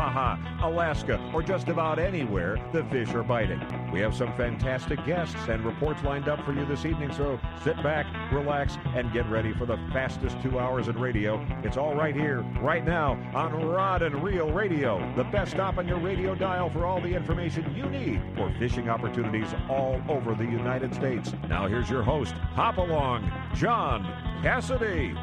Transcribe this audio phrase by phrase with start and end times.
[0.00, 3.60] Baja, Alaska, or just about anywhere the fish are biting.
[3.92, 7.76] We have some fantastic guests and reports lined up for you this evening, so sit
[7.82, 11.46] back, relax, and get ready for the fastest two hours in radio.
[11.62, 15.86] It's all right here, right now, on Rod and Reel Radio, the best stop on
[15.86, 20.44] your radio dial for all the information you need for fishing opportunities all over the
[20.44, 21.34] United States.
[21.46, 24.04] Now here's your host, Hop Along, John
[24.42, 25.14] Cassidy.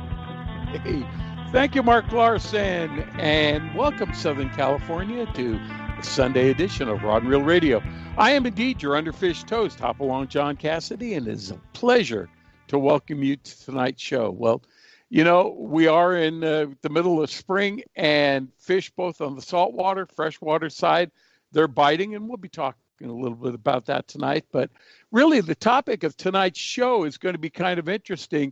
[0.83, 1.36] Hey.
[1.53, 7.31] Thank you, Mark Larson, and welcome, Southern California, to the Sunday edition of Rod and
[7.31, 7.81] Reel Radio.
[8.17, 12.29] I am indeed your underfished toast, Hopalong John Cassidy, and it is a pleasure
[12.67, 14.29] to welcome you to tonight's show.
[14.29, 14.61] Well,
[15.09, 19.41] you know, we are in uh, the middle of spring, and fish, both on the
[19.41, 21.11] saltwater, freshwater side,
[21.53, 24.43] they're biting, and we'll be talking a little bit about that tonight.
[24.51, 24.69] But
[25.13, 28.51] really, the topic of tonight's show is going to be kind of interesting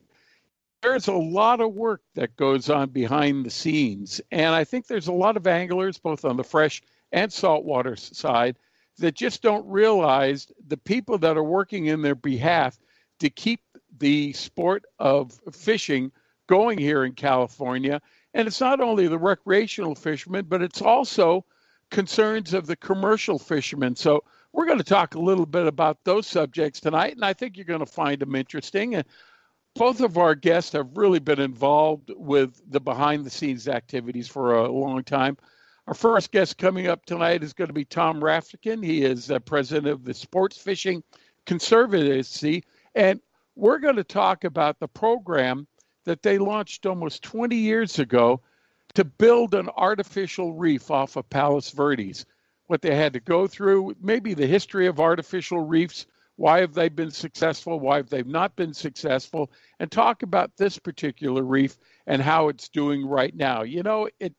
[0.86, 4.22] there's a lot of work that goes on behind the scenes.
[4.32, 8.58] And I think there's a lot of anglers, both on the fresh and saltwater side,
[9.00, 12.78] that just don't realize the people that are working in their behalf
[13.20, 13.62] to keep
[13.98, 16.12] the sport of fishing
[16.48, 18.00] going here in California.
[18.34, 21.46] And it's not only the recreational fishermen, but it's also
[21.90, 23.96] concerns of the commercial fishermen.
[23.96, 27.58] So we're going to talk a little bit about those subjects tonight, and I think
[27.58, 28.96] you're going to find them interesting.
[28.96, 29.06] And
[29.76, 34.56] both of our guests have really been involved with the behind the scenes activities for
[34.56, 35.38] a long time.
[35.88, 38.84] Our first guest coming up tonight is going to be Tom Raftican.
[38.84, 41.04] He is uh, president of the Sports Fishing
[41.46, 42.64] Conservancy,
[42.96, 43.20] and
[43.56, 45.68] we're going to talk about the program
[46.06, 48.42] that they launched almost 20 years ago
[48.94, 52.26] to build an artificial reef off of Palos Verdes.
[52.68, 56.08] What they had to go through, maybe the history of artificial reefs,
[56.38, 57.80] why have they been successful?
[57.80, 59.52] Why have they not been successful?
[59.80, 63.64] And talk about this particular reef and how it's doing right now.
[63.64, 64.34] You know, it.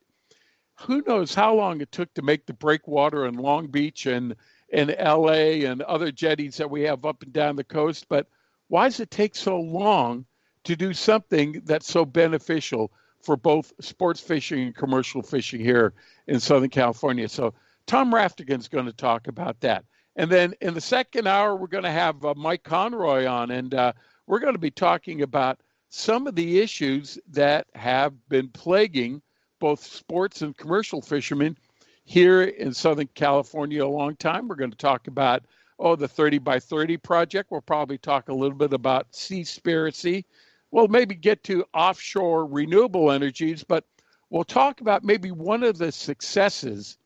[0.81, 4.37] Who knows how long it took to make the breakwater in Long Beach and
[4.69, 8.27] in LA and other jetties that we have up and down the coast, but
[8.69, 10.27] why does it take so long
[10.65, 12.91] to do something that's so beneficial
[13.23, 15.95] for both sports fishing and commercial fishing here
[16.27, 17.29] in Southern California?
[17.29, 17.55] So
[17.87, 19.85] Tom Raftican's going to talk about that.
[20.17, 23.75] And then in the second hour, we're going to have uh, Mike Conroy on, and
[23.75, 23.93] uh,
[24.27, 25.61] we're going to be talking about
[25.91, 29.23] some of the issues that have been plaguing
[29.61, 31.57] both sports and commercial fishermen
[32.05, 34.49] here in Southern California a long time.
[34.49, 35.45] We're going to talk about,
[35.79, 37.51] oh, the 30 by 30 project.
[37.51, 40.25] We'll probably talk a little bit about sea Seaspiracy.
[40.71, 43.85] We'll maybe get to offshore renewable energies, but
[44.31, 46.97] we'll talk about maybe one of the successes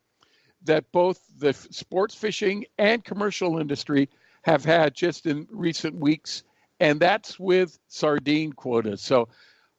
[0.64, 4.08] that both the sports fishing and commercial industry
[4.42, 6.42] have had just in recent weeks,
[6.80, 9.02] and that's with sardine quotas.
[9.02, 9.28] So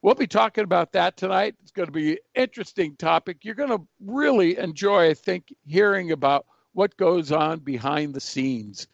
[0.01, 1.55] we'll be talking about that tonight.
[1.61, 3.37] It's going to be an interesting topic.
[3.43, 8.87] You're going to really enjoy, I think, hearing about what goes on behind the scenes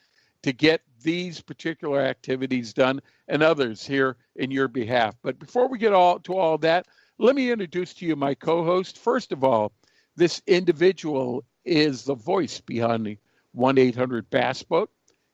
[0.44, 5.16] to get these particular activities done and others here in your behalf.
[5.22, 6.88] But before we get all to all that,
[7.18, 8.98] let me introduce to you my co-host.
[8.98, 9.72] First of all,
[10.18, 13.18] this individual is the voice behind the
[13.54, 14.90] 1 800 Bass Boat.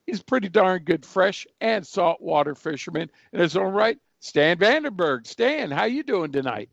[0.05, 3.97] He's pretty darn good fresh and saltwater fisherman in his own right.
[4.19, 5.25] Stan Vanderberg.
[5.25, 6.69] Stan, how you doing tonight?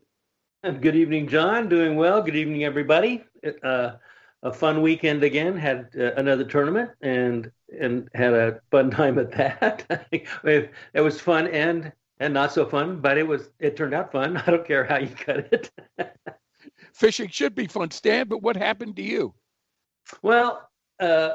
[0.63, 1.69] Good evening, John.
[1.69, 2.21] Doing well.
[2.21, 3.23] Good evening, everybody.
[3.63, 3.93] Uh,
[4.43, 5.57] a fun weekend again.
[5.57, 10.07] Had uh, another tournament and and had a fun time at that.
[10.43, 14.37] it was fun and and not so fun, but it was it turned out fun.
[14.45, 15.71] I don't care how you cut it.
[16.93, 18.27] Fishing should be fun, Stan.
[18.27, 19.33] But what happened to you?
[20.21, 21.31] Well, uh,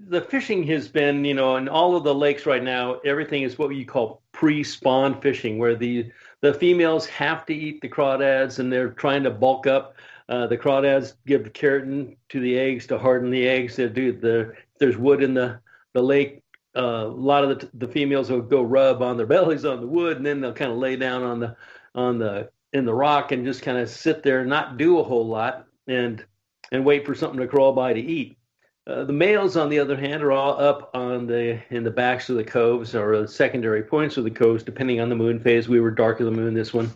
[0.00, 3.58] the fishing has been, you know, in all of the lakes right now, everything is
[3.58, 6.10] what you call pre-spawn fishing, where the
[6.40, 9.96] the females have to eat the crawdads and they're trying to bulk up.
[10.28, 13.76] Uh, the crawdads give the keratin to the eggs to harden the eggs.
[13.76, 15.60] They do the there's wood in the
[15.94, 16.42] the lake.
[16.76, 19.86] Uh, a lot of the, the females will go rub on their bellies on the
[19.86, 21.56] wood, and then they'll kind of lay down on the
[21.94, 25.26] on the in the rock and just kind of sit there not do a whole
[25.26, 25.66] lot.
[25.86, 26.24] And
[26.72, 28.36] and wait for something to crawl by to eat.
[28.86, 32.30] Uh, the males, on the other hand, are all up on the in the backs
[32.30, 35.68] of the coves or the secondary points of the coves, depending on the moon phase.
[35.68, 36.90] We were dark of the moon this one,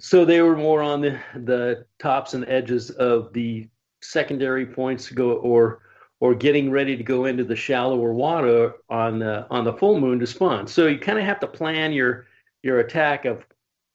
[0.00, 3.68] so they were more on the the tops and edges of the
[4.02, 5.82] secondary points to go or
[6.18, 10.18] or getting ready to go into the shallower water on the on the full moon
[10.18, 10.66] to spawn.
[10.66, 12.26] So you kind of have to plan your
[12.64, 13.44] your attack of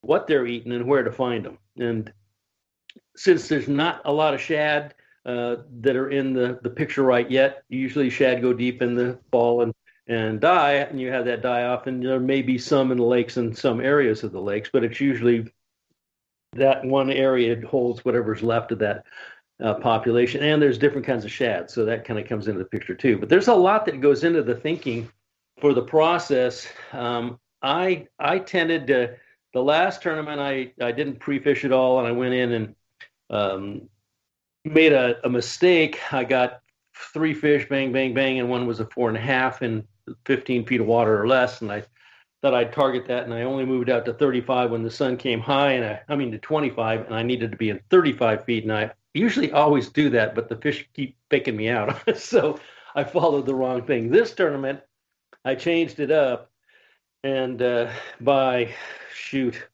[0.02, 1.58] what they're eating and where to find them.
[1.78, 2.12] And
[3.16, 7.30] since there's not a lot of shad uh, that are in the, the picture right
[7.30, 9.74] yet, usually shad go deep in the fall and,
[10.08, 13.04] and die, and you have that die off, and there may be some in the
[13.04, 15.52] lakes and some areas of the lakes, but it's usually
[16.54, 19.06] that one area holds whatever's left of that
[19.64, 20.42] uh, population.
[20.42, 23.18] And there's different kinds of shad, so that kind of comes into the picture too.
[23.18, 25.12] But there's a lot that goes into the thinking
[25.60, 26.68] for the process.
[26.92, 29.16] Um, I I tended to
[29.54, 32.76] the last tournament I I didn't pre-fish at all, and I went in and
[33.30, 33.90] um,
[34.66, 36.00] made a, a mistake.
[36.12, 36.62] I got
[37.14, 39.88] three fish, bang, bang, bang, and one was a four and a half in
[40.26, 41.84] 15 feet of water or less, and I
[42.42, 45.40] thought I'd target that, and I only moved out to 35 when the sun came
[45.40, 48.64] high, and I, I mean to 25, and I needed to be in 35 feet,
[48.64, 52.60] and I usually always do that, but the fish keep picking me out, so
[52.96, 54.10] I followed the wrong thing.
[54.10, 54.80] This tournament,
[55.46, 56.49] I changed it up,
[57.24, 58.74] and uh, by
[59.14, 59.68] shoot,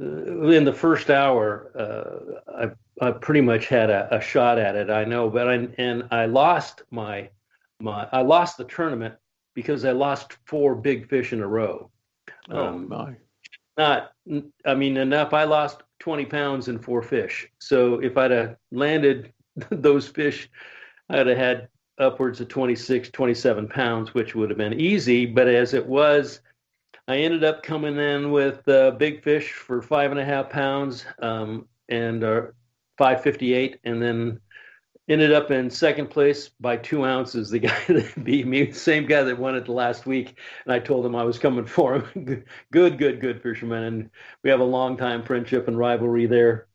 [0.00, 2.66] uh, in the first hour, uh,
[3.00, 4.90] I, I pretty much had a, a, shot at it.
[4.90, 7.28] I know, but I and I lost my
[7.80, 9.14] my I lost the tournament
[9.54, 11.90] because I lost four big fish in a row.
[12.50, 13.14] Oh um, my!
[13.76, 14.12] Not,
[14.64, 15.34] I mean, enough.
[15.34, 17.48] I lost 20 pounds in four fish.
[17.58, 19.32] So if I'd have landed
[19.70, 20.48] those fish,
[21.08, 21.68] I'd have had
[21.98, 25.26] upwards of 26, 27 pounds, which would have been easy.
[25.26, 26.40] But as it was,
[27.06, 31.04] I ended up coming in with uh, big fish for five and a half pounds
[31.20, 32.42] um, and uh,
[32.98, 34.40] 558, and then
[35.08, 37.50] ended up in second place by two ounces.
[37.50, 40.78] The guy that beat me, same guy that won it the last week, and I
[40.78, 42.44] told him I was coming for him.
[42.72, 44.10] good, good, good fisherman, and
[44.42, 46.68] we have a long time friendship and rivalry there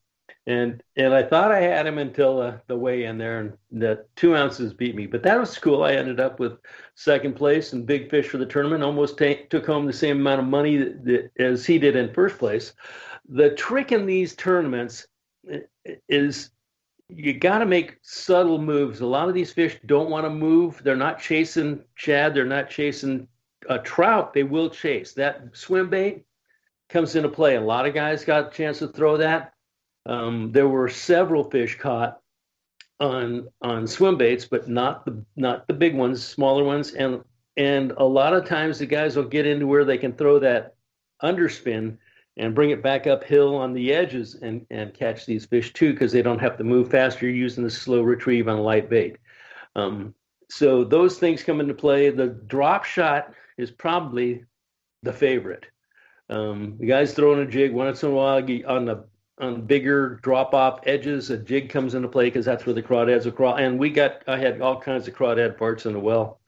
[0.47, 4.13] and and I thought I had him until uh, the way in there, and that
[4.15, 5.05] two ounces beat me.
[5.05, 5.83] But that was cool.
[5.83, 6.57] I ended up with
[6.95, 8.83] second place and big fish for the tournament.
[8.83, 12.13] Almost t- took home the same amount of money that, that, as he did in
[12.13, 12.73] first place.
[13.27, 15.05] The trick in these tournaments
[16.07, 16.49] is
[17.09, 19.01] you got to make subtle moves.
[19.01, 20.81] A lot of these fish don't want to move.
[20.83, 22.33] They're not chasing shad.
[22.33, 23.27] They're not chasing
[23.67, 24.33] a trout.
[24.33, 26.25] They will chase that swim bait
[26.89, 27.55] comes into play.
[27.55, 29.53] A lot of guys got a chance to throw that
[30.09, 32.19] um, there were several fish caught
[32.99, 37.23] on on swim baits, but not the not the big ones, smaller ones, and
[37.55, 40.75] and a lot of times the guys will get into where they can throw that
[41.23, 41.97] underspin
[42.37, 46.11] and bring it back uphill on the edges and and catch these fish too because
[46.11, 49.17] they don't have to move faster using the slow retrieve on a light bait.
[49.75, 50.15] Um,
[50.49, 52.09] so those things come into play.
[52.09, 54.43] The drop shot is probably
[55.03, 55.67] the favorite.
[56.31, 59.05] Um, the guys throwing a jig once in a while on the
[59.39, 63.25] on bigger drop off edges, a jig comes into play because that's where the crawdads
[63.25, 63.55] will crawl.
[63.55, 66.39] And we got, I had all kinds of crawdad parts in the well,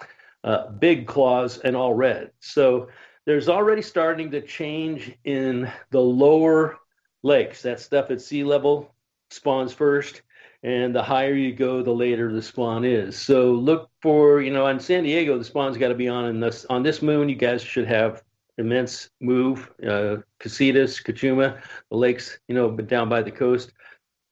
[0.44, 2.32] uh, big claws and all red.
[2.40, 2.90] So
[3.26, 6.80] there's already starting to change in the lower
[7.24, 7.62] lakes.
[7.62, 8.94] That stuff at sea level
[9.30, 10.22] spawns first.
[10.64, 13.18] And the higher you go, the later the spawn is.
[13.18, 16.66] So look for, you know, on San Diego, the spawn's got to be on this
[16.70, 17.30] on this moon.
[17.30, 18.22] You guys should have
[18.62, 19.70] immense move.
[19.84, 23.74] Uh, Casitas, Cachuma, the lakes, you know, but down by the coast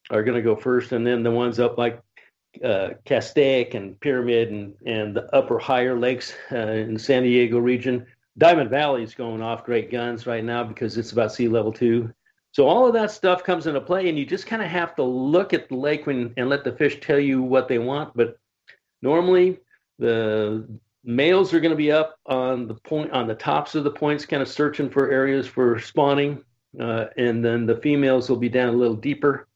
[0.10, 2.02] are going to go first, and then the ones up like
[2.64, 8.06] uh, Castaic and Pyramid and and the upper higher lakes uh, in San Diego region.
[8.38, 12.12] Diamond Valley is going off great guns right now because it's about sea level two.
[12.52, 15.04] So all of that stuff comes into play, and you just kind of have to
[15.04, 18.16] look at the lake when, and let the fish tell you what they want.
[18.16, 18.38] But
[19.02, 19.60] normally,
[20.00, 20.68] the
[21.04, 24.26] males are going to be up on the point on the tops of the points
[24.26, 26.44] kind of searching for areas for spawning
[26.80, 29.48] uh, and then the females will be down a little deeper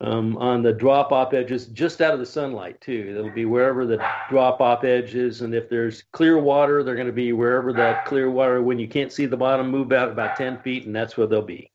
[0.00, 3.14] um, on the drop off edges just out of the sunlight too.
[3.14, 7.06] They'll be wherever the drop off edge is and if there's clear water they're going
[7.06, 10.36] to be wherever that clear water when you can't see the bottom move out about
[10.36, 11.70] 10 feet and that's where they'll be.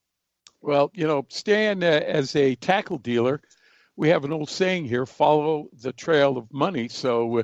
[0.62, 3.42] Well you know stan uh, as a tackle dealer
[3.96, 6.88] we have an old saying here follow the trail of money.
[6.88, 7.44] So uh,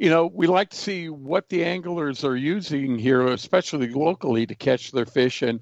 [0.00, 4.54] you know, we like to see what the anglers are using here, especially locally, to
[4.54, 5.42] catch their fish.
[5.42, 5.60] And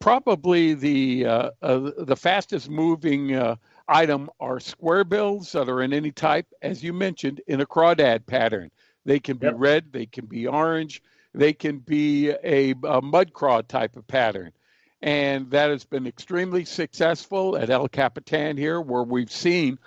[0.00, 3.56] probably the uh, uh, the fastest moving uh,
[3.86, 8.24] item are square bills that are in any type, as you mentioned, in a crawdad
[8.24, 8.70] pattern.
[9.04, 9.56] They can be yep.
[9.58, 11.02] red, they can be orange,
[11.34, 14.52] they can be a, a mud craw type of pattern.
[15.02, 19.78] And that has been extremely successful at El Capitan here, where we've seen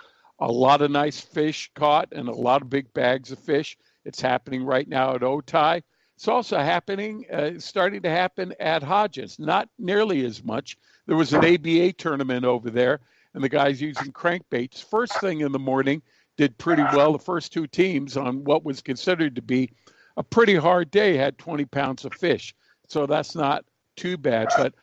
[0.42, 3.76] a lot of nice fish caught and a lot of big bags of fish.
[4.04, 5.82] It's happening right now at Otay.
[6.16, 10.76] It's also happening, uh, starting to happen at Hodges, not nearly as much.
[11.06, 13.00] There was an ABA tournament over there,
[13.34, 14.84] and the guys using crankbaits.
[14.84, 16.02] First thing in the morning
[16.36, 17.12] did pretty well.
[17.12, 19.70] The first two teams on what was considered to be
[20.16, 22.54] a pretty hard day had 20 pounds of fish.
[22.88, 23.64] So that's not
[23.96, 24.48] too bad.
[24.56, 24.74] But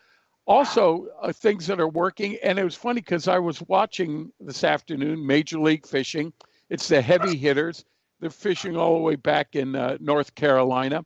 [0.50, 2.38] also uh, things that are working.
[2.44, 6.34] And it was funny because I was watching this afternoon Major League Fishing.
[6.72, 7.86] It's the heavy hitters.
[8.20, 11.06] They're fishing all the way back in uh, North Carolina.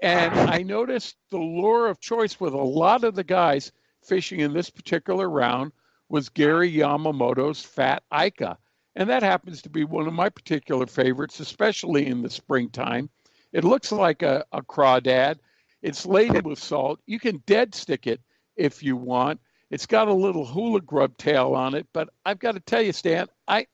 [0.00, 3.72] And I noticed the lure of choice with a lot of the guys
[4.04, 5.72] fishing in this particular round
[6.08, 8.56] was Gary Yamamoto's Fat Ika.
[8.94, 13.10] And that happens to be one of my particular favorites, especially in the springtime.
[13.52, 15.38] It looks like a, a crawdad.
[15.82, 17.00] It's laden with salt.
[17.06, 18.20] You can dead stick it
[18.56, 19.40] if you want.
[19.70, 22.92] It's got a little hula grub tail on it, but I've got to tell you,
[22.92, 23.66] Stan, I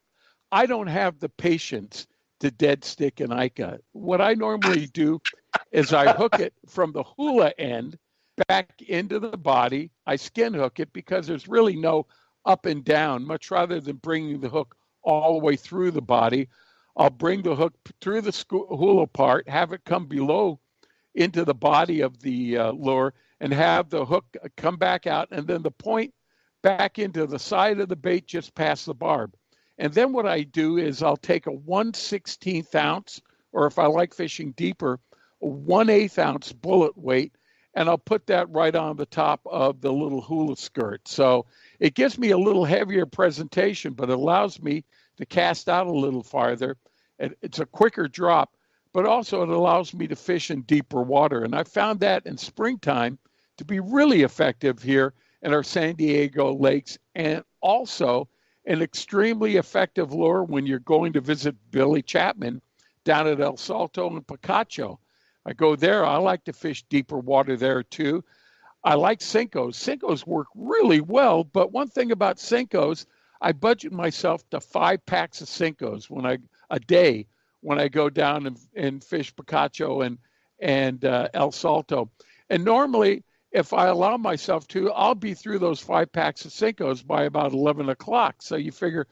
[0.50, 2.06] I don't have the patience
[2.40, 3.78] to dead stick an Ika.
[3.92, 5.20] What I normally do
[5.70, 7.98] is I hook it from the hula end
[8.48, 9.90] back into the body.
[10.06, 12.06] I skin hook it because there's really no
[12.44, 16.48] up and down, much rather than bringing the hook all the way through the body.
[16.96, 20.60] I'll bring the hook through the hula part, have it come below
[21.14, 24.24] into the body of the uh, lure, and have the hook
[24.56, 26.14] come back out, and then the point
[26.62, 29.34] back into the side of the bait just past the barb.
[29.78, 33.20] And then what I do is I'll take a 1 16th ounce,
[33.50, 35.00] or if I like fishing deeper,
[35.42, 37.32] a 1 8 ounce bullet weight,
[37.74, 41.08] and I'll put that right on the top of the little hula skirt.
[41.08, 41.46] So
[41.80, 44.84] it gives me a little heavier presentation, but it allows me
[45.16, 46.76] to cast out a little farther.
[47.18, 48.54] It's a quicker drop,
[48.92, 51.42] but also it allows me to fish in deeper water.
[51.42, 53.18] And I found that in springtime
[53.58, 58.28] to be really effective here in our San Diego lakes and also
[58.66, 62.62] an extremely effective lure when you're going to visit Billy Chapman
[63.04, 64.98] down at El Salto and Picacho.
[65.44, 66.04] I go there.
[66.04, 68.24] I like to fish deeper water there too.
[68.84, 69.74] I like Senkos.
[69.74, 73.06] Senkos work really well, but one thing about Senkos,
[73.40, 76.38] I budget myself to five packs of Senkos when I
[76.70, 77.26] a day
[77.60, 80.18] when I go down and, and fish Picacho and
[80.60, 82.10] and uh, El Salto.
[82.48, 87.06] And normally, if I allow myself to, I'll be through those five packs of Senkos
[87.06, 88.36] by about 11 o'clock.
[88.40, 89.06] So you figure,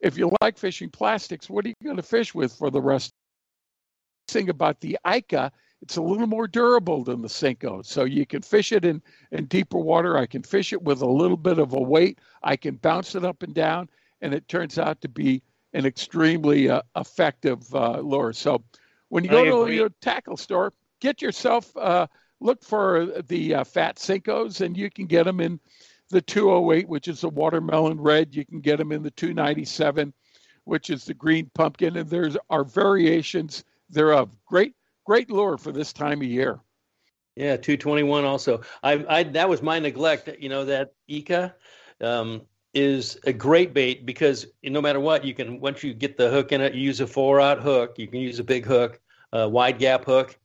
[0.00, 3.10] if you like fishing plastics, what are you going to fish with for the rest?
[4.28, 7.84] Thing about the Ika it's a little more durable than the Senko.
[7.84, 10.16] So you can fish it in, in deeper water.
[10.16, 12.20] I can fish it with a little bit of a weight.
[12.42, 15.42] I can bounce it up and down, and it turns out to be
[15.74, 18.32] an extremely uh, effective uh, lure.
[18.32, 18.62] So
[19.08, 22.06] when you go to your tackle store, get yourself, uh,
[22.42, 25.60] look for the uh, fat Senkos, and you can get them in
[26.10, 28.34] the 208, which is the watermelon red.
[28.34, 30.12] You can get them in the 297,
[30.64, 31.96] which is the green pumpkin.
[31.96, 34.36] And there's are variations thereof.
[34.46, 36.60] Great great lure for this time of year.
[37.34, 38.60] Yeah, 221 also.
[38.82, 40.28] I, I that was my neglect.
[40.38, 41.54] You know that Ika
[42.00, 42.42] um,
[42.74, 46.52] is a great bait because no matter what, you can once you get the hook
[46.52, 47.98] in it, you use a four out hook.
[47.98, 49.00] You can use a big hook,
[49.32, 50.38] a wide gap hook,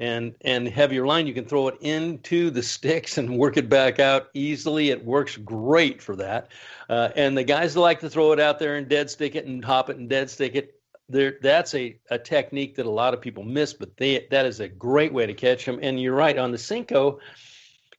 [0.00, 1.26] and and heavier line.
[1.26, 4.90] You can throw it into the sticks and work it back out easily.
[4.90, 6.48] It works great for that.
[6.88, 9.46] Uh, and the guys that like to throw it out there and dead stick it
[9.46, 10.74] and hop it and dead stick it
[11.08, 14.60] there that's a, a technique that a lot of people miss, but they, that is
[14.60, 15.78] a great way to catch them.
[15.82, 17.18] And you're right on the Senko,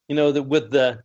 [0.07, 1.03] you know, that with the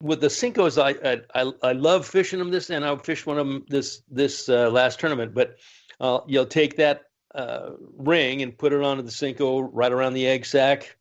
[0.00, 3.46] with the Senkos, I, I I love fishing them this, and I fished one of
[3.46, 5.34] them this this uh, last tournament.
[5.34, 5.56] But
[6.00, 10.26] uh, you'll take that uh, ring and put it onto the Senko right around the
[10.26, 10.96] egg sac,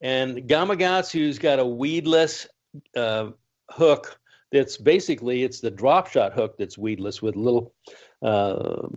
[0.00, 2.46] and Gamakatsu's got a weedless
[2.96, 3.30] uh,
[3.70, 4.18] hook
[4.52, 7.72] that's basically it's the drop shot hook that's weedless with little
[8.22, 8.88] uh,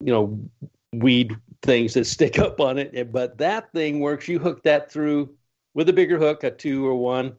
[0.00, 0.40] you know,
[0.92, 3.12] weed things that stick up on it.
[3.12, 4.28] But that thing works.
[4.28, 5.34] You hook that through
[5.74, 7.36] with a bigger hook, a two or one,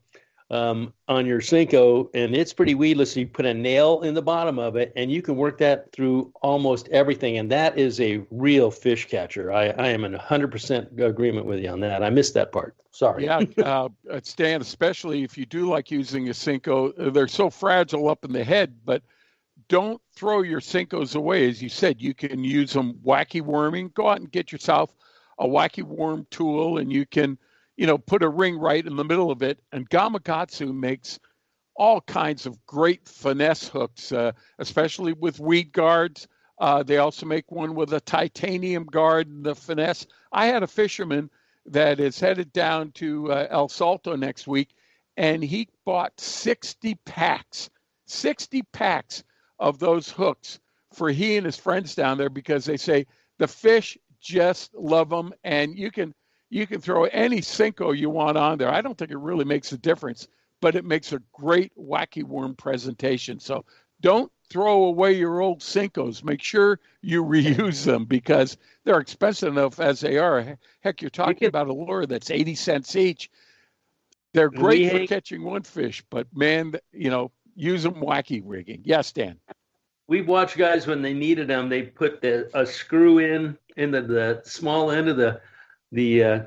[0.51, 3.15] um, on your Senko, and it's pretty weedless.
[3.15, 6.31] You put a nail in the bottom of it, and you can work that through
[6.41, 7.37] almost everything.
[7.37, 9.51] And that is a real fish catcher.
[9.51, 12.03] I, I am in 100% agreement with you on that.
[12.03, 12.75] I missed that part.
[12.91, 13.25] Sorry.
[13.25, 13.89] Yeah, uh,
[14.21, 18.43] Stan, especially if you do like using a Senko, they're so fragile up in the
[18.43, 19.01] head, but–
[19.71, 21.47] don't throw your Senkos away.
[21.47, 23.89] As you said, you can use them wacky worming.
[23.95, 24.93] Go out and get yourself
[25.39, 27.37] a wacky worm tool and you can,
[27.81, 29.59] you know, put a ring right in the middle of it.
[29.71, 31.19] And Gamakatsu makes
[31.75, 36.27] all kinds of great finesse hooks, uh, especially with weed guards.
[36.59, 40.05] Uh, they also make one with a titanium guard and the finesse.
[40.31, 41.31] I had a fisherman
[41.65, 44.75] that is headed down to uh, El Salto next week,
[45.17, 47.71] and he bought 60 packs,
[48.05, 49.23] 60 packs
[49.57, 50.59] of those hooks
[50.93, 53.07] for he and his friends down there because they say
[53.39, 56.13] the fish just love them and you can
[56.51, 58.69] you can throw any Senko you want on there.
[58.69, 60.27] I don't think it really makes a difference,
[60.59, 63.39] but it makes a great wacky worm presentation.
[63.39, 63.63] So
[64.01, 66.25] don't throw away your old Senkos.
[66.25, 70.57] Make sure you reuse them because they're expensive enough as they are.
[70.81, 73.31] Heck, you're talking you can, about a lure that's 80 cents each.
[74.33, 78.81] They're great for catching one fish, but man, you know, use them wacky rigging.
[78.83, 79.37] Yes, Dan.
[80.07, 84.01] We've watched guys when they needed them, they put the, a screw in in the,
[84.01, 85.41] the small end of the
[85.91, 86.39] the uh,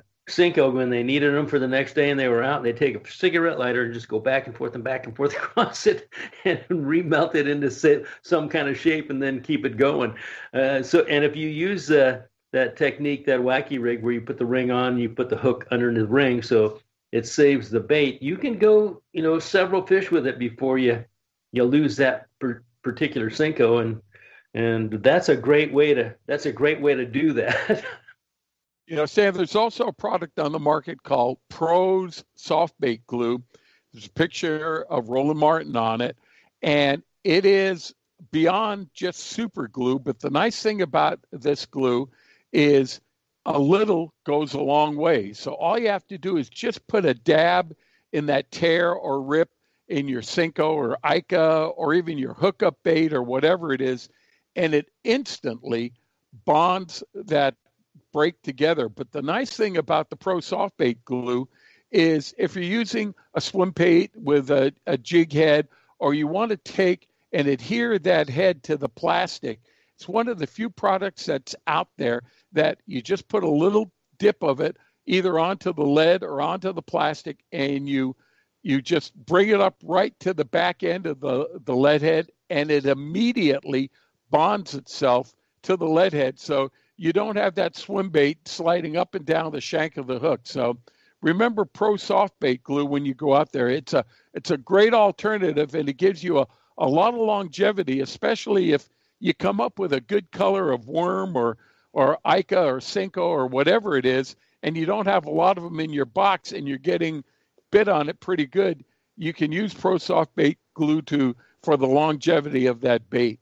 [0.73, 2.97] when they needed them for the next day and they were out and they take
[2.97, 6.09] a cigarette lighter and just go back and forth and back and forth across it
[6.45, 7.71] and remelt it into
[8.23, 10.15] some kind of shape and then keep it going.
[10.55, 12.23] Uh, so, and if you use uh,
[12.53, 15.67] that technique, that wacky rig where you put the ring on, you put the hook
[15.71, 16.81] under the ring, so
[17.13, 18.23] it saves the bait.
[18.23, 21.05] You can go, you know, several fish with it before you
[21.53, 22.27] you lose that
[22.83, 24.03] particular Senko and
[24.55, 27.85] and that's a great way to that's a great way to do that.
[28.87, 33.43] You know, Sam, there's also a product on the market called Pros Soft Bait Glue.
[33.93, 36.19] There's a picture of Roland Martin on it,
[36.61, 37.95] and it is
[38.31, 39.99] beyond just super glue.
[39.99, 42.11] But the nice thing about this glue
[42.53, 43.00] is
[43.47, 45.33] a little goes a long way.
[45.33, 47.75] So all you have to do is just put a dab
[48.12, 49.50] in that tear or rip
[49.88, 54.11] in your Senko or Ika or even your hookup bait or whatever it is,
[54.57, 55.95] and it instantly
[56.45, 57.55] bonds that
[58.14, 58.88] break together.
[58.88, 61.49] But the nice thing about the Pro Soft Bait glue
[61.90, 65.68] is if you're using a swim bait with a, a jig head,
[65.99, 69.61] or you want to take and adhere that head to the plastic,
[69.97, 73.90] it's one of the few products that's out there that you just put a little
[74.18, 78.16] dip of it either onto the lead or onto the plastic, and you
[78.62, 82.30] you just bring it up right to the back end of the, the lead head,
[82.49, 83.90] and it immediately
[84.30, 86.38] bonds itself to the lead head.
[86.38, 90.19] So you don't have that swim bait sliding up and down the shank of the
[90.19, 90.41] hook.
[90.45, 90.79] So
[91.23, 93.69] remember pro soft bait glue when you go out there.
[93.69, 96.47] It's a it's a great alternative and it gives you a,
[96.79, 98.88] a lot of longevity, especially if
[99.21, 101.57] you come up with a good color of worm or
[101.92, 105.64] or Ika or Senko or whatever it is, and you don't have a lot of
[105.64, 107.23] them in your box and you're getting
[107.71, 108.85] bit on it pretty good,
[109.16, 113.40] you can use Pro Soft Bait glue to for the longevity of that bait.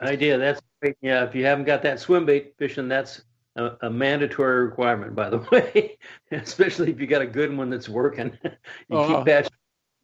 [0.00, 0.38] Idea.
[0.38, 0.96] That's great.
[1.00, 3.22] Yeah, if you haven't got that swim bait fishing, that's
[3.56, 5.98] a, a mandatory requirement, by the way.
[6.30, 8.36] Especially if you got a good one that's working.
[8.44, 9.18] you uh-huh.
[9.18, 9.52] keep patching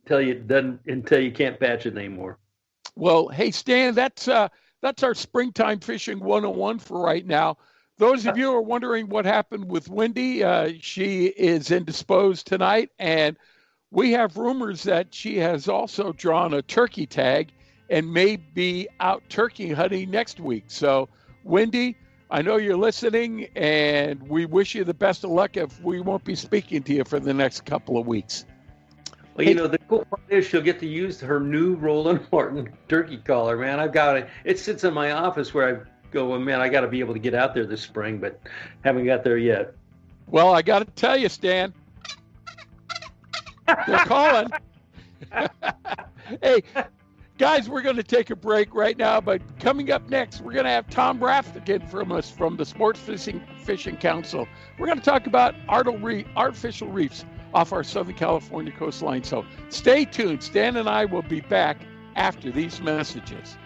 [0.05, 2.39] until you doesn't until you can't patch it anymore.
[2.97, 4.49] Well, hey Stan, that's uh
[4.83, 7.59] that's our springtime fishing 101 for right now.
[7.99, 12.89] Those of you who are wondering what happened with Wendy, uh, she is indisposed tonight,
[12.99, 13.37] and
[13.91, 17.53] we have rumors that she has also drawn a turkey tag
[17.91, 20.65] and may be out turkey hunting next week.
[20.69, 21.09] So,
[21.45, 21.97] Wendy,
[22.31, 26.25] I know you're listening, and we wish you the best of luck if we won't
[26.25, 28.45] be speaking to you for the next couple of weeks.
[29.35, 32.73] Well, you know, the cool part is she'll get to use her new Roland Martin
[32.89, 33.81] turkey collar, man.
[33.81, 34.29] I've got it.
[34.45, 37.15] It sits in my office where I go, well, man, I got to be able
[37.15, 38.41] to get out there this spring, but
[38.85, 39.75] haven't got there yet.
[40.27, 41.75] Well, I got to tell you, Stan,
[43.67, 44.51] they're calling.
[46.43, 46.63] hey,
[47.41, 50.67] Guys, we're going to take a break right now, but coming up next, we're going
[50.67, 54.47] to have Tom Raftican from us from the Sports Fishing Fishing Council.
[54.79, 57.25] We're going to talk about artificial reefs
[57.55, 59.25] off our Southern California coastline.
[59.25, 60.43] So stay tuned.
[60.43, 61.81] Stan and I will be back
[62.15, 63.57] after these messages.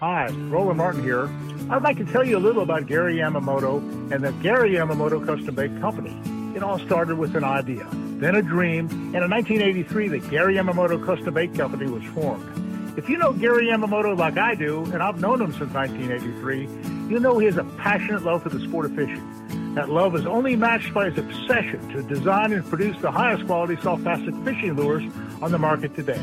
[0.00, 1.28] Hi, Roland Martin here.
[1.70, 3.78] I'd like to tell you a little about Gary Yamamoto
[4.12, 6.14] and the Gary Yamamoto Custom Bait Company.
[6.54, 11.02] It all started with an idea, then a dream, and in 1983, the Gary Yamamoto
[11.02, 12.98] Custom Bait Company was formed.
[12.98, 16.68] If you know Gary Yamamoto like I do, and I've known him since 1983,
[17.10, 19.74] you know he has a passionate love for the sport of fishing.
[19.74, 23.80] That love is only matched by his obsession to design and produce the highest quality
[23.80, 25.02] soft plastic fishing lures
[25.40, 26.20] on the market today.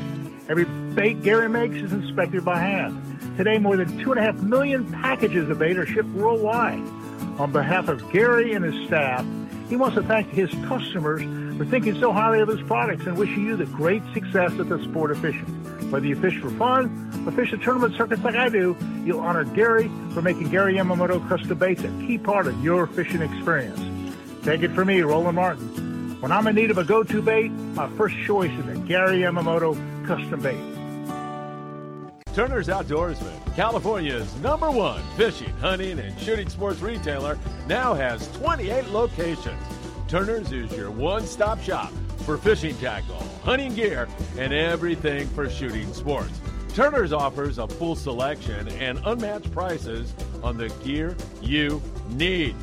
[0.50, 3.38] Every bait Gary makes is inspected by hand.
[3.38, 6.82] Today, more than 2.5 million packages of bait are shipped worldwide.
[7.40, 9.26] On behalf of Gary and his staff,
[9.70, 11.22] he wants to thank his customers
[11.58, 14.84] for thinking so highly of his products and wishing you the great success at the
[14.84, 15.46] sport of fishing.
[15.92, 18.76] Whether you fish for fun or fish the tournament circuits like I do,
[19.06, 23.22] you'll honor Gary for making Gary Yamamoto custom baits a key part of your fishing
[23.22, 23.80] experience.
[24.44, 26.20] Take it from me, Roland Martin.
[26.20, 29.76] When I'm in need of a go-to bait, my first choice is a Gary Yamamoto
[30.06, 30.82] custom bait.
[32.34, 37.38] Turner's Outdoorsman, California's number one fishing, hunting, and shooting sports retailer,
[37.68, 39.62] now has 28 locations.
[40.08, 41.92] Turner's is your one stop shop
[42.26, 46.40] for fishing tackle, hunting gear, and everything for shooting sports.
[46.74, 52.56] Turner's offers a full selection and unmatched prices on the gear you need.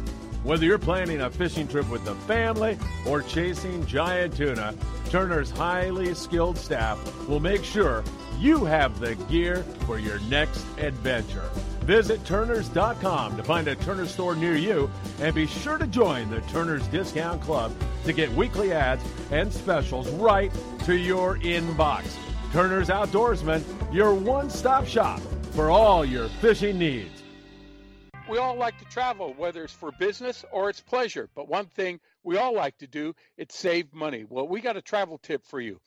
[0.49, 4.75] Whether you're planning a fishing trip with the family or chasing giant tuna,
[5.11, 8.03] Turner's highly skilled staff will make sure
[8.39, 11.51] you have the gear for your next adventure.
[11.83, 16.41] Visit Turners.com to find a Turner store near you and be sure to join the
[16.51, 17.71] Turner's Discount Club
[18.07, 20.51] to get weekly ads and specials right
[20.87, 22.17] to your inbox.
[22.55, 27.18] Turner's Outdoorsman, your one stop shop for all your fishing needs.
[28.29, 31.31] We all like to travel, whether it's for business or it's pleasure.
[31.35, 34.27] But one thing we all like to do, it's save money.
[34.29, 35.81] Well, we got a travel tip for you.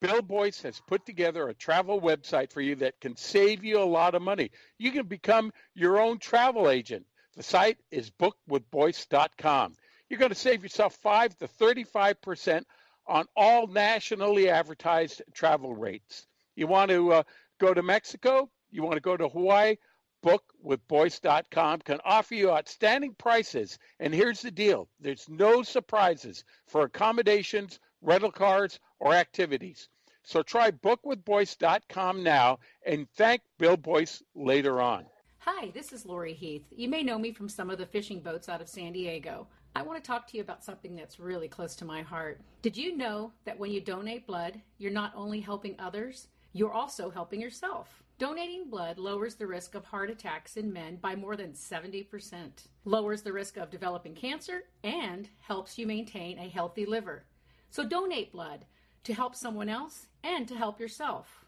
[0.00, 3.84] Bill Boyce has put together a travel website for you that can save you a
[3.84, 4.50] lot of money.
[4.76, 7.06] You can become your own travel agent.
[7.36, 9.74] The site is bookwithboyce.com.
[10.10, 12.64] You're going to save yourself 5 to 35%
[13.06, 16.26] on all nationally advertised travel rates.
[16.56, 17.22] You want to uh,
[17.60, 18.50] go to Mexico?
[18.72, 19.76] You want to go to Hawaii?
[20.24, 23.78] Bookwithboyce.com can offer you outstanding prices.
[24.00, 29.88] And here's the deal there's no surprises for accommodations, rental cars, or activities.
[30.22, 35.04] So try bookwithboyce.com now and thank Bill Boyce later on.
[35.40, 36.64] Hi, this is Lori Heath.
[36.70, 39.46] You may know me from some of the fishing boats out of San Diego.
[39.76, 42.40] I want to talk to you about something that's really close to my heart.
[42.62, 47.10] Did you know that when you donate blood, you're not only helping others, you're also
[47.10, 48.03] helping yourself?
[48.16, 53.22] Donating blood lowers the risk of heart attacks in men by more than 70%, lowers
[53.22, 57.24] the risk of developing cancer, and helps you maintain a healthy liver.
[57.70, 58.66] So donate blood
[59.02, 61.44] to help someone else and to help yourself.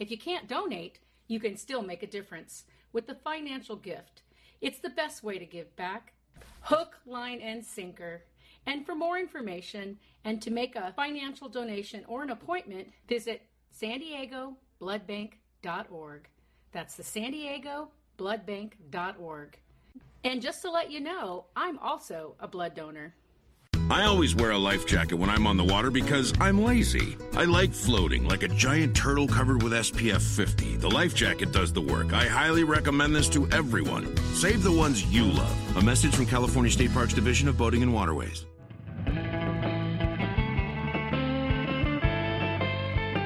[0.00, 4.22] If you can't donate, you can still make a difference with the financial gift.
[4.60, 6.14] It's the best way to give back
[6.62, 8.24] hook, line, and sinker.
[8.66, 14.00] And for more information and to make a financial donation or an appointment, visit san
[14.00, 14.56] diego
[15.62, 16.28] bloodbank.org.
[16.72, 19.58] That's the San Diego bloodbank.org.
[20.24, 23.14] And just to let you know, I'm also a blood donor.
[23.90, 27.16] I always wear a life jacket when I'm on the water because I'm lazy.
[27.34, 30.76] I like floating like a giant turtle covered with SPF 50.
[30.76, 32.12] The life jacket does the work.
[32.12, 34.14] I highly recommend this to everyone.
[34.34, 35.76] Save the ones you love.
[35.76, 38.44] A message from California State Parks Division of Boating and Waterways.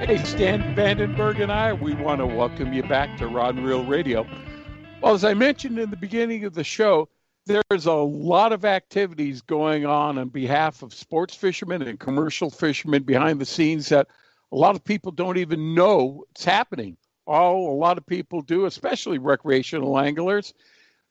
[0.03, 3.85] Hey, Stan Vandenberg and I, we want to welcome you back to Rod and Reel
[3.85, 4.27] Radio.
[5.01, 7.09] Well, as I mentioned in the beginning of the show,
[7.47, 13.05] there's a lot of activities going on on behalf of sports fishermen and commercial fishermen
[13.05, 14.09] behind the scenes that
[14.51, 16.97] a lot of people don't even know it's happening.
[17.29, 20.53] All a lot of people do, especially recreational anglers,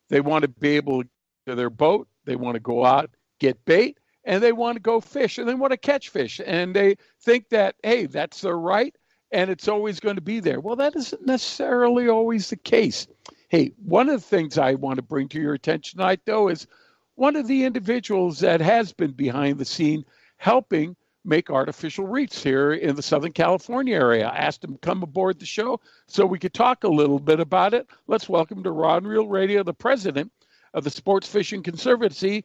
[0.10, 1.04] they want to be able
[1.48, 5.00] to their boat, they want to go out, get bait, and they want to go
[5.00, 6.40] fish and they want to catch fish.
[6.46, 8.96] And they think that, hey, that's their right
[9.32, 10.60] and it's always going to be there.
[10.60, 13.08] Well, that isn't necessarily always the case.
[13.50, 16.68] Hey, one of the things I want to bring to your attention tonight, though, is
[17.16, 20.06] one of the individuals that has been behind the scene
[20.38, 24.28] helping make artificial reefs here in the Southern California area.
[24.28, 27.40] I asked him to come aboard the show so we could talk a little bit
[27.40, 27.88] about it.
[28.08, 30.32] Let's welcome to Rod and Reel Radio the president
[30.74, 32.44] of the Sports Fishing Conservancy,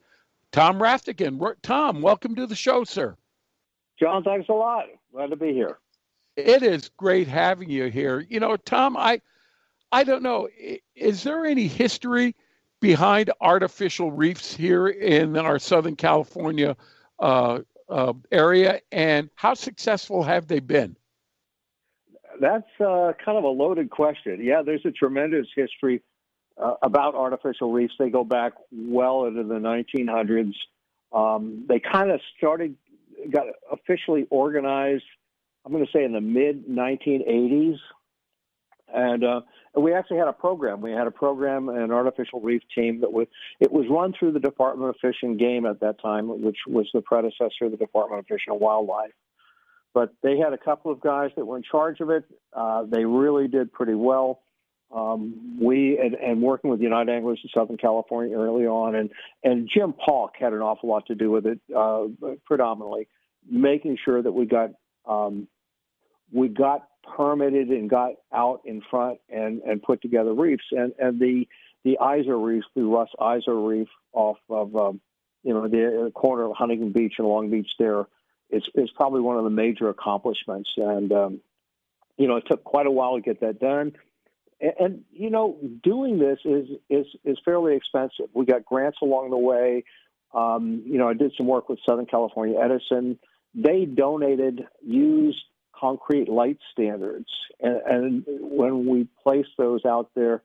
[0.51, 1.55] Tom Raftican.
[1.61, 3.15] Tom, welcome to the show, sir.
[3.99, 4.85] John, thanks a lot.
[5.11, 5.79] Glad to be here.
[6.35, 8.25] It is great having you here.
[8.29, 9.21] You know, Tom, I
[9.91, 10.49] I don't know.
[10.95, 12.35] Is there any history
[12.79, 16.75] behind artificial reefs here in our Southern California
[17.19, 20.95] uh, uh, area, and how successful have they been?
[22.39, 24.39] That's uh, kind of a loaded question.
[24.43, 26.03] Yeah, there's a tremendous history
[26.61, 27.93] uh, about artificial reefs.
[27.99, 30.53] They go back well into the 1900s.
[31.13, 32.75] Um, they kind of started,
[33.31, 35.03] got officially organized.
[35.65, 37.77] I'm going to say in the mid 1980s,
[38.93, 39.41] and uh,
[39.75, 40.81] we actually had a program.
[40.81, 43.27] We had a program, an artificial reef team that was
[43.59, 46.89] it was run through the Department of Fish and Game at that time, which was
[46.93, 49.11] the predecessor of the Department of Fish and Wildlife.
[49.93, 52.23] But they had a couple of guys that were in charge of it.
[52.53, 54.41] Uh, they really did pretty well.
[54.93, 59.09] Um, we and, and, working with United Anglers in Southern California early on, and
[59.43, 62.05] and Jim Paulk had an awful lot to do with it, uh,
[62.45, 63.09] predominantly
[63.49, 64.71] making sure that we got
[65.05, 65.47] um,
[66.31, 70.65] we got permitted and got out in front and, and put together reefs.
[70.71, 71.47] And, and the,
[71.83, 74.99] the Izor Reef, the Russ Izor Reef off of, um,
[75.43, 78.07] you know, the corner of Huntington Beach and Long Beach there
[78.49, 80.69] is, is probably one of the major accomplishments.
[80.75, 81.39] And, um,
[82.17, 83.93] you know, it took quite a while to get that done.
[84.59, 88.27] And, and, you know, doing this is, is, is fairly expensive.
[88.33, 89.83] We got grants along the way.
[90.33, 93.19] Um, you know, I did some work with Southern California Edison.
[93.55, 95.39] They donated used
[95.73, 97.29] concrete light standards,
[97.61, 100.41] and, and when we placed those out there,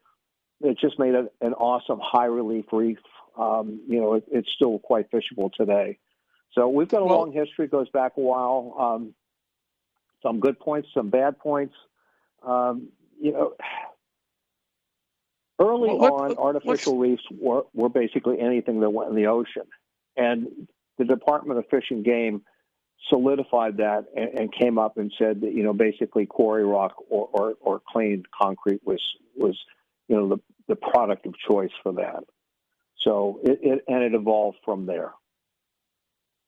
[0.60, 2.98] it just made it an awesome high relief reef.
[3.36, 5.98] Um, you know, it, it's still quite fishable today.
[6.52, 8.76] So we've got a well, long history, goes back a while.
[8.78, 9.14] Um,
[10.22, 11.74] some good points, some bad points.
[12.46, 12.88] Um,
[13.20, 13.54] you know,
[15.58, 19.64] early well, on, artificial reefs were, were basically anything that went in the ocean.
[20.16, 22.42] And the Department of Fish and Game
[23.08, 27.28] solidified that and, and, came up and said that you know basically quarry rock or,
[27.32, 29.00] or, or cleaned concrete was
[29.36, 29.58] was
[30.08, 30.38] you know the
[30.68, 32.24] the product of choice for that.
[33.00, 35.12] So it, it and it evolved from there.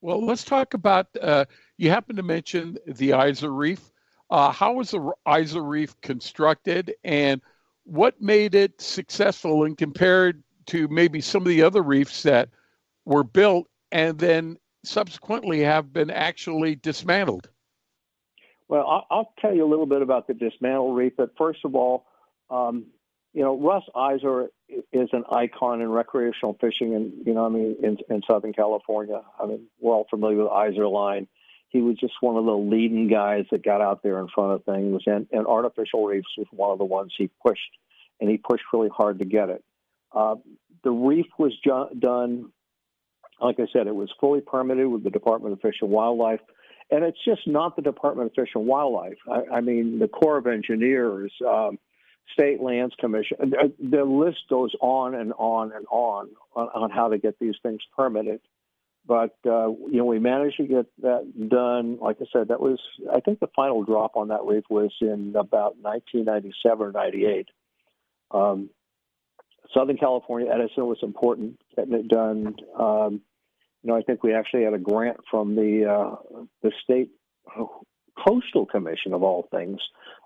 [0.01, 1.09] Well, let's talk about.
[1.21, 1.47] Uh,
[1.79, 3.91] you happen to mention the Izor Reef.
[4.31, 7.41] Uh, how was the Izor Reef constructed, and
[7.85, 12.49] what made it successful and compared to maybe some of the other reefs that
[13.05, 17.49] were built and then subsequently have been actually dismantled?
[18.69, 21.13] Well, I'll, tell you a little bit about the dismantled reef.
[21.17, 22.07] But first of all,
[22.51, 22.87] um,
[23.35, 24.49] you know, Russ Izor
[24.93, 29.21] is an icon in recreational fishing, and you know, I mean, in, in Southern California.
[29.39, 31.27] I mean, we're all familiar with Izorline.
[31.75, 34.65] He was just one of the leading guys that got out there in front of
[34.65, 37.61] things, and, and artificial reefs was one of the ones he pushed,
[38.19, 39.63] and he pushed really hard to get it.
[40.13, 40.37] Uh,
[40.83, 42.51] the reef was ju- done
[43.41, 46.41] like I said, it was fully permitted with the Department of Fish and Wildlife.
[46.91, 49.19] And it's just not the Department of Fish and Wildlife.
[49.31, 51.79] I, I mean, the Corps of Engineers, um,
[52.33, 57.09] State Lands Commission, uh, the list goes on and on and on on, on how
[57.09, 58.41] to get these things permitted.
[59.07, 61.99] But, uh, you know, we managed to get that done.
[62.01, 62.79] Like I said, that was,
[63.13, 67.49] I think the final drop on that reef was in about 1997 or 98.
[68.31, 68.71] Um,
[69.77, 72.57] Southern California Edison was important getting it done.
[72.79, 73.21] Um,
[73.83, 77.11] you know, I think we actually had a grant from the uh, the state
[78.27, 79.81] coastal commission of all things.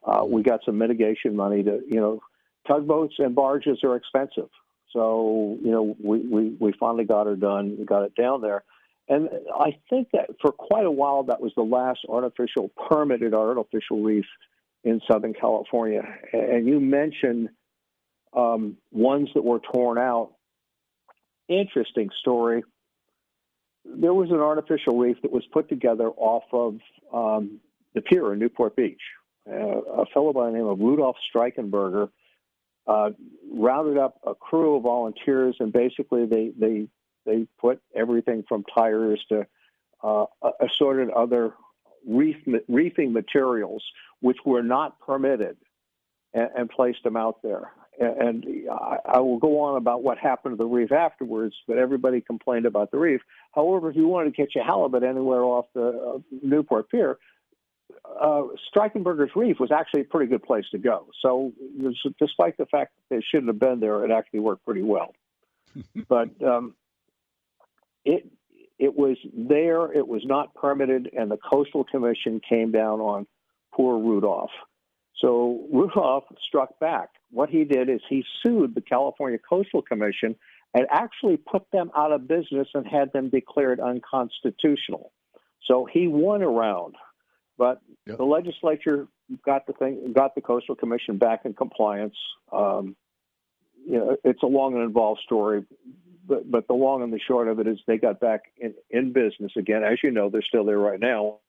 [0.04, 2.20] Uh, we got some mitigation money to, you know,
[2.66, 4.50] tugboats and barges are expensive,
[4.92, 7.77] so you know we we, we finally got her done.
[7.79, 8.64] We got it down there.
[9.09, 14.03] And I think that for quite a while, that was the last artificial permitted artificial
[14.03, 14.27] reef
[14.85, 16.03] in Southern California.
[16.33, 17.48] And you mentioned
[18.37, 20.33] um, ones that were torn out.
[21.48, 22.62] Interesting story.
[23.85, 26.79] There was an artificial reef that was put together off of
[27.12, 27.61] um,
[27.94, 29.01] the pier in Newport Beach.
[29.51, 32.11] Uh, a fellow by the name of Rudolf Streichenberger
[32.88, 33.11] uh,
[33.53, 36.88] rounded up a crew of volunteers, and basically they they
[37.24, 39.46] they put everything from tires to
[40.03, 40.24] uh,
[40.61, 41.53] assorted other
[42.07, 42.37] reef
[42.68, 43.85] reefing materials,
[44.20, 45.57] which were not permitted,
[46.33, 48.46] and, and placed them out there and
[49.07, 52.90] I will go on about what happened to the reef afterwards, but everybody complained about
[52.90, 53.20] the reef.
[53.53, 57.18] However, if you wanted to catch a halibut anywhere off the uh, Newport Pier,
[58.20, 58.42] uh,
[58.74, 61.06] Streichenberger's Reef was actually a pretty good place to go.
[61.22, 61.52] So,
[62.18, 65.14] despite the fact that they shouldn't have been there, it actually worked pretty well.
[66.08, 66.74] but um,
[68.04, 68.30] it
[68.78, 69.92] it was there.
[69.92, 73.26] It was not permitted, and the Coastal Commission came down on
[73.72, 74.50] poor Rudolph.
[75.20, 77.08] So Rudolph struck back.
[77.30, 80.36] What he did is he sued the California Coastal Commission
[80.74, 85.12] and actually put them out of business and had them declared unconstitutional.
[85.64, 86.94] So he won around,
[87.58, 88.16] but yep.
[88.16, 89.08] the legislature
[89.44, 92.16] got the thing, got the Coastal Commission back in compliance.
[92.52, 92.96] Um,
[93.86, 95.64] you know, it's a long and involved story,
[96.26, 99.12] but but the long and the short of it is they got back in in
[99.12, 99.82] business again.
[99.84, 101.40] As you know, they're still there right now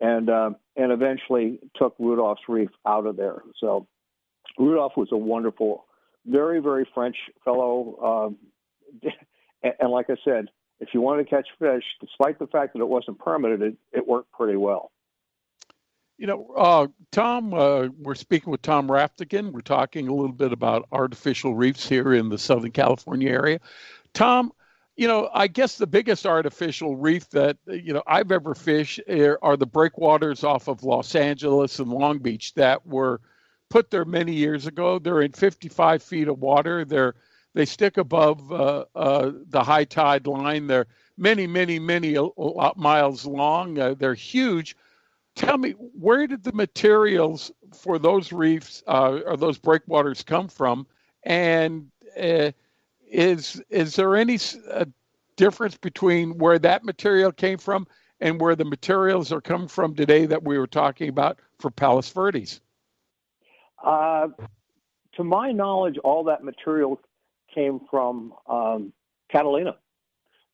[0.00, 3.42] and uh, and eventually took Rudolph's Reef out of there.
[3.60, 3.86] So
[4.58, 5.86] Rudolph was a wonderful,
[6.26, 8.36] very very French fellow, um,
[9.62, 10.46] and, and, like I said,
[10.80, 14.06] if you wanted to catch fish, despite the fact that it wasn't permitted, it, it
[14.06, 14.92] worked pretty well.
[16.18, 19.52] You know, uh, Tom, uh, we're speaking with Tom Raftican.
[19.52, 23.60] We're talking a little bit about artificial reefs here in the Southern California area.
[24.14, 24.52] Tom,
[24.96, 29.56] you know, I guess the biggest artificial reef that you know I've ever fished are
[29.56, 33.20] the breakwaters off of Los Angeles and Long Beach that were
[33.70, 34.98] put there many years ago.
[34.98, 36.84] They're in 55 feet of water.
[36.84, 37.14] They're
[37.54, 40.66] they stick above uh, uh, the high tide line.
[40.66, 42.16] They're many, many, many
[42.76, 43.78] miles long.
[43.78, 44.76] Uh, they're huge.
[45.38, 50.84] Tell me, where did the materials for those reefs uh, or those breakwaters come from?
[51.22, 52.50] And uh,
[53.08, 54.86] is is there any uh,
[55.36, 57.86] difference between where that material came from
[58.20, 62.10] and where the materials are coming from today that we were talking about for Palos
[62.10, 62.60] Verdes?
[63.84, 64.26] Uh,
[65.12, 67.00] to my knowledge, all that material
[67.54, 68.92] came from um,
[69.30, 69.76] Catalina.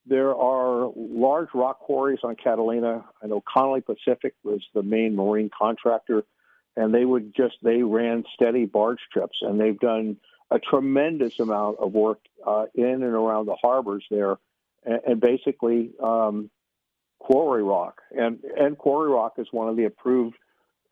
[0.07, 3.05] There are large rock quarries on Catalina.
[3.23, 6.25] I know Connolly Pacific was the main marine contractor,
[6.77, 10.19] and they would just they ran steady barge trips, and they've done
[10.51, 14.37] a tremendous amount of work uh, in and around the harbors there,
[14.85, 16.51] and, and basically um,
[17.19, 20.37] quarry rock, and and quarry rock is one of the approved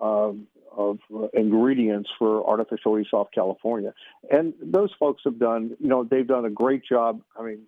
[0.01, 0.99] um, of
[1.35, 3.93] ingredients for artificial reefs off California,
[4.31, 7.21] and those folks have done you know they've done a great job.
[7.39, 7.67] I mean,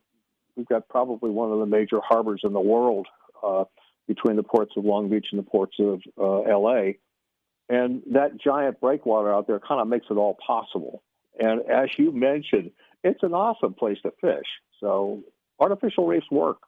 [0.56, 3.06] we've got probably one of the major harbors in the world
[3.42, 3.64] uh,
[4.06, 6.98] between the ports of Long Beach and the ports of uh, L.A.
[7.68, 11.02] And that giant breakwater out there kind of makes it all possible.
[11.38, 12.70] And as you mentioned,
[13.02, 14.46] it's an awesome place to fish.
[14.80, 15.22] So
[15.58, 16.58] artificial reefs work.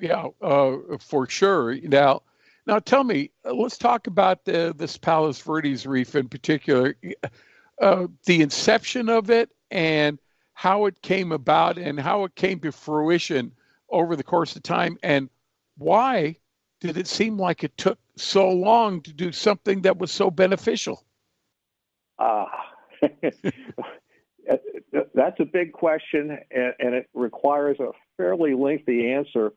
[0.00, 1.74] Yeah, uh, for sure.
[1.74, 2.22] Now,
[2.66, 6.96] now tell me, uh, let's talk about the, this Palos Verdes Reef in particular,
[7.80, 10.18] uh, the inception of it and
[10.54, 13.52] how it came about and how it came to fruition
[13.88, 15.28] over the course of time and
[15.78, 16.36] why
[16.80, 21.04] did it seem like it took so long to do something that was so beneficial?
[22.18, 22.50] Ah,
[25.14, 29.52] that's a big question, and, and, it requires a fairly lengthy answer.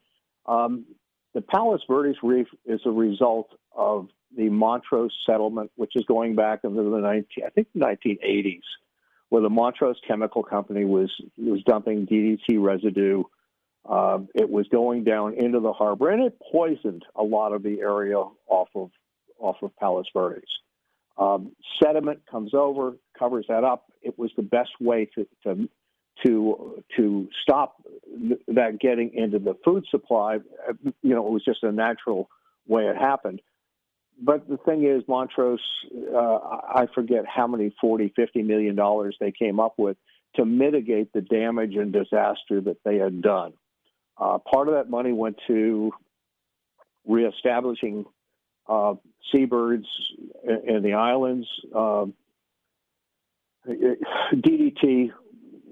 [0.46, 0.86] Um,
[1.34, 6.62] the Palos Verdes Reef is a result of the Montrose settlement, which is going back
[6.64, 8.62] into the 19, I think, 1980s,
[9.34, 13.24] where the Montrose Chemical Company was was dumping DDT residue
[13.90, 17.80] um, it was going down into the harbor, and it poisoned a lot of the
[17.80, 18.92] area off of
[19.40, 20.48] off of Palos Verdes.
[21.18, 23.92] Um, sediment comes over, covers that up.
[24.04, 25.68] It was the best way to to
[26.28, 27.82] to, to stop
[28.50, 30.38] that getting into the food supply.
[31.02, 32.30] You know, it was just a natural
[32.68, 33.42] way it happened.
[34.22, 35.60] But the thing is, Montrose,
[36.14, 39.98] uh, I forget how many 40, 50 million dollars they came up with
[40.36, 43.54] to mitigate the damage and disaster that they had done.
[44.18, 45.92] Uh, part of that money went to
[47.06, 48.06] reestablishing
[48.68, 48.96] uh,
[49.32, 49.88] seabirds
[50.44, 51.48] in, in, the islands.
[51.76, 52.14] Um,
[53.68, 55.12] DDT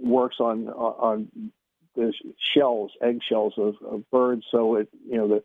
[0.01, 1.51] works on on
[1.95, 2.13] the
[2.53, 4.45] shells, eggshells of, of birds.
[4.49, 5.43] So it, you know, the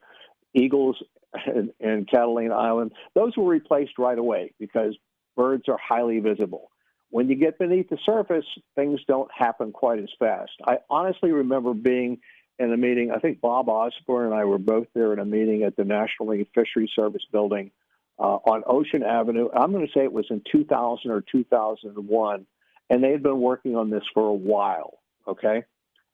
[0.54, 1.02] eagles
[1.46, 4.96] and, and Catalina Island, those were replaced right away because
[5.36, 6.70] birds are highly visible.
[7.10, 8.44] When you get beneath the surface,
[8.74, 10.50] things don't happen quite as fast.
[10.66, 12.18] I honestly remember being
[12.58, 13.10] in a meeting.
[13.10, 16.26] I think Bob Osborne and I were both there in a meeting at the National
[16.26, 17.70] Marine Fisheries Service building
[18.18, 19.48] uh, on Ocean Avenue.
[19.54, 22.46] I'm going to say it was in 2000 or 2001,
[22.90, 24.98] and they had been working on this for a while.
[25.28, 25.64] Okay,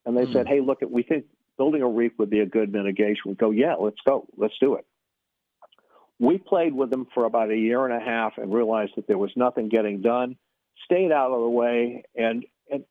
[0.06, 1.26] and they mm said, "Hey, look, we think
[1.58, 4.74] building a reef would be a good mitigation." We go, "Yeah, let's go, let's do
[4.74, 4.86] it."
[6.22, 9.18] We played with them for about a year and a half and realized that there
[9.18, 10.36] was nothing getting done.
[10.84, 12.84] Stayed out of the way, and and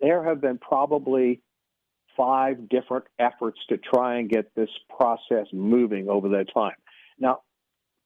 [0.00, 1.40] there have been probably
[2.16, 4.68] five different efforts to try and get this
[4.98, 6.74] process moving over that time.
[7.20, 7.42] Now,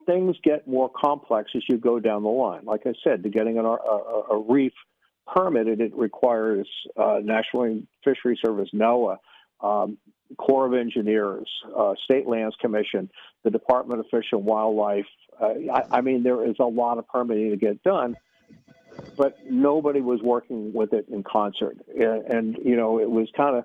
[0.04, 2.66] things get more complex as you go down the line.
[2.66, 4.74] Like I said, to getting an, a, a, reef
[5.26, 9.16] permitted, it requires uh, National Fishery Service, NOAA,
[9.60, 9.96] um,
[10.38, 13.10] Corps of Engineers, uh, State Lands Commission,
[13.44, 15.06] the Department of Fish and Wildlife.
[15.40, 18.16] Uh, I, I mean, there is a lot of permitting to get done
[19.16, 21.78] but nobody was working with it in concert.
[21.88, 23.64] And, and you know, it was kind of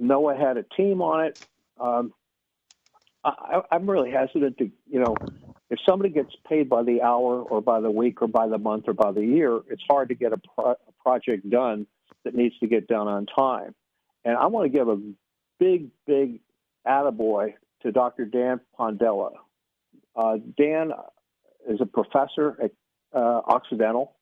[0.00, 1.46] NOAA had a team on it.
[1.80, 2.12] Um,
[3.24, 5.16] I, I'm really hesitant to, you know,
[5.70, 8.84] if somebody gets paid by the hour or by the week or by the month
[8.88, 11.86] or by the year, it's hard to get a, pro- a project done
[12.24, 13.74] that needs to get done on time.
[14.24, 15.00] And I want to give a
[15.62, 16.40] big, big
[16.86, 18.24] attaboy to Dr.
[18.24, 19.30] Dan Pondella.
[20.16, 20.90] Uh, Dan
[21.68, 22.72] is a professor at
[23.14, 24.16] uh, Occidental.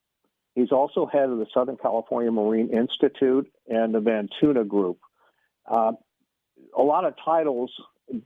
[0.55, 4.99] He's also head of the Southern California Marine Institute and the Vantuna Group.
[5.67, 5.93] Uh,
[6.77, 7.73] a lot of titles.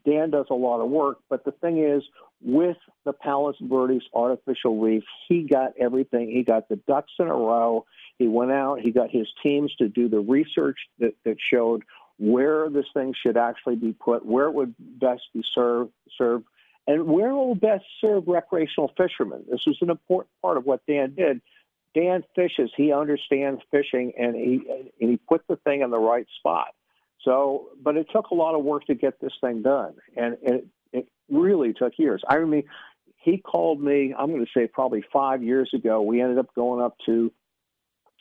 [0.06, 2.02] Dan does a lot of work, but the thing is,
[2.42, 6.30] with the Palos Verdes artificial reef, he got everything.
[6.30, 7.84] He got the ducks in a row.
[8.18, 8.80] He went out.
[8.80, 11.82] He got his teams to do the research that, that showed
[12.18, 16.44] where this thing should actually be put, where it would best be served, served,
[16.86, 19.44] and where it will best serve recreational fishermen.
[19.50, 21.40] This was an important part of what Dan did.
[21.94, 22.70] Dan fishes.
[22.76, 24.60] He understands fishing, and he
[25.00, 26.74] and he put the thing in the right spot.
[27.22, 30.66] So, but it took a lot of work to get this thing done, and it,
[30.92, 32.22] it really took years.
[32.28, 32.64] I mean,
[33.16, 34.14] he called me.
[34.16, 36.02] I'm going to say probably five years ago.
[36.02, 37.32] We ended up going up to,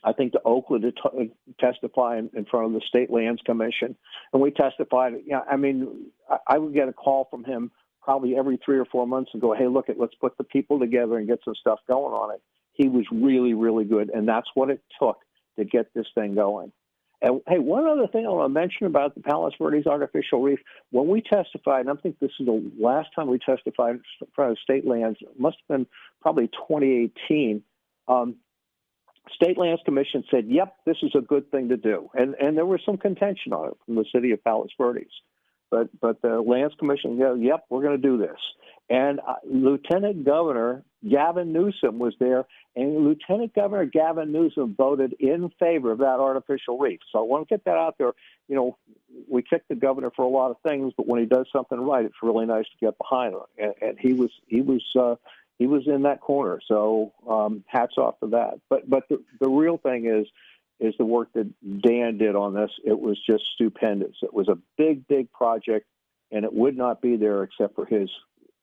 [0.04, 3.96] I think, to Oakland to t- testify in, in, front of the State Lands Commission,
[4.32, 5.14] and we testified.
[5.26, 8.86] Yeah, I mean, I, I would get a call from him probably every three or
[8.86, 11.56] four months and go, "Hey, look, it, let's put the people together and get some
[11.56, 12.42] stuff going on it."
[12.74, 15.18] He was really, really good, and that's what it took
[15.58, 16.72] to get this thing going.
[17.24, 20.60] And hey, one other thing I want to mention about the Palos Verdes artificial reef.
[20.92, 24.52] When we testified, and I think this is the last time we testified in front
[24.52, 25.88] of state lands, it must have been
[26.22, 27.64] probably 2018.
[28.10, 28.36] Um,
[29.32, 32.66] State Lands Commission said, "Yep, this is a good thing to do," and and there
[32.66, 35.12] was some contention on it from the city of Palos Verdes,
[35.72, 38.38] but but the Lands Commission said, "Yep, we're going to do this."
[38.90, 42.46] And uh, Lieutenant Governor Gavin Newsom was there,
[42.76, 47.00] and Lieutenant Governor Gavin Newsom voted in favor of that artificial reef.
[47.12, 48.12] So I want to get that out there.
[48.50, 48.78] You know,
[49.30, 52.06] we kick the governor for a lot of things, but when he does something right,
[52.06, 53.42] it's really nice to get behind him.
[53.58, 55.16] And, and he was he was uh,
[55.64, 56.60] he was in that corner.
[56.68, 58.56] So um, hats off to that.
[58.70, 60.28] But but the, the real thing is
[60.82, 61.48] is the work that
[61.82, 62.70] Dan did on this.
[62.84, 64.18] It was just stupendous.
[64.22, 65.88] It was a big big project,
[66.34, 68.10] and it would not be there except for his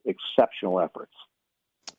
[0.04, 1.14] exceptional efforts.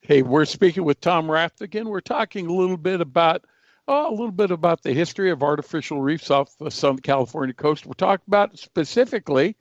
[0.01, 1.85] Hey, we're speaking with Tom Raftican.
[1.85, 3.43] We're talking a little bit about
[3.87, 7.87] oh, a little bit about the history of artificial reefs off the Southern California coast.
[7.87, 9.55] We're talking about specifically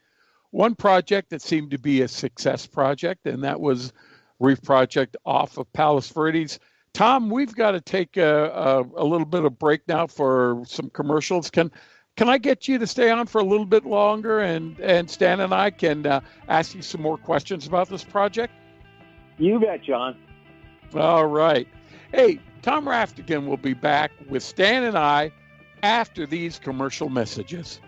[0.50, 3.94] one project that seemed to be a success project, and that was
[4.40, 6.58] Reef Project off of Palos Verdes.
[6.92, 10.90] Tom, we've got to take a, a, a, little bit of break now for some
[10.90, 11.50] commercials.
[11.50, 11.70] Can
[12.16, 15.40] can I get you to stay on for a little bit longer, and and Stan
[15.40, 18.52] and I can uh, ask you some more questions about this project?
[19.38, 20.16] You bet, John.
[20.94, 21.68] All right.
[22.12, 25.30] Hey, Tom Raftican will be back with Stan and I
[25.82, 27.80] after these commercial messages.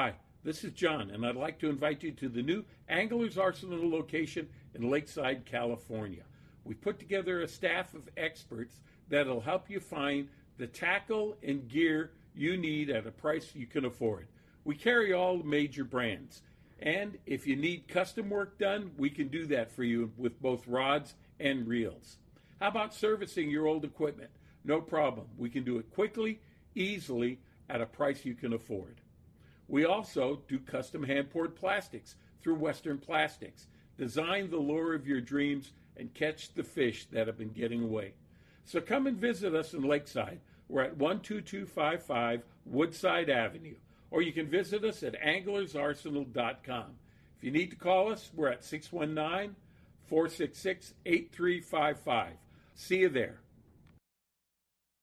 [0.00, 3.90] Hi, this is John, and I'd like to invite you to the new Anglers Arsenal
[3.90, 6.22] location in Lakeside, California.
[6.64, 8.76] We've put together a staff of experts
[9.10, 13.84] that'll help you find the tackle and gear you need at a price you can
[13.84, 14.28] afford.
[14.64, 16.40] We carry all the major brands,
[16.78, 20.66] and if you need custom work done, we can do that for you with both
[20.66, 22.16] rods and reels.
[22.58, 24.30] How about servicing your old equipment?
[24.64, 25.26] No problem.
[25.36, 26.40] We can do it quickly,
[26.74, 27.38] easily,
[27.68, 29.02] at a price you can afford.
[29.70, 33.68] We also do custom hand poured plastics through Western Plastics.
[33.96, 38.14] Design the lure of your dreams and catch the fish that have been getting away.
[38.64, 40.40] So come and visit us in Lakeside.
[40.68, 43.76] We're at 12255 Woodside Avenue,
[44.10, 46.86] or you can visit us at anglersarsenal.com.
[47.38, 49.54] If you need to call us, we're at 619
[50.08, 52.32] 466 8355.
[52.74, 53.38] See you there.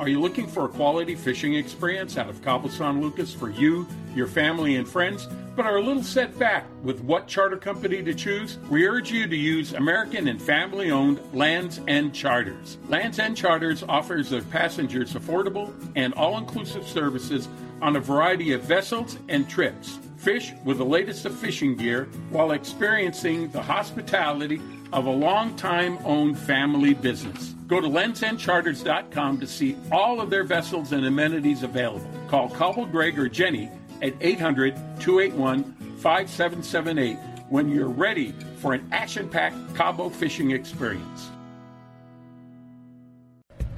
[0.00, 2.42] Are you looking for a quality fishing experience out of
[2.72, 7.02] San Lucas for you, your family, and friends, but are a little set back with
[7.02, 8.56] what charter company to choose?
[8.70, 12.78] We urge you to use American and family owned Lands End Charters.
[12.88, 17.50] Lands End Charters offers their passengers affordable and all inclusive services
[17.80, 19.98] on a variety of vessels and trips.
[20.16, 24.60] Fish with the latest of fishing gear while experiencing the hospitality
[24.92, 27.54] of a long-time owned family business.
[27.66, 32.10] Go to landsendcharters.com to see all of their vessels and amenities available.
[32.28, 33.70] Call Cobble Greg or Jenny
[34.02, 35.64] at 800 281
[35.98, 37.16] 5778
[37.48, 41.30] when you're ready for an action packed Cabo fishing experience.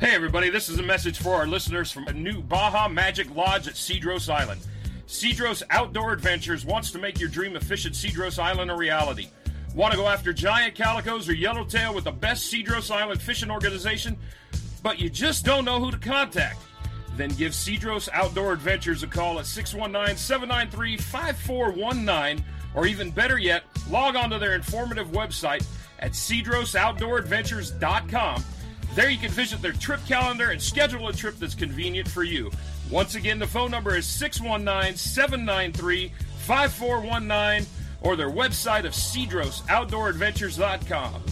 [0.03, 3.69] Hey, everybody, this is a message for our listeners from a new Baja Magic Lodge
[3.69, 4.61] at Cedros Island.
[5.07, 9.29] Cedros Outdoor Adventures wants to make your dream of fishing Cedros Island a reality.
[9.77, 14.19] Want to go after giant calicos or yellowtail with the best Cedros Island fishing organization,
[14.83, 16.59] but you just don't know who to contact?
[17.17, 22.45] Then give Cedros Outdoor Adventures a call at 619 793 5419,
[22.75, 25.65] or even better yet, log on to their informative website
[26.01, 28.45] at cedrosoutdooradventures.com.
[28.95, 32.51] There you can visit their trip calendar and schedule a trip that's convenient for you.
[32.91, 37.67] Once again, the phone number is 619 793 5419
[38.03, 41.23] or their website of cedrosoutdooradventures.com.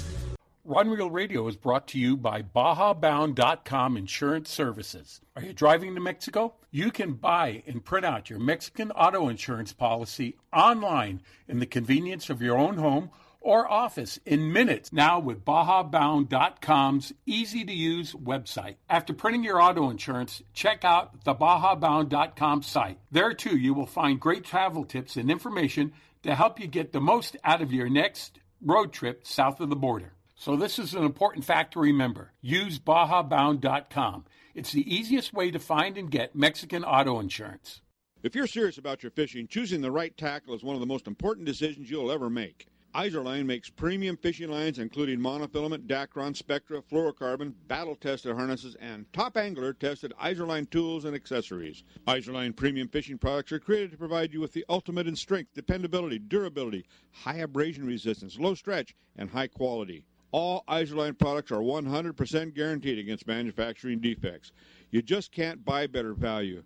[0.65, 5.21] Rod and Reel Radio is brought to you by BajaBound.com Insurance Services.
[5.35, 6.55] Are you driving to Mexico?
[6.71, 12.31] You can buy and print out your Mexican auto insurance policy online in the convenience
[12.31, 18.77] of your own home or office in minutes now with BajaBound.com's easy to use website.
[18.89, 22.99] After printing your auto insurance, check out the BajaBound.com site.
[23.11, 27.01] There too, you will find great travel tips and information to help you get the
[27.01, 30.13] most out of your next road trip south of the border.
[30.35, 32.33] So this is an important fact to remember.
[32.41, 34.25] Use BajaBound.com.
[34.55, 37.81] It's the easiest way to find and get Mexican auto insurance.
[38.23, 41.07] If you're serious about your fishing, choosing the right tackle is one of the most
[41.07, 42.67] important decisions you'll ever make.
[42.95, 49.73] Izorline makes premium fishing lines including monofilament, Dacron, Spectra, fluorocarbon, battle-tested harnesses, and top angler
[49.73, 51.85] tested Izorline tools and accessories.
[52.09, 56.19] Izorline premium fishing products are created to provide you with the ultimate in strength, dependability,
[56.19, 60.05] durability, high abrasion resistance, low stretch, and high quality.
[60.33, 64.51] All Izorline products are 100% guaranteed against manufacturing defects.
[64.91, 66.65] You just can't buy better value.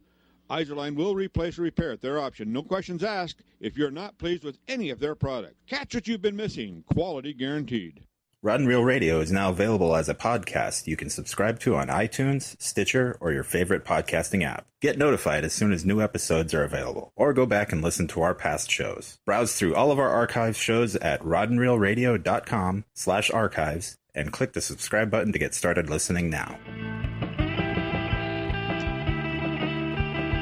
[0.50, 2.52] Izorline will replace or repair at their option.
[2.52, 5.56] No questions asked if you're not pleased with any of their products.
[5.66, 6.84] Catch what you've been missing.
[6.92, 8.00] Quality guaranteed.
[8.44, 11.88] Rod and Reel Radio is now available as a podcast you can subscribe to on
[11.88, 14.66] iTunes, Stitcher, or your favorite podcasting app.
[14.82, 18.20] Get notified as soon as new episodes are available, or go back and listen to
[18.20, 19.18] our past shows.
[19.24, 25.10] Browse through all of our archive shows at rodandreelradio.com slash archives and click the subscribe
[25.10, 26.58] button to get started listening now.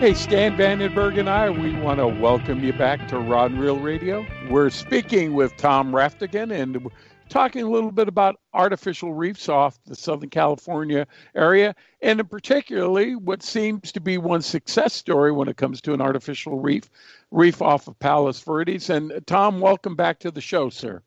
[0.03, 3.79] Hey, Stan Vandenberg and I, we want to welcome you back to Rod and Reel
[3.79, 4.27] Radio.
[4.51, 6.89] We're speaking with Tom Raftican and
[7.29, 13.15] talking a little bit about artificial reefs off the Southern California area, and in particularly
[13.15, 16.91] what seems to be one success story when it comes to an artificial reef,
[17.31, 18.91] reef off of Palos Verdes.
[18.91, 21.01] And Tom, welcome back to the show, sir.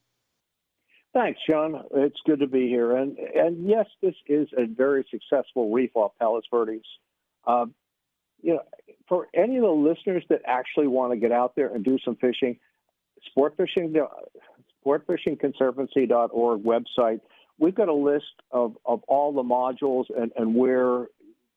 [1.13, 1.83] Thanks, John.
[1.95, 2.95] It's good to be here.
[2.95, 6.87] And and yes, this is a very successful reef off Palos Verdes.
[7.45, 7.65] Uh,
[8.45, 8.61] you know,
[9.09, 12.15] for any of the listeners that actually want to get out there and do some
[12.15, 12.57] fishing,
[13.25, 13.95] sport fishing,
[14.85, 17.21] sportfishingconservancy.org website,
[17.57, 21.07] we've got a list of, of all the modules and, and where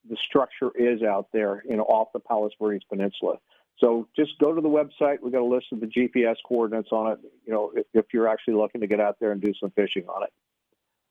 [0.08, 3.36] the structure is out there, you know, off the Palos Verdes Peninsula.
[3.80, 5.18] So just go to the website.
[5.22, 7.18] We've got a list of the GPS coordinates on it.
[7.44, 10.06] You know, if, if you're actually looking to get out there and do some fishing
[10.08, 10.32] on it.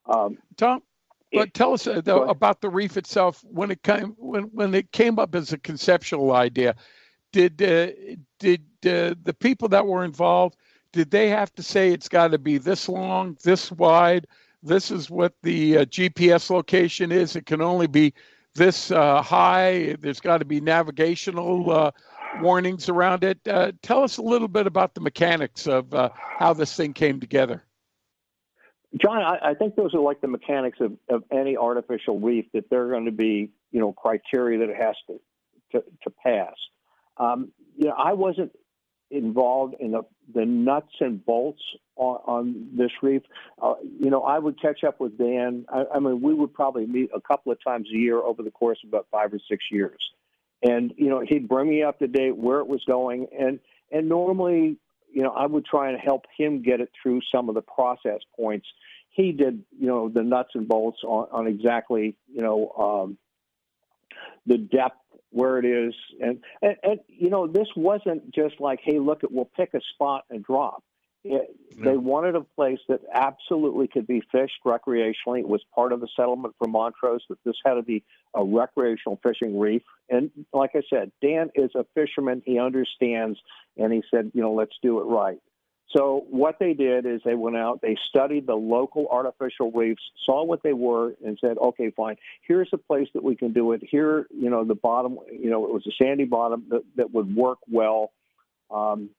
[0.08, 0.82] Um, Tom,
[1.34, 3.44] but tell us uh, about the reef itself.
[3.44, 6.76] When it came when when it came up as a conceptual idea,
[7.32, 7.92] did uh,
[8.40, 10.58] did uh, the people that were involved
[10.94, 14.26] did they have to say it's got to be this long, this wide?
[14.64, 17.36] This is what the uh, GPS location is.
[17.36, 18.14] It can only be
[18.56, 19.96] this uh, high.
[20.00, 21.92] There's got to be navigational uh,
[22.42, 23.44] warnings around it.
[23.84, 25.94] tell us a little bit about the mechanics of
[26.40, 27.67] how this thing came together.
[29.02, 32.70] John, I, I, think those are like the mechanics of, of any artificial reef that
[32.70, 35.20] there are going to be, you know, criteria that it has to
[35.74, 36.56] to, to pass.
[37.18, 38.52] Um, you know, I wasn't
[39.10, 40.02] involved in the,
[40.34, 41.62] the nuts and bolts
[41.96, 43.22] on, on this reef.
[43.62, 45.66] Uh, you know, I would catch up with Dan.
[45.70, 48.52] I, I mean, we would probably meet a couple of times a year over the
[48.52, 50.00] course of about five or six years.
[50.64, 53.28] And, you know, he'd bring me up to date where it was going.
[53.38, 53.60] And,
[53.92, 54.78] and normally
[55.18, 58.20] you know, I would try and help him get it through some of the process
[58.36, 58.68] points.
[59.10, 63.18] He did, you know, the nuts and bolts on, on exactly, you know, um,
[64.46, 65.00] the depth
[65.32, 69.32] where it is, and, and and you know, this wasn't just like, hey, look, at
[69.32, 70.84] we'll pick a spot and drop.
[71.30, 75.40] It, They wanted a place that absolutely could be fished recreationally.
[75.40, 78.04] It was part of the settlement for Montrose that this had to be
[78.34, 79.84] a recreational fishing reef.
[80.10, 82.42] And like I said, Dan is a fisherman.
[82.46, 83.38] He understands,
[83.78, 85.40] and he said, you know, let's do it right.
[85.96, 90.44] So what they did is they went out, they studied the local artificial reefs, saw
[90.44, 92.18] what they were, and said, okay, fine.
[92.42, 93.82] Here's a place that we can do it.
[93.90, 97.34] Here, you know, the bottom, you know, it was a sandy bottom that, that would
[97.34, 98.12] work well.
[98.70, 99.12] Um,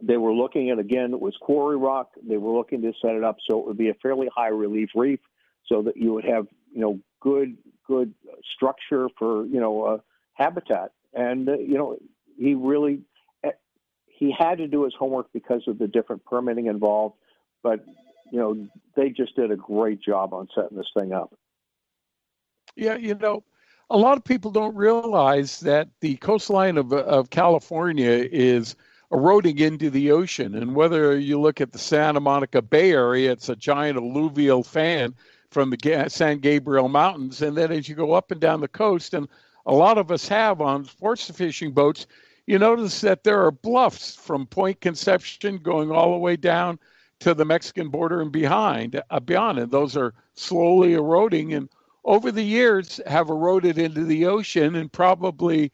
[0.00, 2.10] they were looking at again, it was quarry rock.
[2.22, 4.90] They were looking to set it up so it would be a fairly high relief
[4.94, 5.20] reef,
[5.66, 8.14] so that you would have you know good good
[8.54, 9.98] structure for you know uh,
[10.34, 10.92] habitat.
[11.14, 11.98] And uh, you know
[12.38, 13.00] he really
[13.42, 13.50] eh,
[14.06, 17.16] he had to do his homework because of the different permitting involved,
[17.62, 17.84] but
[18.30, 21.34] you know they just did a great job on setting this thing up.
[22.76, 23.42] Yeah, you know,
[23.90, 28.76] a lot of people don't realize that the coastline of of California is
[29.12, 30.54] eroding into the ocean.
[30.54, 35.14] And whether you look at the Santa Monica Bay Area, it's a giant alluvial fan
[35.50, 37.40] from the San Gabriel Mountains.
[37.40, 39.28] And then as you go up and down the coast, and
[39.66, 42.06] a lot of us have on sports fishing boats,
[42.46, 46.78] you notice that there are bluffs from Point Conception going all the way down
[47.20, 51.68] to the Mexican border and behind, uh, beyond, and those are slowly eroding and
[52.04, 55.70] over the years have eroded into the ocean and probably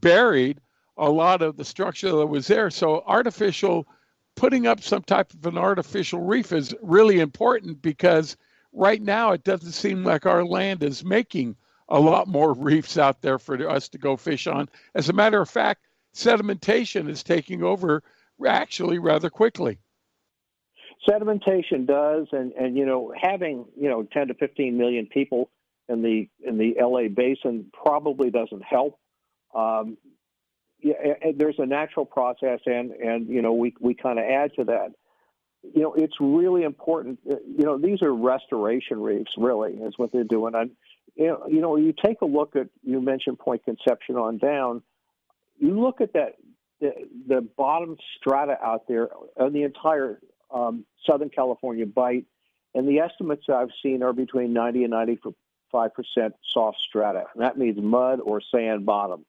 [0.00, 0.60] buried
[1.00, 2.70] a lot of the structure that was there.
[2.70, 3.88] So artificial
[4.36, 8.36] putting up some type of an artificial reef is really important because
[8.72, 11.56] right now it doesn't seem like our land is making
[11.88, 14.68] a lot more reefs out there for us to go fish on.
[14.94, 18.02] As a matter of fact, sedimentation is taking over
[18.46, 19.78] actually rather quickly.
[21.08, 25.50] Sedimentation does, and and you know having you know 10 to 15 million people
[25.88, 28.98] in the in the LA basin probably doesn't help.
[29.54, 29.96] Um,
[30.82, 34.64] yeah, there's a natural process, and and you know we we kind of add to
[34.64, 34.92] that.
[35.62, 37.18] You know, it's really important.
[37.30, 40.54] Uh, you know, these are restoration reefs, really, is what they're doing.
[40.54, 40.70] And
[41.16, 44.82] you know, you take a look at you mentioned Point Conception on down.
[45.58, 46.36] You look at that
[46.80, 46.92] the,
[47.28, 50.20] the bottom strata out there on the entire
[50.50, 52.24] um, Southern California bight,
[52.74, 57.24] and the estimates I've seen are between 90 and 95 percent soft strata.
[57.34, 59.26] And that means mud or sand bottom,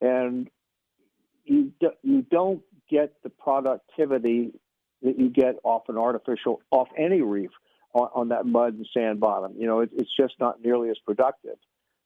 [0.00, 0.48] and
[1.46, 4.52] you do, you don't get the productivity
[5.02, 7.50] that you get off an artificial off any reef
[7.92, 9.54] on, on that mud and sand bottom.
[9.58, 11.56] You know, it, it's just not nearly as productive.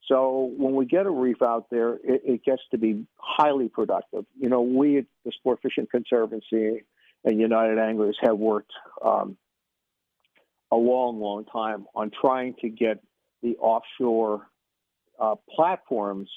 [0.07, 4.25] So when we get a reef out there, it, it gets to be highly productive.
[4.39, 6.85] You know, we at the Sport Fishing Conservancy
[7.25, 8.73] and United Anglers have worked
[9.05, 9.37] um,
[10.73, 13.03] a long, long time on trying to get
[13.43, 14.47] the offshore
[15.21, 16.29] uh, platforms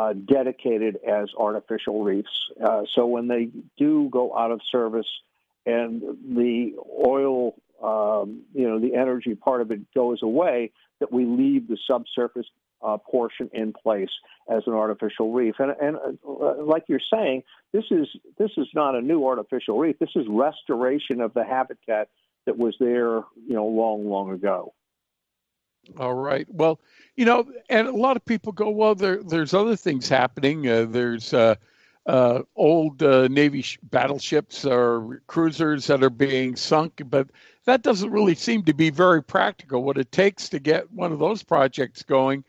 [0.00, 2.34] uh, dedicated as artificial reefs.
[2.64, 5.10] Uh, so when they do go out of service
[5.66, 6.00] and
[6.40, 6.72] the
[7.12, 11.76] oil, um, you know, the energy part of it goes away, that we leave the
[11.86, 12.46] subsurface
[12.82, 14.14] uh, portion in place
[14.48, 15.56] as an artificial reef.
[15.58, 15.96] And, and
[16.26, 17.42] uh, like you're saying,
[17.72, 18.06] this is
[18.38, 19.98] this is not a new artificial reef.
[19.98, 22.08] This is restoration of the habitat
[22.46, 24.72] that was there, you know, long, long ago.
[25.98, 26.46] All right.
[26.48, 26.80] Well,
[27.16, 30.68] you know, and a lot of people go, well, there, there's other things happening.
[30.68, 31.56] Uh, there's uh,
[32.06, 37.28] uh, old uh, Navy sh- battleships or cruisers that are being sunk, but
[37.64, 39.82] that doesn't really seem to be very practical.
[39.82, 42.44] What it takes to get one of those projects going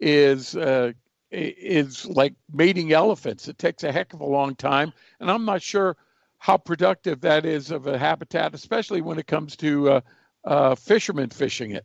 [0.00, 0.92] is uh,
[1.30, 3.48] is like mating elephants.
[3.48, 5.96] It takes a heck of a long time, and I'm not sure
[6.38, 10.02] how productive that is of a habitat, especially when it comes to
[10.44, 11.84] uh, fishermen fishing it.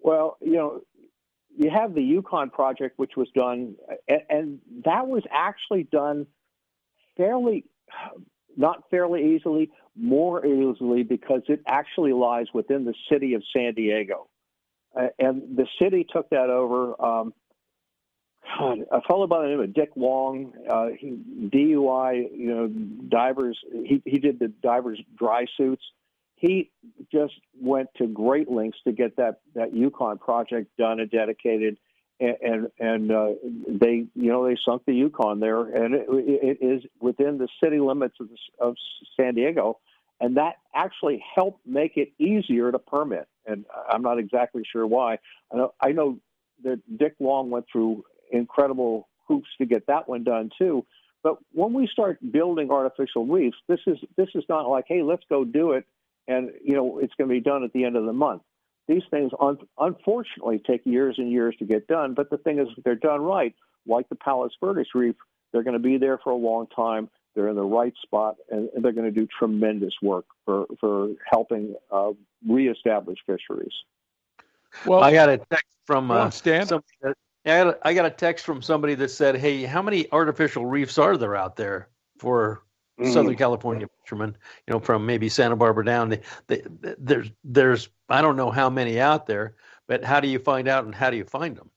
[0.00, 0.80] Well, you know,
[1.56, 3.74] you have the Yukon project, which was done,
[4.06, 6.26] and, and that was actually done
[7.16, 7.64] fairly,
[8.56, 14.28] not fairly easily, more easily because it actually lies within the city of San Diego.
[14.98, 17.00] Uh, and the city took that over.
[17.04, 17.34] Um,
[18.90, 21.18] a fellow by the name of Dick Long, uh, he,
[21.52, 22.68] DUI, you know,
[23.08, 23.58] divers.
[23.84, 25.82] He he did the divers dry suits,
[26.38, 26.70] he
[27.12, 31.78] just went to great lengths to get that that Yukon project done and dedicated,
[32.20, 33.28] and and, and uh,
[33.68, 37.80] they you know they sunk the Yukon there, and it, it is within the city
[37.80, 38.28] limits of,
[38.60, 38.76] of
[39.16, 39.78] San Diego,
[40.20, 43.26] and that actually helped make it easier to permit.
[43.46, 45.18] And I'm not exactly sure why.
[45.52, 46.18] I know, I know
[46.62, 50.86] that Dick Long went through incredible hoops to get that one done too.
[51.22, 55.24] But when we start building artificial reefs, this is this is not like, hey, let's
[55.28, 55.84] go do it
[56.28, 58.42] and you know it's going to be done at the end of the month.
[58.86, 62.14] These things, un- unfortunately, take years and years to get done.
[62.14, 63.54] But the thing is, if they're done right,
[63.86, 65.16] like the Palos Verdes Reef,
[65.52, 67.10] they're going to be there for a long time.
[67.34, 71.10] They're in the right spot, and, and they're going to do tremendous work for for
[71.26, 72.12] helping uh,
[72.46, 73.72] reestablish fisheries.
[74.86, 76.66] Well, I got a text from uh, Stan.
[76.66, 77.14] That,
[77.44, 80.66] I, got a, I got a text from somebody that said, "Hey, how many artificial
[80.66, 82.62] reefs are there out there for
[82.98, 83.12] mm.
[83.12, 84.36] Southern California fishermen,
[84.66, 86.08] you know, from maybe Santa Barbara down.
[86.08, 86.62] They, they,
[86.98, 89.54] there's, there's, I don't know how many out there,
[89.86, 91.70] but how do you find out and how do you find them?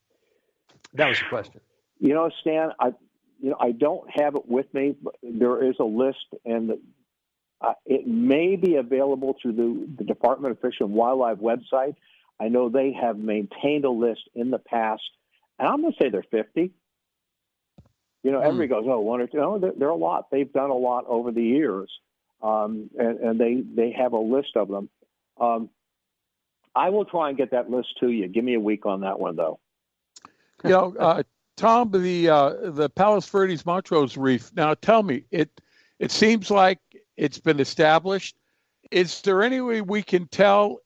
[0.94, 1.60] That was the question.
[1.98, 2.92] You know, Stan, I,
[3.40, 6.72] you know, I don't have it with me, but there is a list, and
[7.60, 11.96] uh, it may be available through the, the Department of Fish and Wildlife website.
[12.40, 15.02] I know they have maintained a list in the past,
[15.58, 16.72] and I'm going to say they're 50.
[18.22, 18.70] You know, everybody mm.
[18.70, 19.38] goes, oh, one or two.
[19.38, 20.30] No, they're, they're, a lot.
[20.30, 21.90] They've done a lot over the years,
[22.42, 24.88] um, and, and, they they have a list of them.
[25.40, 25.70] Um,
[26.74, 28.28] I will try and get that list to you.
[28.28, 29.58] Give me a week on that one, though.
[30.62, 31.22] You know, uh,
[31.56, 34.52] Tom, the uh, the Palos Verdes Montrose Reef.
[34.54, 35.50] Now, tell me, it
[35.98, 36.78] it seems like
[37.16, 38.36] it's been established.
[38.90, 40.78] Is there any way we can tell?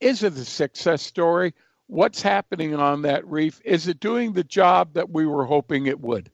[0.00, 1.54] Is it a success story?
[1.86, 3.60] What's happening on that reef?
[3.64, 6.30] Is it doing the job that we were hoping it would?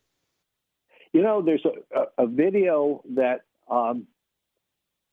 [1.17, 4.07] You know, there's a, a, video that um,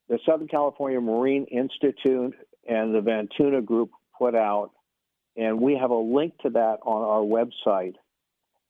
[0.09, 2.35] the Southern California Marine Institute
[2.67, 4.71] and the Vantuna Group put out,
[5.37, 7.93] and we have a link to that on our website.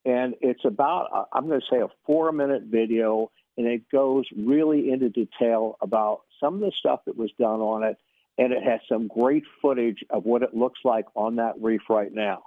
[0.05, 4.91] And it's about, I'm going to say, a four minute video, and it goes really
[4.91, 7.97] into detail about some of the stuff that was done on it.
[8.37, 12.13] And it has some great footage of what it looks like on that reef right
[12.13, 12.43] now.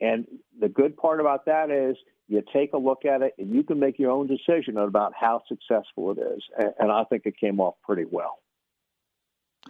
[0.00, 0.28] And
[0.60, 1.96] the good part about that is
[2.30, 5.42] you take a look at it and you can make your own decision about how
[5.48, 6.42] successful it is.
[6.78, 8.38] And, I think it came off pretty well.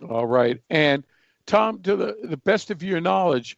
[0.09, 0.61] All right.
[0.69, 1.03] And
[1.47, 3.57] Tom, to the, the best of your knowledge,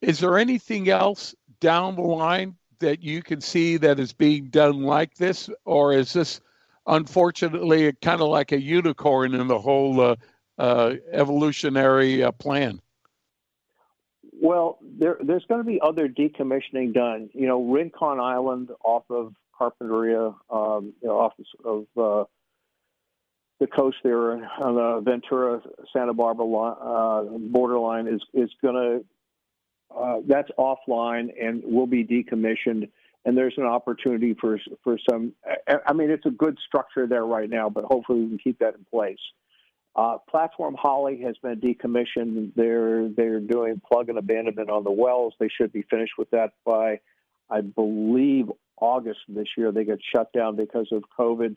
[0.00, 4.82] is there anything else down the line that you can see that is being done
[4.82, 5.50] like this?
[5.64, 6.40] Or is this
[6.86, 10.16] unfortunately kind of like a unicorn in the whole uh,
[10.58, 12.80] uh, evolutionary uh, plan?
[14.44, 17.30] Well, there, there's going to be other decommissioning done.
[17.32, 21.32] You know, Rincon Island off of Carpinteria, um, you know, off
[21.64, 22.24] of uh,
[23.58, 25.62] the coast there on the Ventura
[25.94, 32.90] Santa Barbara uh, borderline is is going to uh, that's offline and will be decommissioned.
[33.24, 35.32] And there's an opportunity for for some.
[35.86, 38.74] I mean, it's a good structure there right now, but hopefully we can keep that
[38.74, 39.16] in place.
[39.96, 42.52] Uh, Platform Holly has been decommissioned.
[42.56, 45.34] They're they're doing plug and abandonment on the wells.
[45.38, 47.00] They should be finished with that by,
[47.48, 48.46] I believe,
[48.80, 49.70] August this year.
[49.70, 51.54] They get shut down because of COVID,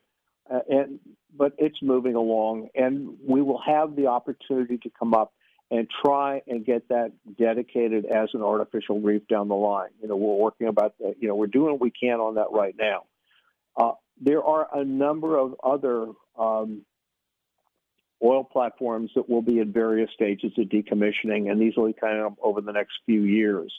[0.54, 1.00] uh, and
[1.36, 5.34] but it's moving along, and we will have the opportunity to come up
[5.72, 9.90] and try and get that dedicated as an artificial reef down the line.
[10.00, 11.16] You know, we're working about that.
[11.20, 13.06] You know, we're doing what we can on that right now.
[13.76, 16.08] Uh, there are a number of other
[16.38, 16.84] um,
[18.24, 22.20] oil platforms that will be in various stages of decommissioning, and these will be kind
[22.20, 23.74] of over the next few years.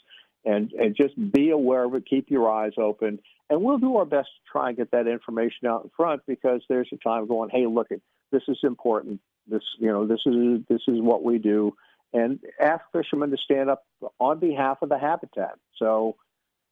[0.45, 3.19] And, and just be aware of it, keep your eyes open,
[3.49, 6.61] and we'll do our best to try and get that information out in front because
[6.69, 7.99] there's a time going, hey, look, at
[8.31, 9.19] this is important.
[9.47, 11.75] This, you know, this is this is what we do,
[12.13, 13.83] and ask fishermen to stand up
[14.19, 15.55] on behalf of the habitat.
[15.77, 16.15] So,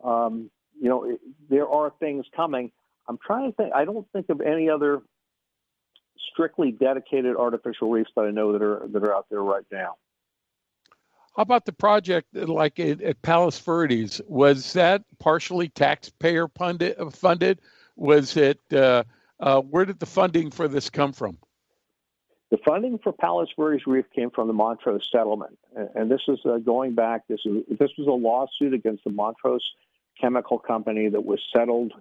[0.03, 1.18] um, you know,
[1.49, 2.72] there are things coming.
[3.07, 3.74] I'm trying to think.
[3.74, 5.01] I don't think of any other
[6.32, 9.95] strictly dedicated artificial reefs that I know that are that are out there right now.
[11.36, 14.22] How about the project like at, at Palos Verdes?
[14.28, 16.95] Was that partially taxpayer funded?
[17.13, 17.61] funded?
[17.95, 18.59] Was it?
[18.74, 19.03] Uh,
[19.39, 21.38] uh, where did the funding for this come from?
[22.49, 25.59] The funding for Palos Verdes Reef came from the Montrose settlement,
[25.95, 27.28] and this is uh, going back.
[27.28, 29.63] This is this was a lawsuit against the Montrose
[30.20, 31.93] Chemical Company that was settled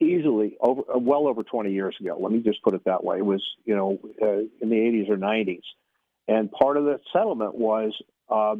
[0.00, 2.16] easily over uh, well over 20 years ago.
[2.20, 3.18] Let me just put it that way.
[3.18, 5.62] It was you know uh, in the 80s or 90s,
[6.26, 7.92] and part of the settlement was
[8.28, 8.56] uh,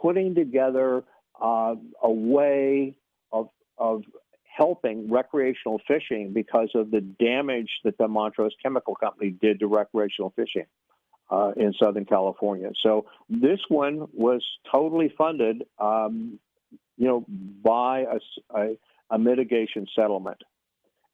[0.00, 1.04] putting together
[1.40, 2.94] uh, a way
[3.32, 3.48] of
[3.78, 4.02] of
[4.44, 10.32] helping recreational fishing because of the damage that the Montrose Chemical Company did to recreational
[10.36, 10.66] fishing.
[11.30, 12.70] Uh, in Southern California.
[12.82, 16.38] So this one was totally funded, um,
[16.98, 17.24] you know,
[17.64, 18.18] by a,
[18.54, 18.76] a,
[19.12, 20.42] a mitigation settlement.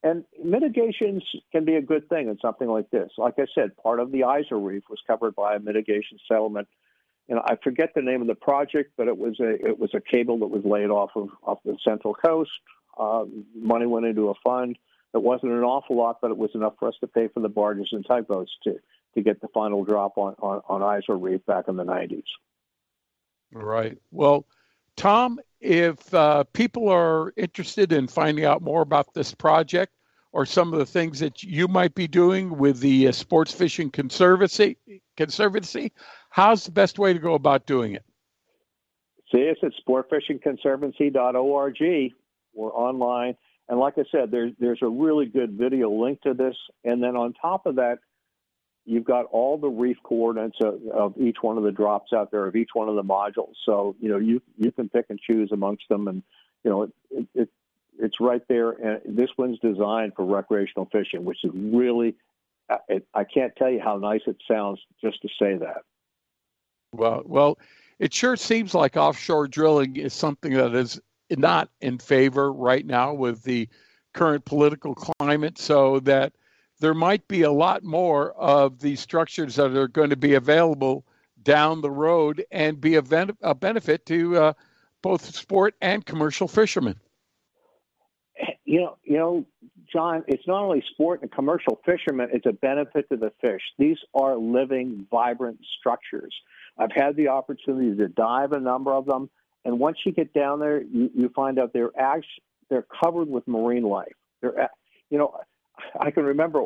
[0.04, 3.10] And mitigations can be a good thing in something like this.
[3.18, 6.68] Like I said, part of the Izor Reef was covered by a mitigation settlement.
[7.28, 9.90] You know, I forget the name of the project, but it was a it was
[9.94, 12.50] a cable that was laid off of off the Central Coast.
[12.98, 14.78] Um, money went into a fund.
[15.12, 17.48] It wasn't an awful lot, but it was enough for us to pay for the
[17.48, 18.76] barges and tugboats to
[19.14, 22.22] to get the final drop on on, on Reef back in the 90s.
[23.52, 23.98] Right.
[24.12, 24.46] Well,
[24.98, 29.92] Tom, if uh, people are interested in finding out more about this project
[30.32, 33.92] or some of the things that you might be doing with the uh, Sports Fishing
[33.92, 34.76] Conservancy,
[35.16, 35.92] Conservancy,
[36.30, 38.04] how's the best way to go about doing it?
[39.32, 42.12] See us at sportfishingconservancy.org.
[42.54, 43.36] We're online.
[43.68, 46.56] And like I said, there's, there's a really good video link to this.
[46.82, 48.00] And then on top of that,
[48.88, 52.46] you've got all the reef coordinates of, of, each one of the drops out there
[52.46, 53.54] of each one of the modules.
[53.64, 56.22] So you know you you can pick and choose amongst them, and
[56.64, 57.48] you know it, it, it
[58.00, 58.70] it's right there.
[58.70, 62.14] And this one's designed for recreational fishing, which is really
[62.70, 65.82] I, I can't tell you how nice it sounds just to say that.
[66.92, 67.58] Well, well,
[67.98, 73.12] it sure seems like offshore drilling is something that is not in favor right now
[73.12, 73.68] with the
[74.14, 75.58] current political climate.
[75.58, 76.32] So that
[76.80, 81.04] there might be a lot more of these structures that are going to be available
[81.42, 84.52] down the road and be a, ven- a benefit to uh,
[85.02, 86.96] both sport and commercial fishermen.
[88.64, 89.46] You know, you know,
[89.90, 93.62] John, it's not only sport and commercial fishermen; it's a benefit to the fish.
[93.78, 96.34] These are living, vibrant structures.
[96.76, 99.30] I've had the opportunity to dive a number of them,
[99.64, 103.48] and once you get down there, you, you find out they're actually they're covered with
[103.48, 104.12] marine life.
[104.42, 104.68] They're,
[105.08, 105.34] you know,
[106.00, 106.60] I can remember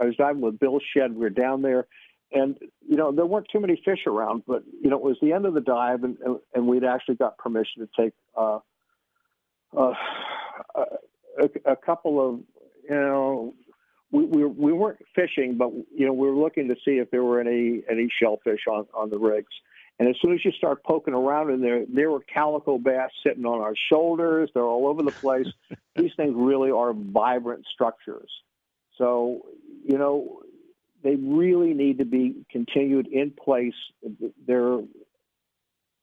[0.00, 1.12] I was diving with Bill Shed.
[1.12, 1.86] We were down there,
[2.32, 2.56] and
[2.86, 5.46] you know there weren't too many fish around, but you know it was the end
[5.46, 6.16] of the dive, and
[6.54, 8.58] and we'd actually got permission to take uh,
[9.76, 9.92] uh,
[10.74, 12.40] a, a couple of
[12.88, 13.54] you know
[14.10, 17.24] we, we we weren't fishing, but you know we were looking to see if there
[17.24, 19.52] were any any shellfish on on the rigs.
[19.98, 23.46] And as soon as you start poking around in there, there were calico bass sitting
[23.46, 24.50] on our shoulders.
[24.52, 25.46] They're all over the place.
[25.96, 28.30] These things really are vibrant structures.
[28.98, 29.42] So,
[29.84, 30.40] you know,
[31.02, 33.74] they really need to be continued in place.
[34.46, 34.80] They're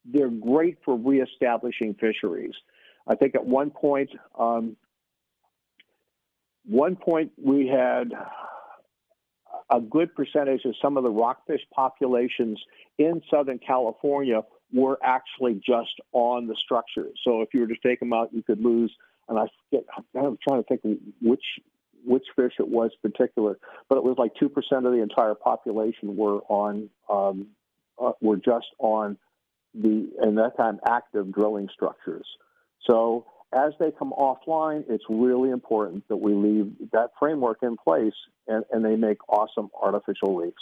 [0.05, 2.53] they're great for reestablishing fisheries.
[3.07, 4.75] I think at one point, um,
[6.65, 8.11] one point we had
[9.69, 12.61] a good percentage of some of the rockfish populations
[12.97, 14.41] in Southern California
[14.73, 17.17] were actually just on the structures.
[17.23, 18.93] So if you were to take them out, you could lose.
[19.29, 19.85] And I forget,
[20.15, 20.81] I'm trying to think
[21.21, 21.43] which
[22.05, 23.57] which fish it was particular,
[23.89, 27.47] but it was like two percent of the entire population were on um,
[28.01, 29.17] uh, were just on
[29.73, 32.25] the in that time active drilling structures.
[32.87, 38.13] So as they come offline, it's really important that we leave that framework in place
[38.47, 40.55] and, and they make awesome artificial reefs.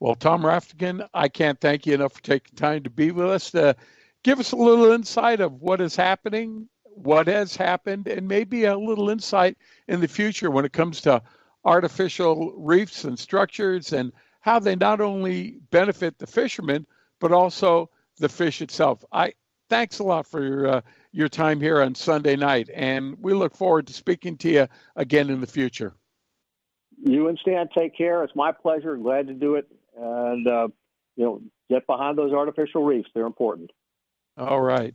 [0.00, 3.52] Well, Tom Raftican, I can't thank you enough for taking time to be with us
[3.52, 3.76] to
[4.24, 8.76] give us a little insight of what is happening, what has happened, and maybe a
[8.76, 9.56] little insight
[9.88, 11.22] in the future when it comes to
[11.64, 16.86] artificial reefs and structures and how they not only benefit the fishermen
[17.20, 17.88] but also
[18.18, 19.04] the fish itself.
[19.12, 19.32] I
[19.68, 20.80] thanks a lot for your uh,
[21.12, 25.30] your time here on Sunday night, and we look forward to speaking to you again
[25.30, 25.94] in the future.
[27.04, 28.22] You and Stan take care.
[28.24, 28.96] It's my pleasure.
[28.96, 30.68] Glad to do it, and uh,
[31.16, 33.08] you know, get behind those artificial reefs.
[33.14, 33.70] They're important.
[34.36, 34.94] All right.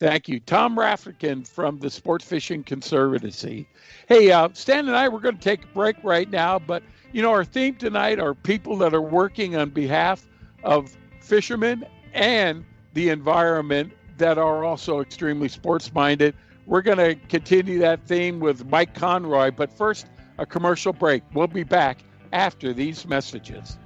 [0.00, 0.38] Thank you.
[0.38, 3.68] Tom Raftican from the Sports Fishing Conservancy.
[4.06, 7.20] Hey, uh, Stan and I, we're going to take a break right now, but you
[7.20, 10.28] know, our theme tonight are people that are working on behalf
[10.62, 11.84] of fishermen
[12.14, 16.34] and the environment that are also extremely sports minded.
[16.66, 20.06] We're going to continue that theme with Mike Conroy, but first,
[20.38, 21.24] a commercial break.
[21.34, 23.78] We'll be back after these messages.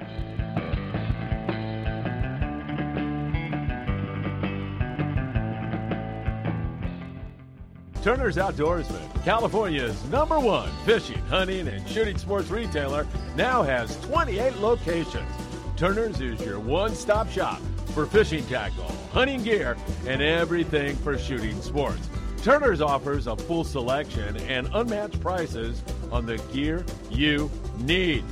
[8.03, 15.31] Turner's Outdoorsman, California's number one fishing, hunting, and shooting sports retailer, now has 28 locations.
[15.77, 17.61] Turner's is your one stop shop
[17.95, 19.77] for fishing tackle, hunting gear,
[20.09, 22.11] and everything for shooting sports.
[22.43, 25.81] Turner's offers a full selection and unmatched prices
[26.11, 27.49] on the gear you
[27.79, 28.25] need.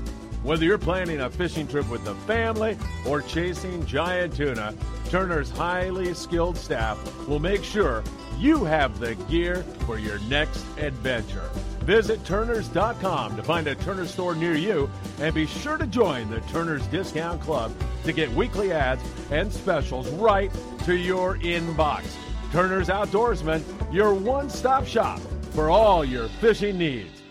[0.43, 4.75] Whether you're planning a fishing trip with the family or chasing giant tuna,
[5.11, 6.99] Turner's highly skilled staff
[7.29, 8.03] will make sure
[8.41, 11.51] you have the gear for your next adventure.
[11.81, 16.41] Visit Turners.com to find a Turner store near you and be sure to join the
[16.43, 17.73] Turner's Discount Club
[18.05, 20.51] to get weekly ads and specials right
[20.85, 22.05] to your inbox.
[22.51, 23.63] Turner's Outdoorsman,
[23.93, 25.21] your one stop shop
[25.53, 27.23] for all your fishing needs.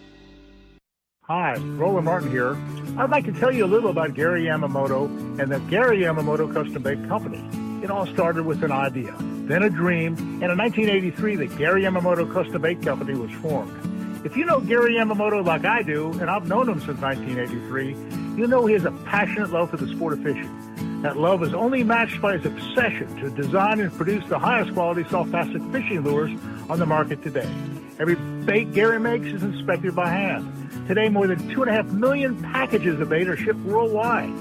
[1.24, 2.58] Hi, Roland Martin here.
[2.98, 5.06] I'd like to tell you a little about Gary Yamamoto
[5.40, 7.69] and the Gary Yamamoto Custom Bait Company.
[7.82, 12.32] It all started with an idea, then a dream, and in 1983, the Gary Yamamoto
[12.32, 14.26] Custom Bait Company was formed.
[14.26, 17.96] If you know Gary Yamamoto like I do, and I've known him since 1983,
[18.38, 21.02] you know he has a passionate love for the sport of fishing.
[21.04, 25.06] That love is only matched by his obsession to design and produce the highest quality
[25.10, 26.38] soft plastic fishing lures
[26.70, 27.50] on the market today.
[27.98, 30.88] Every bait Gary makes is inspected by hand.
[30.90, 34.34] Today, more than two and a half million packages of bait are shipped worldwide.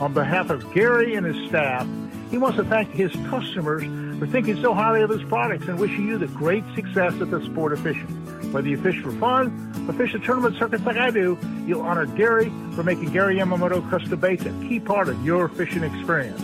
[0.00, 1.86] On behalf of Gary and his staff,
[2.30, 3.82] he wants to thank his customers
[4.18, 7.44] for thinking so highly of his products and wishing you the great success of the
[7.44, 8.06] sport of fishing.
[8.52, 12.06] Whether you fish for fun or fish the tournament circuits like I do, you'll honor
[12.06, 16.40] Gary for making Gary Yamamoto custom baits a key part of your fishing experience.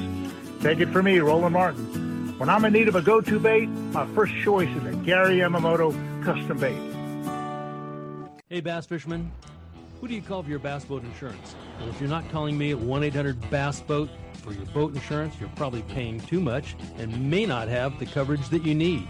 [0.61, 2.37] Take it from me, Roland Martin.
[2.39, 5.93] When I'm in need of a go-to bait, my first choice is a Gary Yamamoto
[6.24, 6.97] custom bait.
[8.49, 9.30] Hey, bass fishermen.
[10.01, 11.55] Who do you call for your bass boat insurance?
[11.80, 14.11] Well, if you're not calling me at 1 800 Bass Boat
[14.47, 18.49] for your boat insurance, you're probably paying too much and may not have the coverage
[18.51, 19.09] that you need.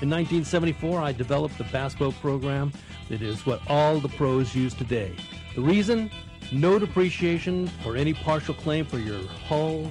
[0.00, 2.72] In 1974, I developed the Bass Boat program
[3.10, 5.14] that is what all the pros use today.
[5.54, 6.10] The reason?
[6.52, 9.90] No depreciation or any partial claim for your hull,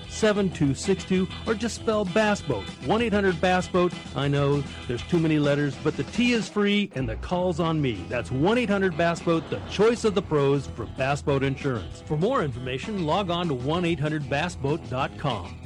[0.11, 2.65] 7262 or just spell Bass Boat.
[2.85, 3.93] 1 800 Bass Boat.
[4.15, 7.81] I know there's too many letters, but the T is free and the call's on
[7.81, 8.05] me.
[8.09, 12.03] That's 1 800 Bass Boat, the choice of the pros for Bass Boat Insurance.
[12.05, 15.60] For more information, log on to 1 800 BassBoat.com.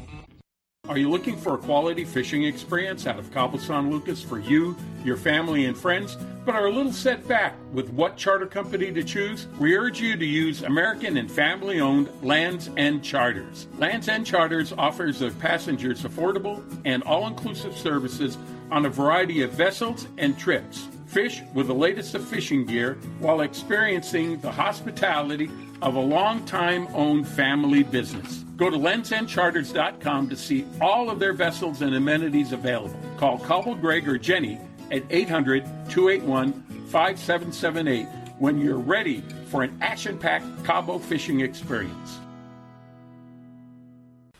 [0.87, 5.17] Are you looking for a quality fishing experience out of San Lucas for you, your
[5.17, 6.15] family, and friends,
[6.45, 9.47] but are a little set back with what charter company to choose?
[9.59, 13.65] We urge you to use American and family owned Lands End Charters.
[13.79, 18.37] Lands End Charters offers their passengers affordable and all inclusive services
[18.69, 20.87] on a variety of vessels and trips.
[21.15, 25.49] Fish with the latest of fishing gear while experiencing the hospitality
[25.81, 28.43] of a long-time owned family business.
[28.57, 32.99] Go to landsendcharters.com to see all of their vessels and amenities available.
[33.15, 34.59] Call Cobble Greg or Jenny
[34.91, 36.51] at 800 281
[36.89, 38.07] 5778
[38.37, 42.19] when you're ready for an action packed Cabo fishing experience.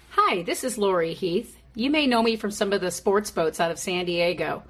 [0.10, 1.58] Hi, this is Lori Heath.
[1.74, 4.64] You may know me from some of the sports boats out of San Diego.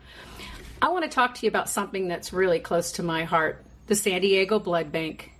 [0.81, 3.95] I want to talk to you about something that's really close to my heart the
[3.95, 5.31] San Diego Blood Bank.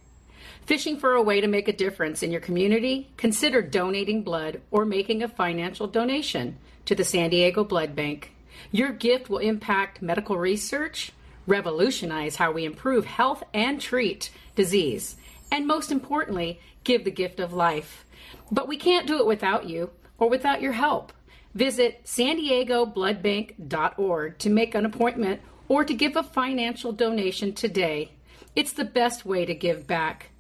[0.66, 3.10] Fishing for a way to make a difference in your community?
[3.18, 8.32] Consider donating blood or making a financial donation to the San Diego Blood Bank.
[8.72, 11.12] Your gift will impact medical research,
[11.48, 15.16] revolutionize how we improve health and treat disease,
[15.52, 18.06] and most importantly, give the gift of life.
[18.52, 21.12] But we can't do it without you or without your help.
[21.56, 25.40] Visit san diego bloodbank.org to make an appointment
[25.70, 28.12] or to give a financial donation today.
[28.58, 30.32] It's the best way to give back.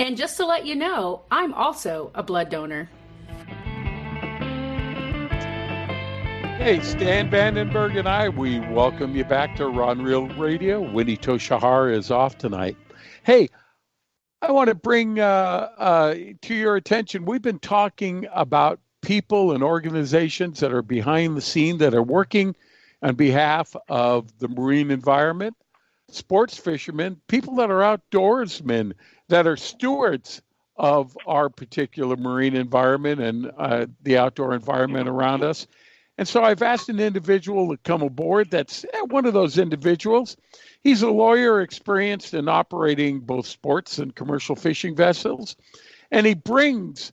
[0.00, 2.90] And just to let you know, I'm also a blood donor.
[6.58, 10.80] Hey, Stan Vandenberg and I, we welcome you back to Rod and Reel Radio.
[10.80, 12.76] Winnie Toshihara is off tonight.
[13.22, 13.48] Hey,
[14.42, 19.62] I want to bring uh, uh, to your attention, we've been talking about people and
[19.62, 22.54] organizations that are behind the scene that are working
[23.02, 25.56] on behalf of the marine environment,
[26.08, 28.92] sports fishermen, people that are outdoorsmen,
[29.28, 30.42] that are stewards
[30.76, 35.66] of our particular marine environment and uh, the outdoor environment around us.
[36.18, 40.36] And so I've asked an individual to come aboard that's eh, one of those individuals.
[40.82, 45.56] He's a lawyer experienced in operating both sports and commercial fishing vessels,
[46.10, 47.12] and he brings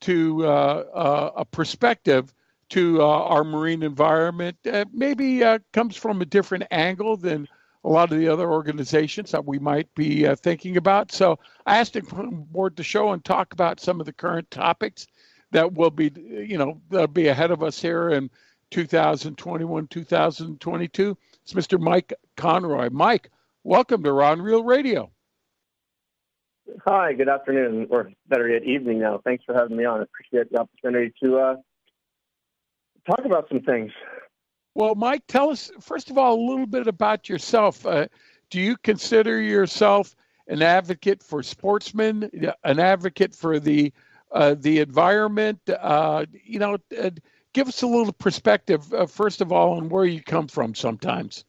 [0.00, 2.32] to uh, uh, a perspective
[2.70, 4.56] to uh, our marine environment.
[4.92, 7.46] maybe uh, comes from a different angle than
[7.84, 11.12] a lot of the other organizations that we might be thinking about.
[11.12, 14.12] So I asked him to come aboard the show and talk about some of the
[14.12, 15.06] current topics
[15.52, 18.28] that will be, you know, that'll be ahead of us here in
[18.72, 21.18] 2021, 2022.
[21.42, 21.80] It's Mr.
[21.80, 22.90] Mike Conroy.
[22.90, 23.30] Mike,
[23.62, 25.12] welcome to Rod and Reel Radio.
[26.86, 29.20] Hi, good afternoon, or better yet, evening now.
[29.24, 30.00] Thanks for having me on.
[30.00, 31.56] I appreciate the opportunity to uh,
[33.08, 33.92] talk about some things.
[34.74, 37.86] Well, Mike, tell us, first of all, a little bit about yourself.
[37.86, 38.08] Uh,
[38.50, 40.14] do you consider yourself
[40.48, 42.30] an advocate for sportsmen,
[42.64, 43.92] an advocate for the
[44.32, 45.60] uh, the environment?
[45.68, 47.10] Uh, you know, uh,
[47.52, 51.44] give us a little perspective, uh, first of all, on where you come from sometimes.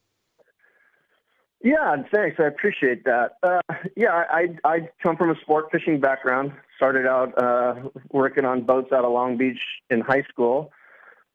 [1.64, 2.38] Yeah, thanks.
[2.39, 3.38] I appreciate that.
[3.41, 3.62] Uh,
[3.95, 6.51] yeah, I, I come from a sport fishing background.
[6.76, 10.72] Started out uh, working on boats out of Long Beach in high school.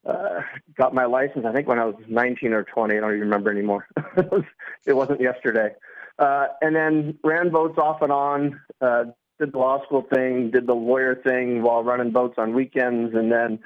[0.07, 0.41] Uh,
[0.77, 2.97] got my license, I think, when I was 19 or 20.
[2.97, 3.87] I don't even remember anymore.
[4.17, 4.45] it, was,
[4.87, 5.75] it wasn't yesterday.
[6.19, 8.61] Uh, and then ran boats off and on.
[8.81, 9.05] Uh,
[9.41, 13.33] did the law school thing, did the lawyer thing while running boats on weekends, and
[13.33, 13.59] then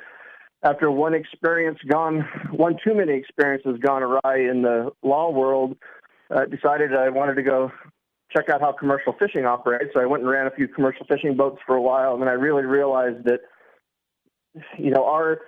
[0.63, 5.77] after one experience gone, one too many experiences gone awry in the law world,
[6.35, 7.73] uh, decided I wanted to go
[8.35, 9.91] check out how commercial fishing operates.
[9.95, 12.29] So I went and ran a few commercial fishing boats for a while, and then
[12.29, 13.41] I really realized that,
[14.79, 15.39] you know, our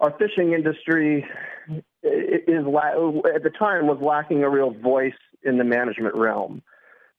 [0.00, 1.26] our fishing industry
[2.02, 6.62] is at the time was lacking a real voice in the management realm,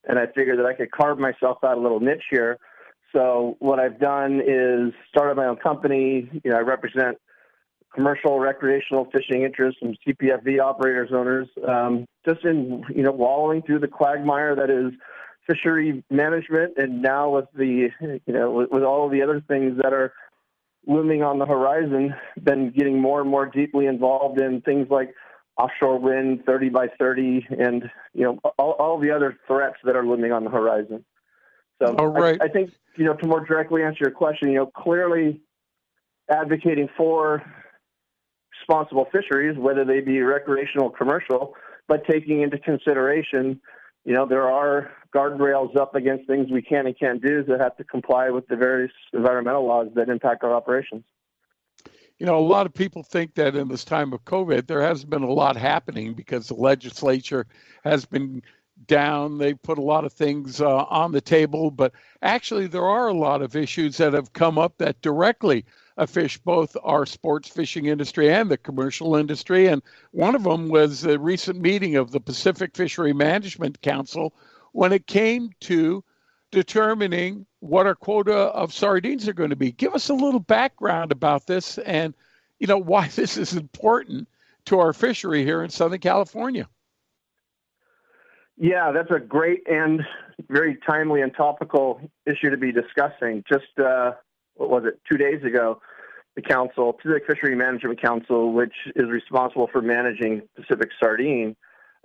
[0.08, 2.58] and I figured that I could carve myself out a little niche here.
[3.14, 6.30] So what I've done is started my own company.
[6.44, 7.18] You know, I represent
[7.98, 13.80] commercial recreational fishing interests and CPFV operators owners, um, just in you know wallowing through
[13.80, 14.94] the quagmire that is
[15.48, 19.78] fishery management, and now with the you know with, with all of the other things
[19.82, 20.14] that are
[20.86, 25.14] looming on the horizon, been getting more and more deeply involved in things like
[25.58, 30.06] offshore wind, 30 by 30, and you know all, all the other threats that are
[30.06, 31.04] looming on the horizon.
[31.82, 32.38] So all right.
[32.40, 35.42] I, I think you know to more directly answer your question, you know clearly
[36.30, 37.42] advocating for
[38.68, 41.56] responsible fisheries, whether they be recreational or commercial,
[41.88, 43.60] but taking into consideration,
[44.04, 47.78] you know, there are guardrails up against things we can and can't do that have
[47.78, 51.04] to comply with the various environmental laws that impact our operations.
[52.20, 55.10] You know, a lot of people think that in this time of COVID, there hasn't
[55.10, 57.46] been a lot happening because the legislature
[57.84, 58.42] has been
[58.88, 59.38] down.
[59.38, 61.94] They put a lot of things uh, on the table, but
[62.24, 65.64] actually, there are a lot of issues that have come up that directly
[66.06, 69.68] fish both our sports fishing industry and the commercial industry.
[69.68, 69.82] And
[70.12, 74.34] one of them was a recent meeting of the Pacific Fishery Management Council
[74.74, 76.04] when it came to
[76.52, 79.72] determining what our quota of sardines are going to be.
[79.72, 82.14] Give us a little background about this and
[82.60, 84.28] you know why this is important
[84.66, 86.68] to our fishery here in Southern California.
[88.58, 90.02] Yeah, that's a great and
[90.50, 93.44] very timely and topical issue to be discussing.
[93.48, 94.14] Just uh,
[94.58, 95.82] what was it, two days ago,
[96.36, 101.56] the council, Pacific Fishery Management Council, which is responsible for managing Pacific sardine,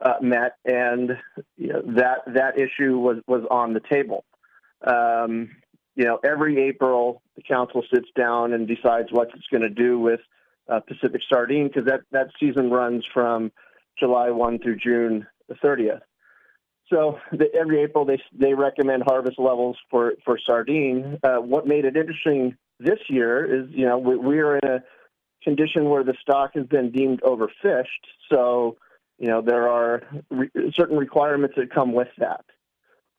[0.01, 1.19] uh, met, and
[1.57, 4.25] you know, that that issue was was on the table.
[4.87, 5.51] Um,
[5.95, 9.99] you know, every April the council sits down and decides what it's going to do
[9.99, 10.21] with
[10.69, 13.53] uh, Pacific sardine because that that season runs from
[13.99, 15.27] July 1 through June
[15.63, 16.01] 30th.
[16.93, 21.19] So the, every April they they recommend harvest levels for for sardine.
[21.23, 24.85] Uh, what made it interesting this year is you know we, we are in a
[25.43, 27.85] condition where the stock has been deemed overfished.
[28.31, 28.77] So
[29.19, 32.45] you know there are re- certain requirements that come with that.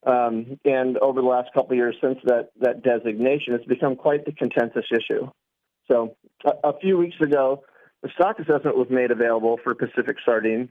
[0.06, 4.24] Um, and over the last couple of years since that that designation, it's become quite
[4.24, 5.30] the contentious issue.
[5.90, 7.64] So a, a few weeks ago,
[8.02, 10.68] the stock assessment was made available for Pacific sardine.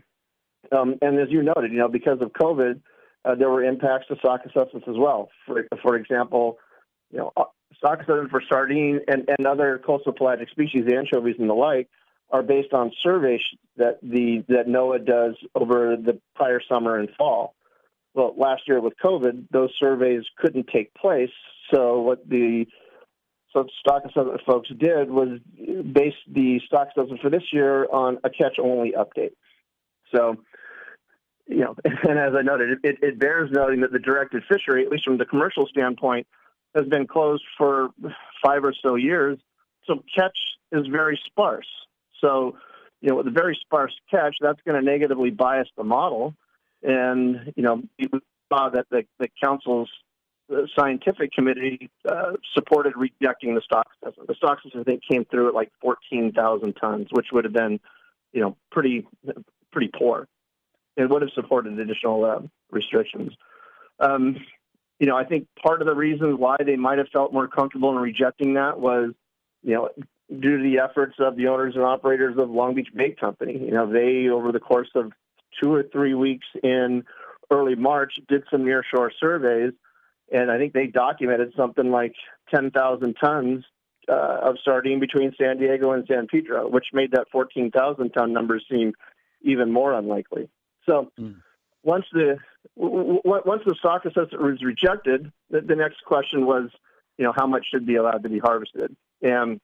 [0.72, 2.80] Um, and as you noted, you know, because of COVID,
[3.26, 5.30] uh, there were impacts to stock assessments as well.
[5.46, 6.58] For, for example,
[7.12, 7.44] you know, uh,
[7.78, 11.90] stock assessments for sardine and, and other coastal pelagic species, anchovies and the like,
[12.30, 13.42] are based on surveys
[13.78, 17.56] that the that NOAA does over the prior summer and fall.
[18.16, 21.32] Well, last year with COVID, those surveys couldn't take place.
[21.74, 22.66] So what the
[23.54, 28.30] so stock assessment folks did was base the stock assessment for this year on a
[28.30, 29.34] catch-only update.
[30.14, 30.38] So
[31.48, 34.92] you know, and as I noted, it, it bears noting that the directed fishery, at
[34.92, 36.28] least from the commercial standpoint,
[36.76, 37.90] has been closed for
[38.44, 39.38] five or so years.
[39.86, 40.38] So catch
[40.72, 41.68] is very sparse.
[42.20, 42.58] So,
[43.02, 46.34] you know, with a very sparse catch, that's going to negatively bias the model.
[46.82, 48.10] And, you know, we
[48.52, 49.90] saw that the, the council's
[50.52, 54.28] uh, scientific committee uh, supported rejecting the stock assessment.
[54.30, 57.80] The stock assessment, I think, came through at like 14,000 tons, which would have been,
[58.32, 59.06] you know, pretty,
[59.72, 60.28] pretty poor
[60.96, 62.40] it would have supported additional uh,
[62.72, 63.34] restrictions.
[64.00, 64.38] Um,
[65.00, 67.92] you know, I think part of the reason why they might have felt more comfortable
[67.92, 69.12] in rejecting that was,
[69.64, 69.90] you know,
[70.30, 73.58] due to the efforts of the owners and operators of Long Beach Bait Company.
[73.58, 75.12] You know, they over the course of
[75.62, 77.04] two or three weeks in
[77.52, 79.74] early March did some nearshore surveys,
[80.32, 82.16] and I think they documented something like
[82.54, 83.66] 10,000 tons
[84.10, 88.60] uh, of sardine between San Diego and San Pedro, which made that 14,000 ton number
[88.70, 88.94] seem
[89.42, 90.50] even more unlikely.
[90.88, 91.36] So mm.
[91.84, 92.38] once the
[92.78, 96.70] w- w- once the stock assessment was rejected, the, the next question was,
[97.18, 98.96] you know, how much should be allowed to be harvested?
[99.22, 99.60] And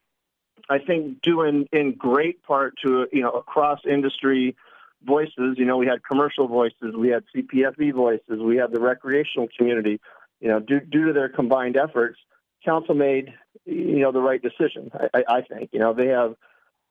[0.70, 4.56] I think due in, in great part to you know across industry
[5.04, 5.56] voices.
[5.58, 10.00] You know, we had commercial voices, we had CPFV voices, we had the recreational community.
[10.40, 12.20] You know, due, due to their combined efforts,
[12.64, 13.34] council made
[13.66, 14.92] you know the right decision.
[15.14, 16.36] I, I think you know they have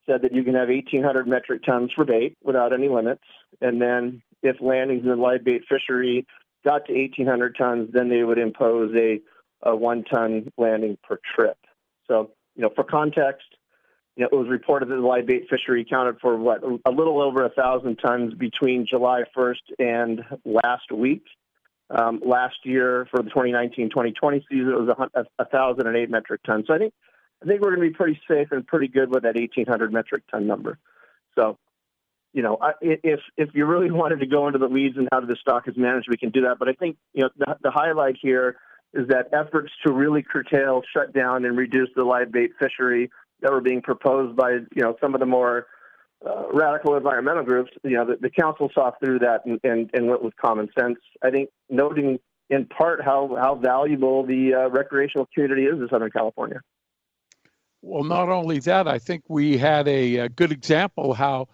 [0.09, 3.23] said that you can have 1,800 metric tons for bait without any limits.
[3.61, 6.27] And then if landings in the live bait fishery
[6.65, 9.21] got to 1,800 tons, then they would impose a,
[9.63, 11.59] a one ton landing per trip.
[12.07, 13.47] So, you know, for context,
[14.17, 17.21] you know, it was reported that the live bait fishery accounted for what a little
[17.23, 21.23] over a thousand tons between July 1st and last week.
[21.91, 26.11] Um, last year for the 2019-2020 season, it was a, a, a thousand and eight
[26.11, 26.67] metric tons.
[26.67, 26.93] So I think
[27.43, 30.25] I think we're going to be pretty safe and pretty good with that 1,800 metric
[30.31, 30.79] ton number.
[31.37, 31.57] So,
[32.33, 35.37] you know, if if you really wanted to go into the weeds and how the
[35.41, 36.59] stock is managed, we can do that.
[36.59, 38.57] But I think you know the, the highlight here
[38.95, 43.11] is that efforts to really curtail, shut down, and reduce the live bait fishery
[43.41, 45.67] that were being proposed by you know some of the more
[46.27, 47.71] uh, radical environmental groups.
[47.85, 50.99] You know, the, the council saw through that and, and, and went with common sense.
[51.23, 52.19] I think noting
[52.51, 56.61] in part how how valuable the uh, recreational community is in Southern California.
[57.83, 61.49] Well, not only that, I think we had a, a good example how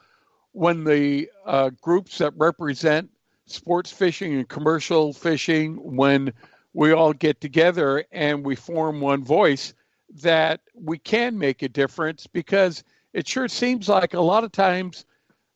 [0.52, 3.10] when the uh, groups that represent
[3.46, 6.32] sports fishing and commercial fishing, when
[6.72, 9.74] we all get together and we form one voice,
[10.22, 15.04] that we can make a difference because it sure seems like a lot of times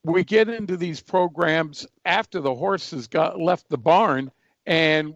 [0.05, 4.31] we get into these programs after the horses got left the barn
[4.66, 5.15] and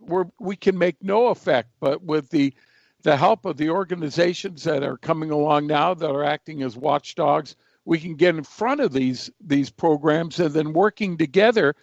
[0.00, 1.70] we're, we can make no effect.
[1.80, 2.54] But with the
[3.02, 7.56] the help of the organizations that are coming along now that are acting as watchdogs,
[7.84, 11.74] we can get in front of these these programs, and then working together,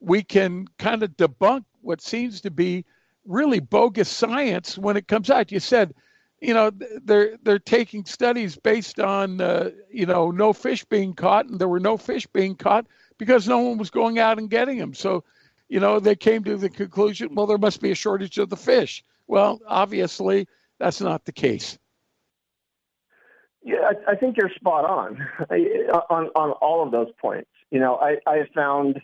[0.00, 2.84] we can kind of debunk what seems to be
[3.26, 5.52] really bogus science when it comes out.
[5.52, 5.94] You said,
[6.40, 6.70] you know,
[7.04, 11.68] they're they're taking studies based on uh, you know no fish being caught, and there
[11.68, 12.86] were no fish being caught
[13.18, 14.94] because no one was going out and getting them.
[14.94, 15.24] So,
[15.68, 18.56] you know, they came to the conclusion, well, there must be a shortage of the
[18.56, 19.04] fish.
[19.26, 20.46] Well, obviously,
[20.78, 21.78] that's not the case.
[23.62, 27.48] Yeah, I, I think you're spot on uh, on on all of those points.
[27.70, 29.00] You know, I I have found,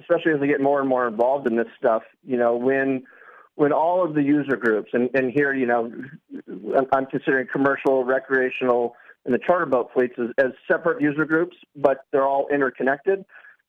[0.00, 3.02] especially as I get more and more involved in this stuff, you know, when
[3.56, 5.92] when all of the user groups and and here, you know,
[6.92, 8.94] I'm considering commercial, recreational,
[9.24, 13.24] and the charter boat fleets as, as separate user groups, but they're all interconnected.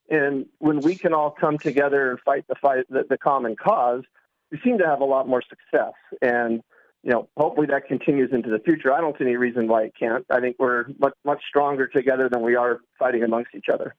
[0.08, 4.02] And when we can all come together and fight the fight, the, the common cause,
[4.50, 5.94] we seem to have a lot more success.
[6.22, 6.62] And
[7.02, 8.92] you know, hopefully that continues into the future.
[8.92, 10.26] I don't see any reason why it can't.
[10.30, 13.94] I think we're much much stronger together than we are fighting amongst each other.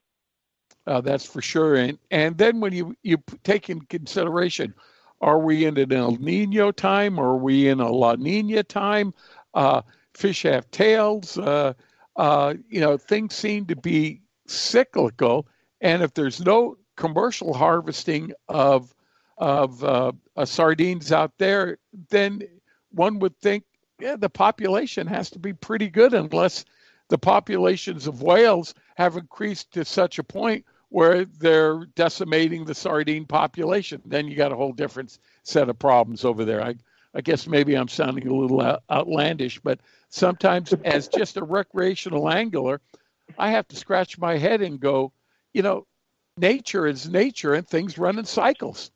[0.86, 1.76] Uh, that's for sure.
[1.76, 4.74] And and then when you you take in consideration,
[5.20, 7.20] are we in an El Nino time?
[7.20, 9.14] Or are we in a La Nina time?
[9.54, 9.82] Uh,
[10.14, 11.38] fish have tails.
[11.38, 11.74] Uh,
[12.18, 15.48] uh, you know, things seem to be cyclical.
[15.82, 18.94] And if there's no commercial harvesting of
[19.42, 20.12] of uh,
[20.46, 22.44] sardines out there, then
[22.92, 23.64] one would think
[24.00, 26.64] yeah, the population has to be pretty good unless
[27.10, 33.26] the populations of whales have increased to such a point where they're decimating the sardine
[33.26, 34.02] population.
[34.06, 36.64] Then you got a whole different set of problems over there.
[36.64, 36.76] I,
[37.16, 42.80] I guess maybe I'm sounding a little outlandish, but sometimes as just a recreational angler,
[43.40, 45.14] I have to scratch my head and go,
[45.54, 45.88] you know,
[46.38, 48.92] nature is nature and things run in cycles.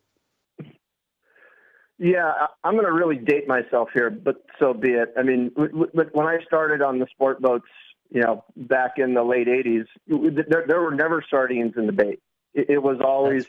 [1.98, 5.14] Yeah, I'm going to really date myself here, but so be it.
[5.18, 7.68] I mean, when I started on the sport boats,
[8.10, 12.20] you know, back in the late '80s, there, there were never sardines in the bait.
[12.54, 13.48] It, it was always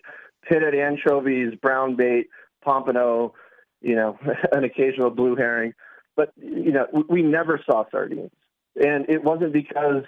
[0.49, 2.29] pitted anchovies, brown bait,
[2.63, 3.35] pompano,
[3.81, 4.19] you know,
[4.53, 5.75] an occasional blue herring,
[6.15, 8.31] but you know, we never saw sardines,
[8.77, 10.05] and it wasn't because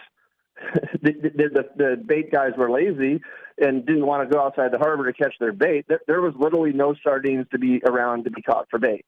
[1.02, 3.20] the, the, the bait guys were lazy
[3.59, 5.85] and didn't want to go outside the harbor to catch their bait.
[5.89, 9.05] There, there was literally no sardines to be around to be caught for bait.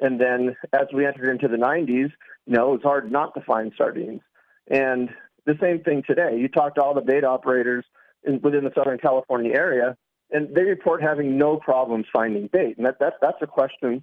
[0.00, 2.10] And then as we entered into the 90s,
[2.46, 4.22] you know, it was hard not to find sardines.
[4.68, 5.10] And
[5.46, 6.36] the same thing today.
[6.38, 7.84] You talk to all the bait operators
[8.24, 9.96] in, within the Southern California area,
[10.30, 12.76] and they report having no problems finding bait.
[12.76, 14.02] And that, that that's a question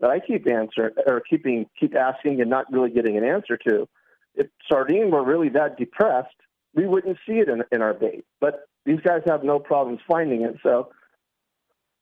[0.00, 3.88] that I keep answering or keeping keep asking and not really getting an answer to
[4.40, 6.34] if sardine were really that depressed,
[6.74, 8.24] we wouldn't see it in, in our bait.
[8.40, 10.56] But these guys have no problems finding it.
[10.62, 10.90] So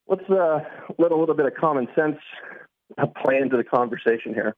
[0.07, 0.61] let's uh,
[0.99, 2.19] let a little bit of common sense
[3.23, 4.55] play into the conversation here.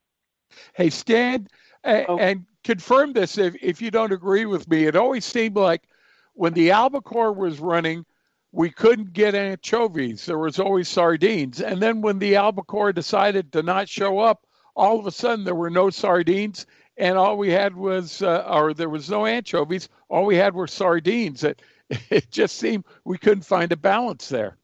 [0.74, 1.48] Hey, Stan,
[1.84, 2.18] oh.
[2.18, 4.84] and confirm this if, if you don't agree with me.
[4.84, 5.82] It always seemed like
[6.34, 8.04] when the albacore was running,
[8.52, 10.26] we couldn't get anchovies.
[10.26, 11.60] There was always sardines.
[11.60, 14.44] And then when the albacore decided to not show up,
[14.74, 16.66] all of a sudden there were no sardines
[17.00, 19.88] and all we had was, uh, or there was no anchovies.
[20.08, 21.42] All we had were sardines.
[21.42, 21.62] It,
[22.10, 24.56] it just seemed we couldn't find a balance there.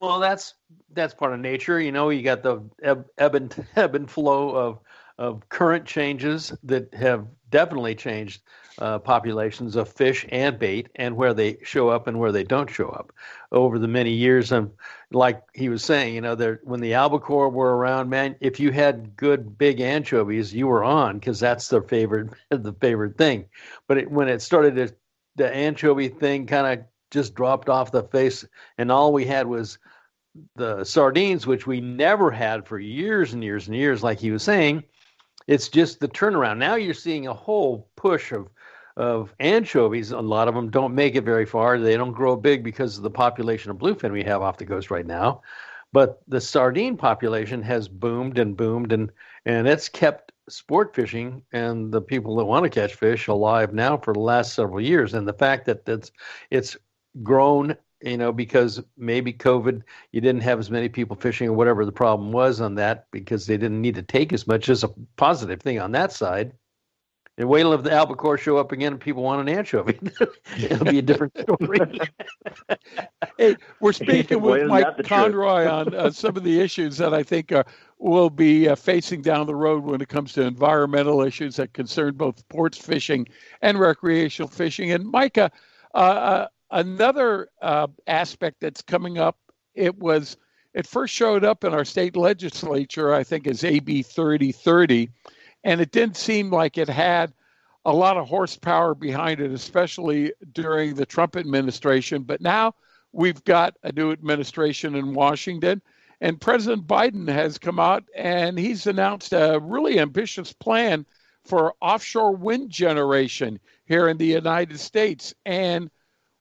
[0.00, 0.54] Well, that's
[0.92, 1.80] that's part of nature.
[1.80, 4.78] You know, you got the ebb, ebb and ebb and flow of
[5.18, 8.42] of current changes that have definitely changed
[8.78, 12.68] uh, populations of fish and bait and where they show up and where they don't
[12.68, 13.12] show up
[13.52, 14.50] over the many years.
[14.50, 14.70] And
[15.12, 18.72] like he was saying, you know, there when the albacore were around, man, if you
[18.72, 23.44] had good big anchovies, you were on because that's their favorite the favorite thing.
[23.86, 24.94] But it, when it started to,
[25.36, 28.44] the anchovy thing kind of just dropped off the face,
[28.78, 29.78] and all we had was
[30.56, 34.42] the sardines, which we never had for years and years and years, like he was
[34.42, 34.82] saying.
[35.46, 36.58] It's just the turnaround.
[36.58, 38.48] Now you're seeing a whole push of
[38.96, 40.12] of anchovies.
[40.12, 41.78] A lot of them don't make it very far.
[41.78, 44.90] They don't grow big because of the population of bluefin we have off the coast
[44.90, 45.42] right now.
[45.92, 49.10] But the sardine population has boomed and boomed, and
[49.46, 53.96] and it's kept sport fishing and the people that want to catch fish alive now
[53.96, 55.14] for the last several years.
[55.14, 56.10] And the fact that it's
[56.50, 56.76] it's
[57.22, 59.82] grown, you know, because maybe COVID,
[60.12, 63.46] you didn't have as many people fishing or whatever the problem was on that because
[63.46, 66.52] they didn't need to take as much as a positive thing on that side.
[67.36, 69.98] And wait till if the albacore show up again and people want an anchovy.
[70.56, 71.98] It'll be a different story.
[73.38, 77.50] hey, we're speaking with Mike Conroy on uh, some of the issues that I think
[77.50, 77.64] uh,
[77.98, 82.14] will be uh, facing down the road when it comes to environmental issues that concern
[82.14, 83.26] both sports fishing
[83.62, 84.92] and recreational fishing.
[84.92, 85.50] And Micah,
[85.94, 89.38] uh, uh, another uh, aspect that's coming up
[89.74, 90.36] it was
[90.72, 95.08] it first showed up in our state legislature, I think, as AB 3030,
[95.62, 97.32] and it didn't seem like it had
[97.84, 102.22] a lot of horsepower behind it, especially during the Trump administration.
[102.22, 102.74] But now
[103.12, 105.80] we've got a new administration in Washington,
[106.20, 111.04] and President Biden has come out and he's announced a really ambitious plan
[111.44, 115.34] for offshore wind generation here in the United States.
[115.44, 115.90] And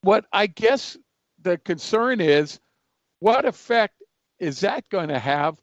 [0.04, 0.98] what I guess
[1.42, 2.60] the concern is
[3.20, 4.04] what effect
[4.40, 5.60] is that going to have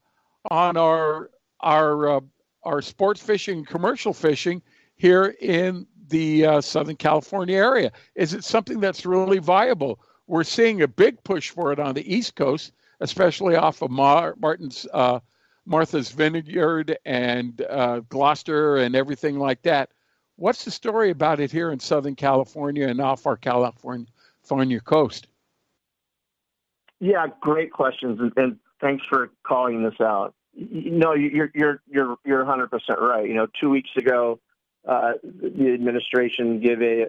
[0.51, 1.31] on our
[1.61, 2.21] our uh,
[2.65, 4.63] our sports fishing, commercial fishing
[4.97, 7.93] here in the uh, Southern California area?
[8.15, 10.01] Is it something that's really viable?
[10.27, 14.37] We're seeing a big push for it on the East Coast, especially off of Mar-
[14.39, 15.21] Martin's uh,
[15.67, 19.91] Martha's Vineyard and uh, Gloucester and everything like that.
[20.37, 24.07] What's the story about it here in Southern California and off our California,
[24.51, 25.29] California coast?
[26.99, 30.35] Yeah, great questions, and, and thanks for calling this out.
[30.55, 33.27] No, you're you're you're you're 100 percent right.
[33.27, 34.41] You know, two weeks ago,
[34.87, 37.07] uh, the administration gave a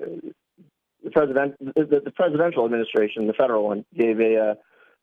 [1.03, 4.55] the president the, the, presidential administration, the federal one, gave a,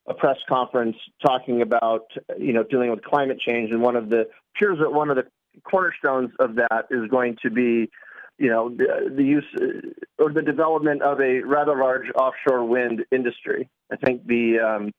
[0.06, 0.96] a press conference
[1.26, 2.06] talking about
[2.38, 5.24] you know dealing with climate change, and one of the appears that one of the
[5.64, 7.90] cornerstones of that is going to be
[8.38, 13.04] you know the, the use uh, or the development of a rather large offshore wind
[13.10, 13.68] industry.
[13.92, 14.92] I think the um,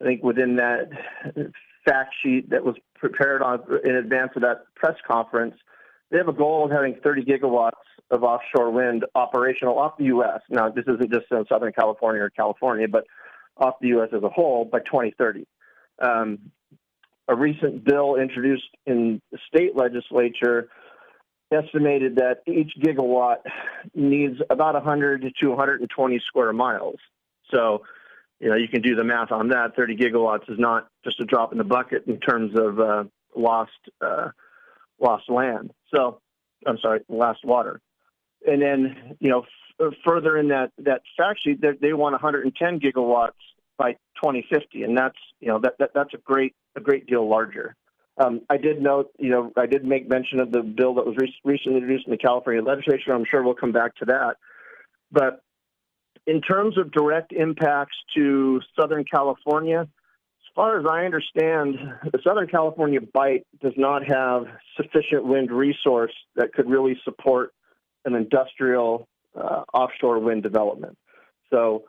[0.00, 0.90] I think within that
[1.86, 5.54] fact sheet that was prepared on in advance of that press conference,
[6.10, 7.72] they have a goal of having 30 gigawatts
[8.10, 10.40] of offshore wind operational off the U.S.
[10.48, 13.04] Now, this isn't just in Southern California or California, but
[13.56, 14.08] off the U.S.
[14.14, 15.46] as a whole by 2030.
[16.02, 16.38] Um,
[17.28, 20.68] a recent bill introduced in the state legislature
[21.52, 23.38] estimated that each gigawatt
[23.94, 26.98] needs about 100 to 220 square miles.
[27.50, 27.82] So
[28.40, 29.76] you know, you can do the math on that.
[29.76, 33.04] 30 gigawatts is not just a drop in the bucket in terms of uh,
[33.36, 33.70] lost
[34.00, 34.30] uh,
[34.98, 35.72] lost land.
[35.94, 36.20] So,
[36.66, 37.80] I'm sorry, lost water.
[38.46, 39.44] And then, you know,
[39.80, 43.32] f- further in that that fact sheet, they, want 110 gigawatts
[43.76, 47.76] by 2050, and that's you know that, that that's a great a great deal larger.
[48.20, 51.16] Um, I did note, you know, I did make mention of the bill that was
[51.16, 53.12] re- recently introduced in the California legislature.
[53.12, 54.36] I'm sure we'll come back to that.
[55.10, 55.42] But
[56.26, 61.76] in terms of direct impacts to Southern California, as far as I understand,
[62.12, 64.44] the Southern California Bight does not have
[64.76, 67.54] sufficient wind resource that could really support
[68.04, 70.98] an industrial uh, offshore wind development.
[71.50, 71.84] So,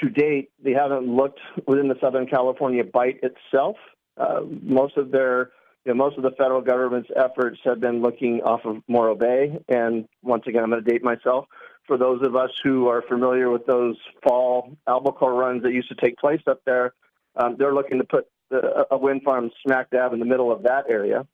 [0.00, 3.76] to date, they haven't looked within the Southern California Bight itself.
[4.18, 5.50] Uh, most of their
[5.86, 9.58] you know, most of the federal government's efforts have been looking off of Morro Bay.
[9.68, 11.46] And once again, I'm going to date myself
[11.86, 13.96] for those of us who are familiar with those
[14.26, 16.94] fall albacore runs that used to take place up there,
[17.36, 20.62] um, they're looking to put the, a wind farm smack dab in the middle of
[20.64, 21.26] that area.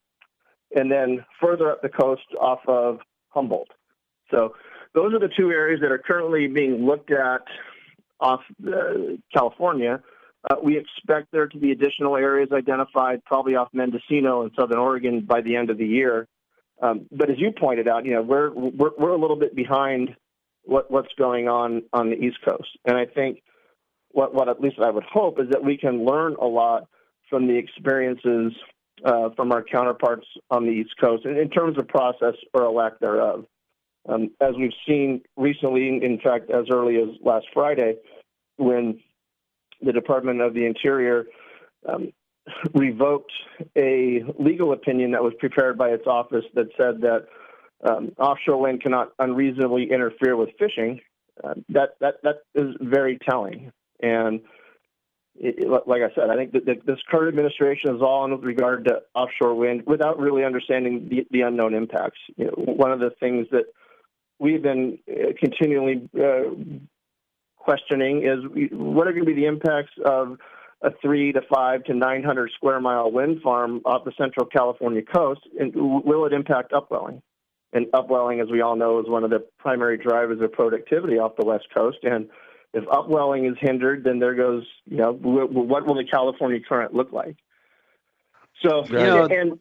[0.75, 3.69] And then further up the coast off of Humboldt.
[4.31, 4.55] So
[4.95, 7.43] those are the two areas that are currently being looked at
[8.21, 10.03] off uh, California.
[10.51, 15.21] Uh, we expect there to be additional areas identified, probably off Mendocino in Southern Oregon
[15.21, 16.27] by the end of the year.
[16.83, 20.17] Um, but as you pointed out, you know we're, we're we're a little bit behind
[20.65, 22.69] what, what's going on on the East Coast.
[22.85, 23.43] And I think
[24.11, 26.89] what, what at least I would hope is that we can learn a lot
[27.29, 28.53] from the experiences
[29.05, 32.71] uh, from our counterparts on the East Coast in, in terms of process or a
[32.71, 33.47] lack thereof.
[34.09, 37.97] Um, as we've seen recently, in fact, as early as last Friday,
[38.57, 39.01] when
[39.83, 41.27] the Department of the Interior
[41.89, 42.13] um,
[42.75, 43.33] revoked
[43.77, 47.27] a legal opinion that was prepared by its office that said that
[47.89, 51.01] um, offshore wind cannot unreasonably interfere with fishing,
[51.43, 53.73] uh, that that that is very telling.
[54.01, 54.41] And
[55.35, 58.85] it, it, like I said, I think that, this current administration is all in regard
[58.87, 62.19] to offshore wind without really understanding the, the unknown impacts.
[62.37, 63.65] You know, one of the things that
[64.39, 66.51] we've been uh, continually uh,
[67.63, 70.39] questioning is what are going to be the impacts of
[70.83, 75.41] a three to five to 900 square mile wind farm off the central California coast,
[75.59, 77.23] and will it impact upwelling?
[77.73, 81.37] And upwelling, as we all know, is one of the primary drivers of productivity off
[81.39, 81.99] the West Coast.
[82.03, 82.29] And
[82.75, 87.13] if upwelling is hindered, then there goes, you know, what will the California current look
[87.13, 87.37] like?
[88.63, 89.59] So, you know, and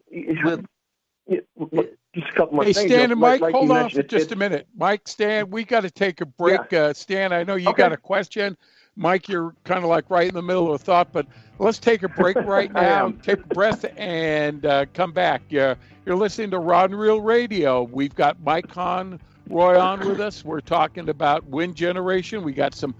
[2.12, 2.90] just a couple more hey, things.
[2.90, 4.66] Stan and Mike, like hold on for just a minute.
[4.76, 6.60] Mike, Stan, we got to take a break.
[6.70, 6.80] Yeah.
[6.80, 7.78] Uh, Stan, I know you okay.
[7.78, 8.56] got a question.
[8.96, 11.26] Mike, you're kind of like right in the middle of a thought, but
[11.58, 13.10] let's take a break right now.
[13.22, 15.42] take a breath and uh, come back.
[15.48, 15.74] Yeah,
[16.04, 17.84] you're listening to Rod and Reel Radio.
[17.84, 20.44] We've got Mike Conroy on with us.
[20.44, 22.42] We're talking about wind generation.
[22.42, 22.94] We got some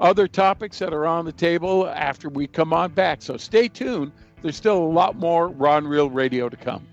[0.00, 3.22] other topics that are on the table after we come on back.
[3.22, 4.10] So stay tuned.
[4.42, 6.86] There's still a lot more Rod and Reel Radio to come.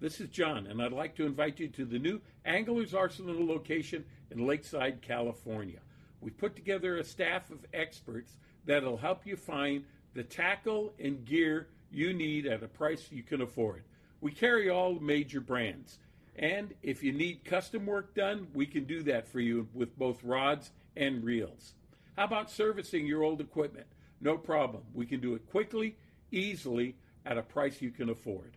[0.00, 4.04] This is John, and I'd like to invite you to the new Anglers Arsenal location
[4.30, 5.80] in Lakeside, California.
[6.20, 8.32] We've put together a staff of experts
[8.64, 9.84] that'll help you find
[10.14, 13.82] the tackle and gear you need at a price you can afford.
[14.20, 15.98] We carry all major brands.
[16.36, 20.22] And if you need custom work done, we can do that for you with both
[20.22, 21.74] rods and reels.
[22.16, 23.86] How about servicing your old equipment?
[24.20, 24.82] No problem.
[24.94, 25.96] We can do it quickly,
[26.30, 26.94] easily,
[27.26, 28.56] at a price you can afford.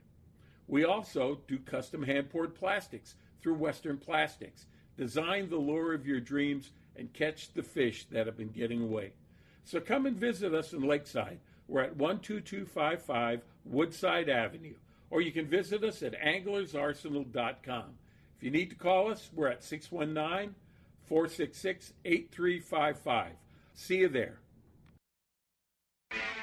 [0.68, 4.68] We also do custom hand poured plastics through Western Plastics.
[4.98, 9.14] Design the lure of your dreams and catch the fish that have been getting away.
[9.64, 11.40] So come and visit us in Lakeside.
[11.68, 14.76] We're at 12255 Woodside Avenue,
[15.10, 17.86] or you can visit us at anglersarsenal.com.
[18.38, 20.56] If you need to call us, we're at 619
[21.06, 23.32] 466 8355.
[23.74, 24.40] See you there.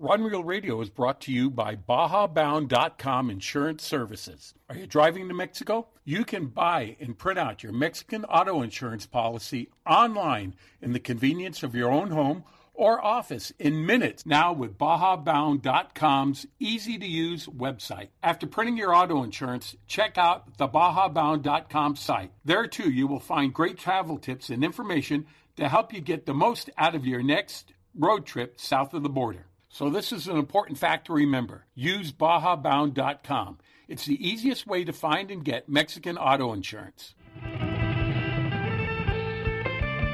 [0.00, 4.54] Rod and Reel Radio is brought to you by BajaBound.com Insurance Services.
[4.68, 5.88] Are you driving to Mexico?
[6.04, 11.64] You can buy and print out your Mexican auto insurance policy online in the convenience
[11.64, 12.44] of your own home
[12.78, 18.08] or office in minutes now with BajaBound.com's easy to use website.
[18.22, 22.30] After printing your auto insurance, check out the BajaBound.com site.
[22.44, 25.26] There too, you will find great travel tips and information
[25.56, 29.08] to help you get the most out of your next road trip south of the
[29.08, 29.46] border.
[29.68, 31.66] So, this is an important fact to remember.
[31.74, 33.58] Use BajaBound.com.
[33.88, 37.14] It's the easiest way to find and get Mexican auto insurance.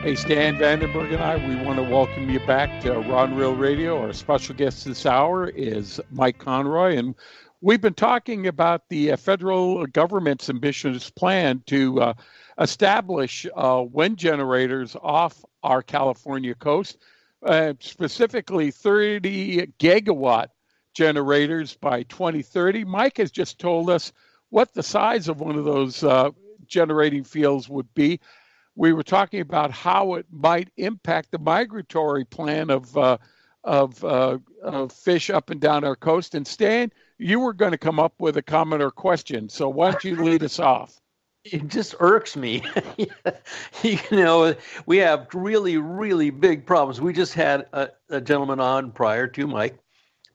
[0.04, 3.56] Hey, Stan Vandenberg and I, we want to welcome you back to Rod and Reel
[3.56, 4.02] Radio.
[4.02, 7.14] Our special guest this hour is Mike Conroy, and
[7.62, 12.14] we've been talking about the uh, federal government's ambitious plan to uh,
[12.60, 16.98] establish uh, wind generators off our California coast,
[17.42, 20.48] uh, specifically 30 gigawatt
[20.92, 22.84] generators by 2030.
[22.84, 24.12] Mike has just told us
[24.50, 26.28] what the size of one of those uh,
[26.66, 28.20] generating fields would be
[28.76, 33.18] we were talking about how it might impact the migratory plan of uh,
[33.64, 36.34] of, uh, of fish up and down our coast.
[36.34, 39.90] And Stan, you were going to come up with a comment or question, so why
[39.90, 41.00] don't you lead us off?
[41.44, 42.62] It just irks me.
[43.82, 44.54] you know,
[44.86, 47.00] we have really, really big problems.
[47.00, 49.78] We just had a, a gentleman on prior to Mike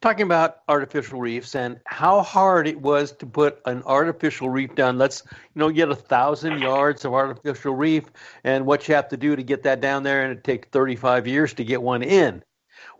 [0.02, 4.98] talking about artificial reefs and how hard it was to put an artificial reef down.
[4.98, 8.06] Let's you know get a thousand yards of artificial reef,
[8.44, 11.28] and what you have to do to get that down there, and it takes 35
[11.28, 12.44] years to get one in.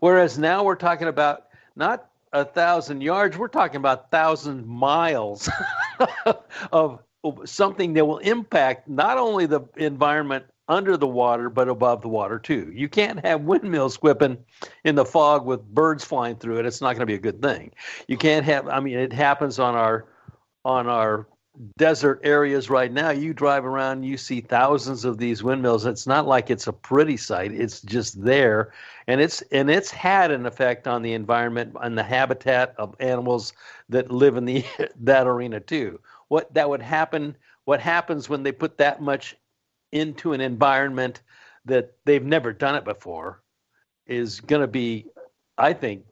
[0.00, 1.46] Whereas now we're talking about
[1.76, 5.48] not a thousand yards, we're talking about thousand miles
[6.72, 7.00] of
[7.44, 12.38] something that will impact not only the environment under the water but above the water
[12.38, 12.70] too.
[12.72, 14.38] You can't have windmills whipping
[14.84, 16.66] in the fog with birds flying through it.
[16.66, 17.72] It's not going to be a good thing.
[18.06, 18.68] You can't have.
[18.68, 20.06] I mean, it happens on our
[20.64, 21.26] on our
[21.76, 23.10] desert areas right now.
[23.10, 25.84] You drive around, you see thousands of these windmills.
[25.86, 27.52] It's not like it's a pretty sight.
[27.52, 28.72] It's just there,
[29.08, 33.52] and it's and it's had an effect on the environment and the habitat of animals
[33.88, 34.64] that live in the
[35.00, 36.00] that arena too.
[36.28, 37.36] What that would happen?
[37.64, 39.36] What happens when they put that much
[39.92, 41.22] into an environment
[41.64, 43.42] that they've never done it before
[44.06, 45.06] is going to be,
[45.58, 46.04] I think,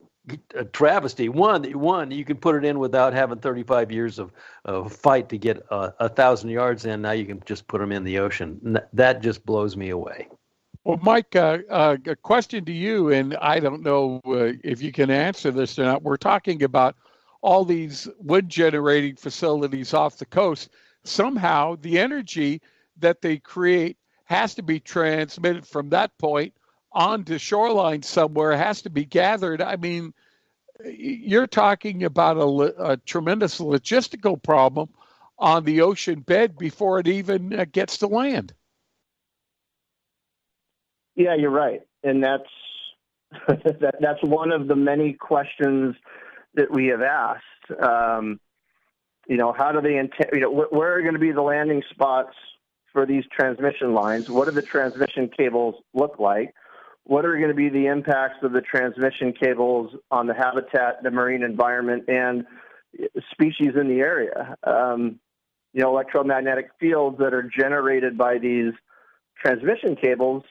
[0.55, 1.27] a travesty.
[1.29, 4.31] One, one you can put it in without having 35 years of,
[4.65, 7.01] of fight to get a, a thousand yards in.
[7.01, 8.79] Now you can just put them in the ocean.
[8.93, 10.27] That just blows me away.
[10.83, 14.91] Well, Mike, uh, uh, a question to you, and I don't know uh, if you
[14.91, 16.03] can answer this or not.
[16.03, 16.95] We're talking about
[17.41, 20.69] all these wind generating facilities off the coast.
[21.03, 22.61] Somehow, the energy
[23.01, 26.53] that they create has to be transmitted from that point
[26.91, 29.61] onto shoreline somewhere, has to be gathered.
[29.61, 30.13] I mean,
[30.83, 34.89] you're talking about a, a tremendous logistical problem
[35.37, 38.53] on the ocean bed before it even uh, gets to land.
[41.15, 42.43] Yeah, you're right, and that's
[43.47, 45.95] that, that's one of the many questions
[46.55, 47.81] that we have asked.
[47.81, 48.39] Um,
[49.27, 50.29] you know, how do they intend?
[50.33, 52.33] You know, wh- where are going to be the landing spots
[52.91, 54.29] for these transmission lines?
[54.29, 56.53] What do the transmission cables look like?
[57.03, 61.11] What are going to be the impacts of the transmission cables on the habitat, the
[61.11, 62.45] marine environment, and
[63.31, 64.55] species in the area?
[64.63, 65.19] Um,
[65.73, 68.73] you know, electromagnetic fields that are generated by these
[69.41, 70.43] transmission cables.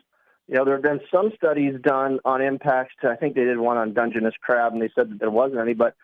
[0.47, 3.59] You know, there have been some studies done on impacts to, I think they did
[3.59, 5.95] one on Dungeness crab, and they said that there wasn't any, but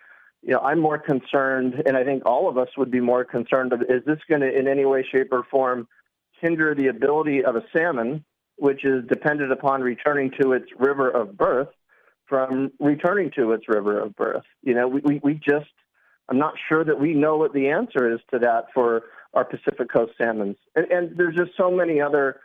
[0.42, 3.72] you know, I'm more concerned, and I think all of us would be more concerned
[3.72, 5.88] of is this going to, in any way, shape, or form,
[6.44, 8.22] hinder the ability of a salmon,
[8.56, 11.68] which is dependent upon returning to its river of birth,
[12.26, 14.44] from returning to its river of birth.
[14.62, 15.74] You know, we, we, we just,
[16.28, 19.88] I'm not sure that we know what the answer is to that for our Pacific
[19.90, 20.56] Coast salmons.
[20.76, 22.40] And, and there's just so many other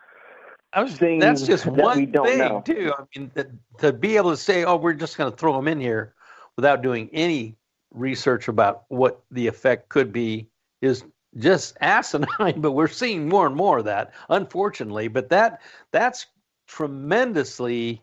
[0.76, 2.62] was, things that's just that one we don't thing, know.
[2.66, 2.94] too.
[2.98, 3.48] I mean, to,
[3.80, 6.14] to be able to say, "Oh, we're just going to throw them in here,"
[6.56, 7.56] without doing any
[7.92, 10.48] research about what the effect could be,
[10.82, 11.04] is
[11.38, 12.28] just asinine,
[12.62, 15.08] but we're seeing more and more of that, unfortunately.
[15.08, 15.62] But that
[15.92, 16.26] that's
[16.68, 18.02] tremendously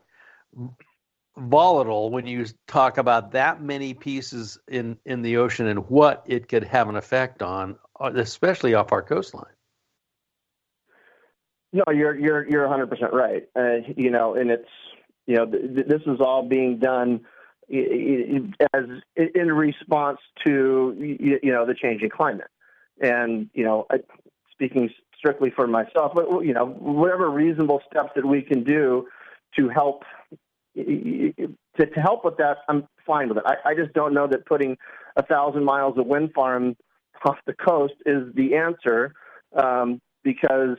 [1.36, 6.48] volatile when you talk about that many pieces in in the ocean and what it
[6.48, 9.44] could have an effect on, uh, especially off our coastline.
[11.73, 13.44] No, you're you're you're 100 percent right.
[13.55, 14.69] Uh, you know, and it's
[15.27, 17.20] you know th- this is all being done
[17.69, 18.85] as
[19.16, 22.47] in response to you know the changing climate
[23.01, 23.86] and you know
[24.51, 29.06] speaking strictly for myself but you know whatever reasonable steps that we can do
[29.56, 30.05] to help
[30.74, 31.32] to,
[31.78, 34.77] to help with that i'm fine with it I, I just don't know that putting
[35.16, 36.77] a thousand miles of wind farm
[37.27, 39.12] off the coast is the answer
[39.56, 40.77] um, because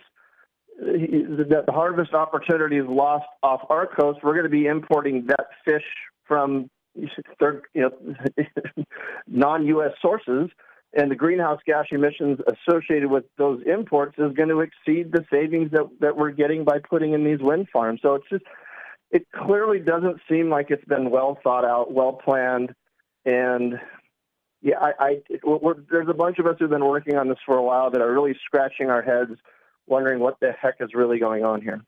[0.80, 4.19] the, the harvest opportunity is lost off our coast.
[4.23, 5.84] We're going to be importing that fish
[6.26, 6.69] from
[7.39, 8.44] third, you know,
[9.27, 9.91] non-U.S.
[10.02, 10.49] sources,
[10.94, 15.72] and the greenhouse gas emissions associated with those imports is going to exceed the savings
[15.72, 18.00] that that we're getting by putting in these wind farms.
[18.02, 18.46] So it's just,
[19.12, 22.74] it clearly doesn't seem like it's been well thought out, well planned,
[23.26, 23.80] and
[24.62, 25.22] yeah, I, I
[25.90, 28.12] there's a bunch of us who've been working on this for a while that are
[28.12, 29.40] really scratching our heads,
[29.86, 31.82] wondering what the heck is really going on here.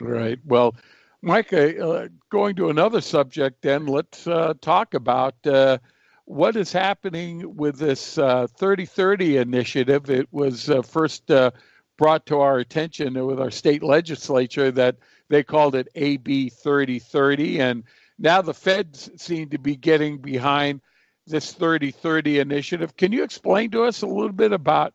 [0.00, 0.38] Right.
[0.44, 0.74] Well,
[1.22, 5.78] Mike, uh, going to another subject, then let's uh, talk about uh,
[6.26, 10.10] what is happening with this 3030 uh, initiative.
[10.10, 11.52] It was uh, first uh,
[11.96, 14.96] brought to our attention with our state legislature that
[15.28, 17.84] they called it AB 3030, and
[18.18, 20.80] now the feds seem to be getting behind
[21.26, 22.96] this 3030 initiative.
[22.96, 24.94] Can you explain to us a little bit about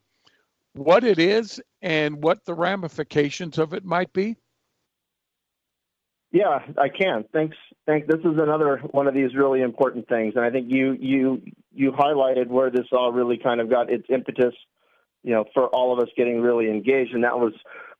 [0.73, 4.37] what it is and what the ramifications of it might be?
[6.31, 7.25] Yeah, I can.
[7.33, 7.57] Thanks.
[7.87, 8.07] Thanks.
[8.07, 11.41] This is another one of these really important things, and I think you you
[11.73, 14.53] you highlighted where this all really kind of got its impetus,
[15.23, 17.53] you know, for all of us getting really engaged, and that was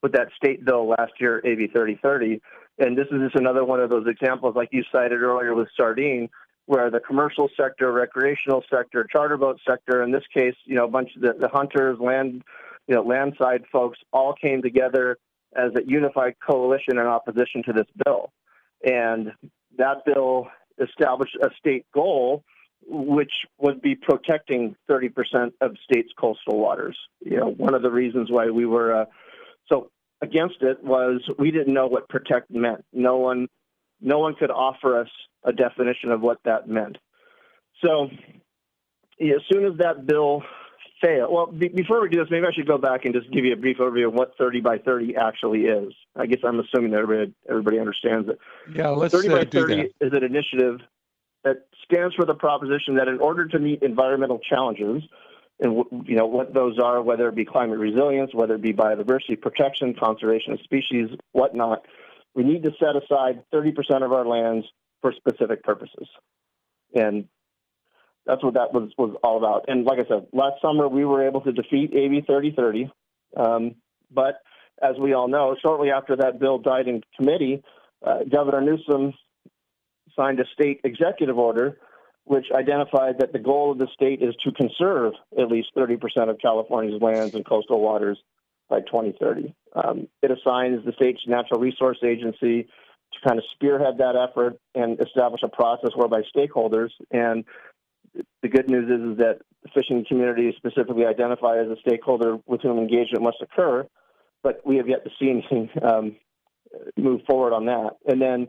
[0.03, 2.41] with that state bill last year, AB 3030.
[2.77, 6.29] And this is just another one of those examples, like you cited earlier with sardine,
[6.65, 10.89] where the commercial sector, recreational sector, charter boat sector, in this case, you know, a
[10.89, 12.43] bunch of the, the hunters, land,
[12.87, 15.17] you know, landside folks all came together
[15.55, 18.31] as a unified coalition in opposition to this bill.
[18.83, 19.33] And
[19.77, 20.47] that bill
[20.79, 22.43] established a state goal
[22.87, 26.97] which would be protecting 30% of states' coastal waters.
[27.19, 29.05] You know, one of the reasons why we were uh,
[29.67, 29.91] so
[30.21, 32.83] against it was we didn't know what protect meant.
[32.91, 33.47] No one,
[34.01, 35.09] no one could offer us
[35.43, 36.97] a definition of what that meant.
[37.83, 38.09] So,
[39.19, 40.43] as soon as that bill
[41.01, 43.45] failed, well, be, before we do this, maybe I should go back and just give
[43.45, 45.93] you a brief overview of what 30 by 30 actually is.
[46.15, 48.39] I guess I'm assuming that everybody, everybody understands it.
[48.73, 50.07] Yeah, let's 30 uh, by do 30 that.
[50.07, 50.79] is an initiative
[51.43, 55.03] that stands for the proposition that in order to meet environmental challenges,
[55.59, 59.39] and you know what those are, whether it be climate resilience, whether it be biodiversity
[59.39, 61.85] protection, conservation of species, whatnot,
[62.33, 64.65] we need to set aside 30% of our lands
[65.01, 66.07] for specific purposes,
[66.93, 67.27] and
[68.25, 69.65] that's what that was was all about.
[69.67, 72.91] And like I said, last summer we were able to defeat AB 3030,
[73.37, 73.75] um,
[74.11, 74.41] but
[74.81, 77.63] as we all know, shortly after that bill died in committee,
[78.05, 79.13] uh, Governor Newsom
[80.15, 81.77] signed a state executive order
[82.25, 85.97] which identified that the goal of the state is to conserve at least 30%
[86.29, 88.17] of California's lands and coastal waters
[88.69, 89.53] by 2030.
[89.75, 94.99] Um, it assigns the state's natural resource agency to kind of spearhead that effort and
[95.01, 97.43] establish a process whereby stakeholders and
[98.41, 102.37] the good news is, is that the fishing community is specifically identified as a stakeholder
[102.45, 103.87] with whom engagement must occur,
[104.43, 106.15] but we have yet to see anything um,
[106.97, 107.97] move forward on that.
[108.05, 108.47] And then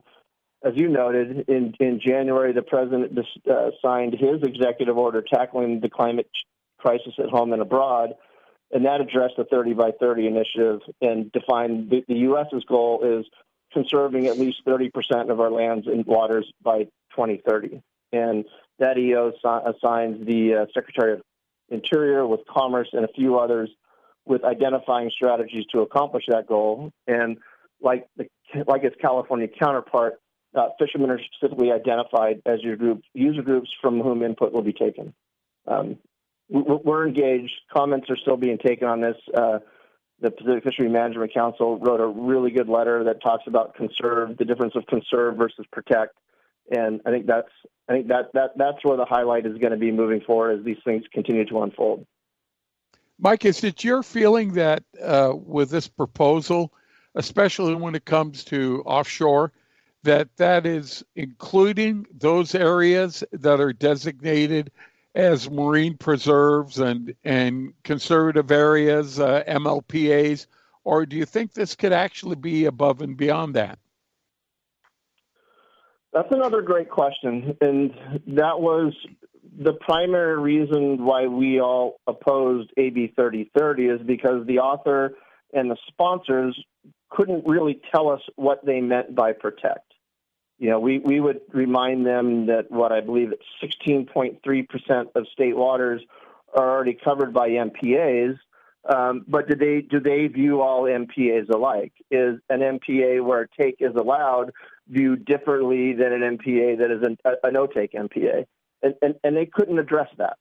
[0.64, 3.18] as you noted, in, in January, the president
[3.50, 6.30] uh, signed his executive order tackling the climate
[6.78, 8.14] crisis at home and abroad,
[8.70, 13.26] and that addressed the 30 by 30 initiative and defined the, the U.S.'s goal is
[13.72, 16.84] conserving at least 30% of our lands and waters by
[17.14, 17.82] 2030.
[18.12, 18.44] And
[18.78, 21.22] that EO assigns the uh, Secretary of
[21.68, 23.70] Interior with Commerce and a few others
[24.24, 26.92] with identifying strategies to accomplish that goal.
[27.06, 27.38] And
[27.80, 28.26] like the,
[28.66, 30.20] like its California counterpart,
[30.54, 34.72] uh, fishermen are specifically identified as your group, user groups from whom input will be
[34.72, 35.14] taken.
[35.66, 35.98] Um,
[36.50, 37.52] we're engaged.
[37.72, 39.16] Comments are still being taken on this.
[39.34, 39.60] Uh,
[40.20, 44.44] the Pacific Fishery Management Council wrote a really good letter that talks about conserve, the
[44.44, 46.14] difference of conserve versus protect,
[46.72, 47.50] and I think that's
[47.88, 50.64] I think that that that's where the highlight is going to be moving forward as
[50.64, 52.06] these things continue to unfold.
[53.18, 56.72] Mike, is it your feeling that uh, with this proposal,
[57.14, 59.52] especially when it comes to offshore,
[60.02, 64.72] that that is including those areas that are designated
[65.14, 70.46] as marine preserves and and conservative areas, uh, MLPAs,
[70.84, 73.78] or do you think this could actually be above and beyond that?
[76.12, 77.90] That's another great question, and
[78.26, 78.92] that was
[79.58, 85.14] the primary reason why we all opposed AB 3030 is because the author
[85.52, 86.58] and the sponsors
[87.10, 89.92] couldn't really tell us what they meant by protect
[90.62, 95.56] you know, we, we would remind them that what I believe it's 16.3% of state
[95.56, 96.00] waters
[96.54, 98.38] are already covered by MPAs.
[98.88, 101.92] Um, but do they do they view all MPAs alike?
[102.12, 104.52] Is an MPA where take is allowed
[104.92, 108.46] viewed differently than an MPA that is an, a, a no take MPA?
[108.82, 110.36] And, and and they couldn't address that.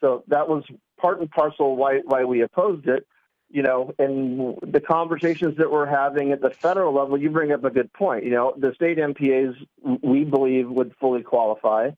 [0.00, 0.64] So that was
[1.00, 3.06] part and parcel why why we opposed it
[3.54, 7.62] you know, and the conversations that we're having at the federal level, you bring up
[7.62, 8.24] a good point.
[8.24, 9.54] You know, the state MPAs,
[10.02, 11.90] we believe, would fully qualify.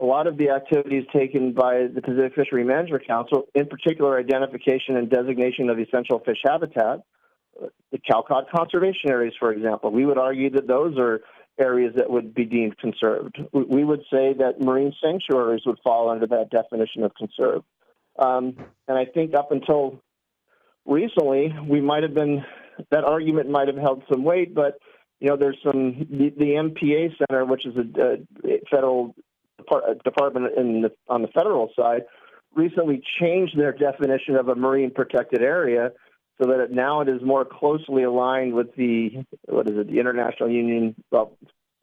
[0.00, 4.96] A lot of the activities taken by the Pacific Fishery Management Council, in particular identification
[4.96, 7.02] and designation of essential fish habitat,
[7.92, 11.20] the Cowcod conservation areas, for example, we would argue that those are
[11.58, 13.38] areas that would be deemed conserved.
[13.52, 17.64] We would say that marine sanctuaries would fall under that definition of conserved.
[18.18, 18.56] Um,
[18.86, 20.00] and I think up until
[20.86, 22.44] recently we might have been
[22.90, 24.78] that argument might have held some weight, but
[25.20, 29.14] you know there's some the, the MPA Center, which is a, a federal
[30.04, 32.02] department in the, on the federal side,
[32.54, 35.92] recently changed their definition of a marine protected area
[36.40, 39.98] so that it, now it is more closely aligned with the what is it the
[39.98, 41.36] International Union well,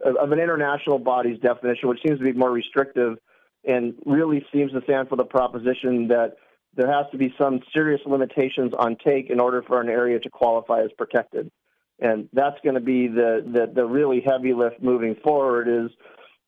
[0.04, 3.18] of an international body's definition, which seems to be more restrictive
[3.64, 6.36] and really seems to stand for the proposition that
[6.76, 10.30] there has to be some serious limitations on take in order for an area to
[10.30, 11.50] qualify as protected.
[12.00, 15.92] And that's going to be the, the, the really heavy lift moving forward is,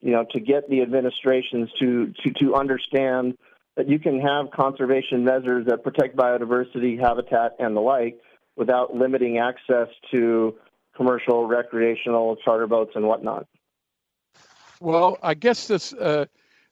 [0.01, 3.37] you know, to get the administrations to, to, to understand
[3.77, 8.19] that you can have conservation measures that protect biodiversity, habitat, and the like
[8.55, 10.55] without limiting access to
[10.95, 13.47] commercial, recreational, charter boats, and whatnot.
[14.81, 16.25] Well, I guess this uh,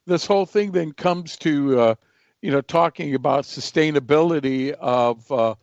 [0.06, 1.94] this whole thing then comes to uh,
[2.42, 5.54] you know, talking about sustainability of uh,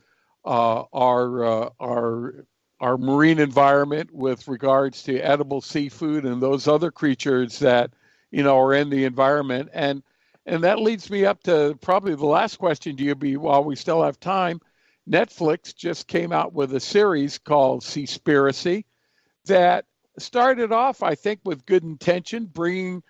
[0.44, 2.46] uh, our uh, our
[2.80, 7.92] our marine environment with regards to edible seafood and those other creatures that
[8.32, 9.70] you know are in the environment.
[9.74, 10.04] And
[10.46, 13.76] and that leads me up to probably the last question to you be while we
[13.76, 14.60] still have time.
[15.10, 18.86] Netflix just came out with a series called Seaspiracy
[19.46, 19.86] that
[20.18, 23.04] started off, I think, with good intention, bringing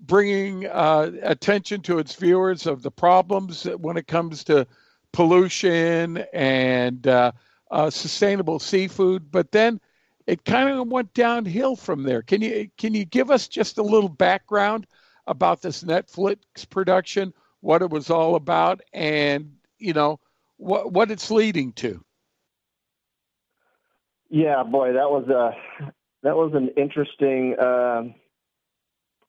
[0.00, 4.66] bringing uh, attention to its viewers of the problems when it comes to
[5.12, 7.32] pollution and uh,
[7.70, 9.30] uh, sustainable seafood.
[9.30, 9.80] But then
[10.26, 12.22] it kind of went downhill from there.
[12.22, 14.86] Can you can you give us just a little background
[15.26, 16.38] about this Netflix
[16.68, 20.20] production, what it was all about, and you know
[20.56, 22.04] what what it's leading to?
[24.30, 25.92] Yeah, boy, that was a
[26.22, 28.02] that was an interesting uh,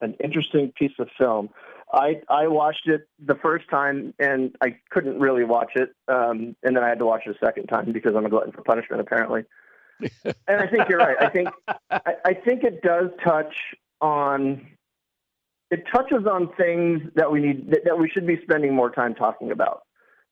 [0.02, 1.50] an interesting piece of film.
[1.94, 6.76] I I watched it the first time and I couldn't really watch it, um, and
[6.76, 9.02] then I had to watch it a second time because I'm a glutton for punishment
[9.02, 9.44] apparently.
[10.26, 11.18] and I think you're right.
[11.20, 11.50] I think
[11.90, 13.54] I, I think it does touch
[14.02, 14.66] on
[15.72, 19.16] it touches on things that we need that, that we should be spending more time
[19.16, 19.84] talking about.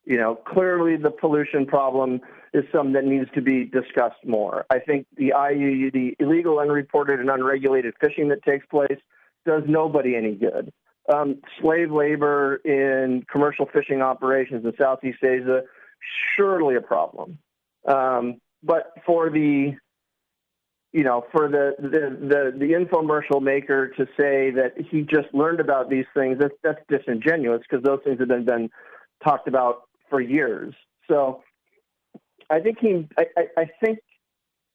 [0.04, 2.20] You know, clearly the pollution problem
[2.52, 4.66] is something that needs to be discussed more.
[4.70, 8.98] I think the IUU, the illegal, unreported, and unregulated fishing that takes place
[9.46, 10.72] does nobody any good.
[11.12, 15.62] Um, slave labor in commercial fishing operations in Southeast Asia,
[16.36, 17.38] surely a problem.
[17.86, 19.74] Um, but for the
[20.94, 25.58] you know, for the, the the the infomercial maker to say that he just learned
[25.58, 28.70] about these things, that's that's disingenuous because those things have been been
[29.24, 30.72] talked about for years.
[31.10, 31.42] So,
[32.48, 33.98] I think he, I, I, I think,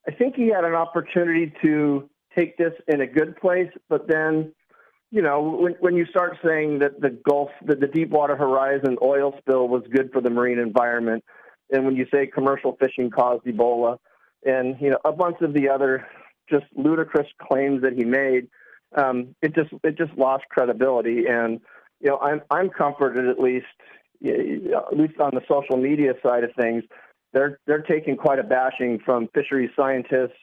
[0.07, 4.51] I think he had an opportunity to take this in a good place, but then
[5.11, 9.33] you know, when, when you start saying that the Gulf, that the Deepwater Horizon oil
[9.39, 11.23] spill was good for the marine environment,
[11.71, 13.99] and when you say commercial fishing caused Ebola,
[14.45, 16.07] and you know a bunch of the other
[16.49, 18.47] just ludicrous claims that he made,
[18.95, 21.25] um, it just it just lost credibility.
[21.27, 21.61] And
[21.99, 23.65] you know, I'm I'm comforted at least,
[24.25, 26.83] at least on the social media side of things,
[27.33, 30.37] they're they're taking quite a bashing from fisheries scientists,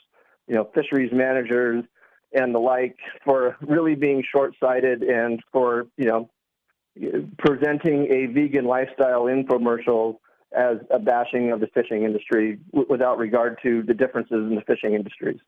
[0.46, 1.84] you know, fisheries managers
[2.32, 6.28] and the like for really being short-sighted and for you know
[7.38, 10.16] presenting a vegan lifestyle infomercial
[10.56, 14.62] as a bashing of the fishing industry w- without regard to the differences in the
[14.62, 15.38] fishing industries.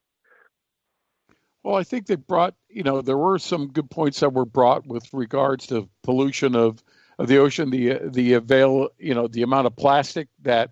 [1.65, 4.87] Well, I think they brought, you know, there were some good points that were brought
[4.87, 6.83] with regards to pollution of,
[7.19, 10.71] of the ocean, the the avail, you know, the amount of plastic that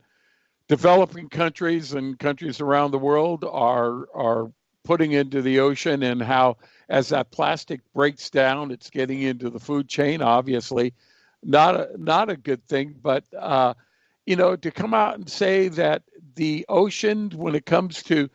[0.68, 4.52] developing countries and countries around the world are are
[4.84, 6.56] putting into the ocean and how
[6.88, 10.94] as that plastic breaks down it's getting into the food chain obviously
[11.42, 13.74] not a not a good thing but uh,
[14.26, 16.02] you know to come out and say that
[16.34, 18.28] the ocean when it comes to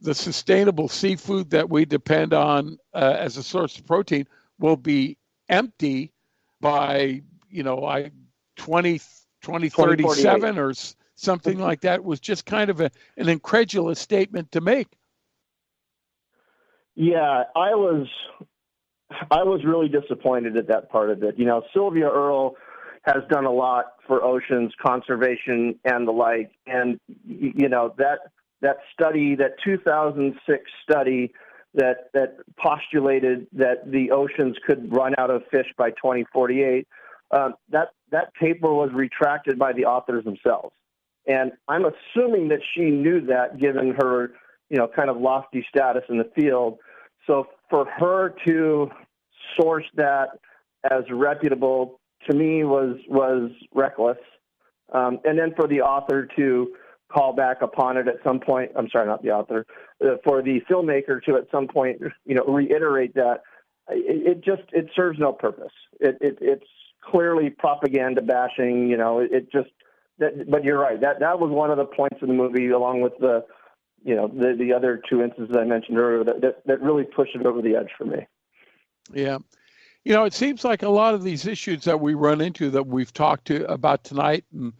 [0.00, 4.26] the sustainable seafood that we depend on uh, as a source of protein
[4.58, 5.16] will be
[5.48, 6.12] empty
[6.60, 8.10] by you know I
[8.56, 8.98] 20
[9.42, 10.72] 2037 or
[11.14, 14.88] something like that was just kind of a, an incredulous statement to make
[16.96, 18.06] yeah, I was
[19.30, 21.38] I was really disappointed at that part of it.
[21.38, 22.56] You know, Sylvia Earle
[23.06, 28.18] has done a lot for oceans conservation and the like, and you know that
[28.62, 31.32] that study, that 2006 study
[31.74, 36.88] that that postulated that the oceans could run out of fish by 2048.
[37.30, 40.74] Um, that that paper was retracted by the authors themselves,
[41.26, 44.32] and I'm assuming that she knew that, given her
[44.68, 46.78] you know kind of lofty status in the field.
[47.26, 48.90] So for her to
[49.60, 50.38] source that
[50.90, 54.18] as reputable to me was was reckless.
[54.92, 56.74] Um, and then for the author to
[57.12, 59.66] call back upon it at some point, I'm sorry, not the author,
[60.04, 63.42] uh, for the filmmaker to at some point, you know, reiterate that,
[63.88, 65.72] it, it just it serves no purpose.
[66.00, 66.66] It, it, it's
[67.04, 68.88] clearly propaganda bashing.
[68.88, 69.70] You know, it, just.
[70.18, 70.98] That, but you're right.
[70.98, 73.44] That that was one of the points of the movie, along with the
[74.02, 77.34] you know the the other two instances I mentioned earlier that, that, that really pushed
[77.34, 78.26] it over the edge for me.
[79.12, 79.40] Yeah.
[80.06, 82.86] You know, it seems like a lot of these issues that we run into that
[82.86, 84.72] we've talked to about tonight and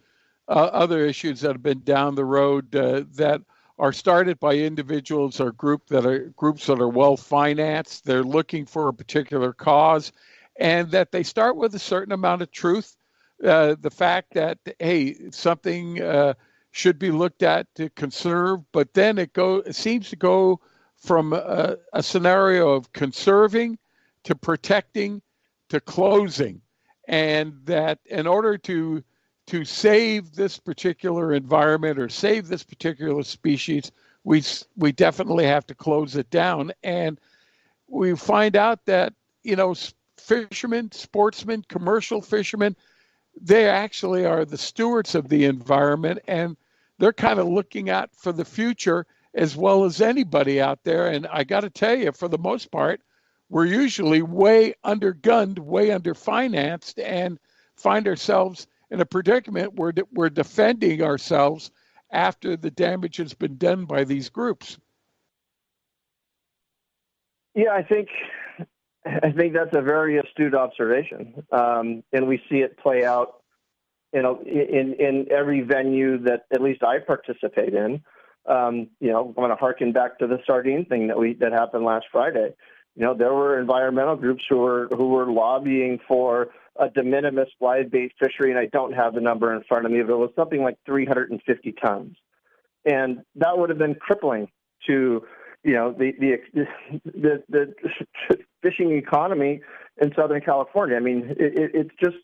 [0.47, 3.41] uh, other issues that have been down the road uh, that
[3.77, 8.05] are started by individuals or group that are groups that are well financed.
[8.05, 10.13] They're looking for a particular cause,
[10.61, 12.95] and that they start with a certain amount of truth.
[13.43, 16.35] Uh, the fact that hey, something uh,
[16.71, 20.61] should be looked at to conserve, but then it go it seems to go
[20.95, 23.77] from a, a scenario of conserving
[24.27, 25.21] to protecting
[25.69, 26.61] to closing,
[27.07, 29.01] and that in order to
[29.47, 33.89] to save this particular environment or save this particular species,
[34.25, 34.43] we
[34.75, 37.21] we definitely have to close it down, and
[37.87, 39.13] we find out that
[39.43, 39.73] you know
[40.17, 42.75] fishermen, sportsmen, commercial fishermen,
[43.39, 46.57] they actually are the stewards of the environment and
[46.99, 49.05] they're kind of looking out for the future
[49.35, 51.07] as well as anybody out there.
[51.07, 52.99] And I got to tell you, for the most part,
[53.49, 57.39] we're usually way undergunned, way underfinanced, and
[57.75, 61.71] find ourselves in a predicament where we're defending ourselves
[62.11, 64.77] after the damage has been done by these groups.
[67.55, 68.09] Yeah, I think
[69.05, 73.41] I think that's a very astute observation, um, and we see it play out,
[74.13, 78.03] you know, in in every venue that at least I participate in.
[78.45, 81.51] Um, you know, I want to harken back to the sardine thing that we that
[81.51, 82.53] happened last Friday.
[82.97, 86.47] You know, there were environmental groups who were who were lobbying for
[86.79, 89.91] a de minimis live bait fishery, and I don't have the number in front of
[89.91, 92.17] me, but it was something like 350 tons,
[92.85, 94.47] and that would have been crippling
[94.87, 95.21] to
[95.63, 96.65] you know the the
[97.05, 99.61] the, the fishing economy
[100.01, 100.95] in Southern California.
[100.95, 102.17] I mean, it, it, it's just,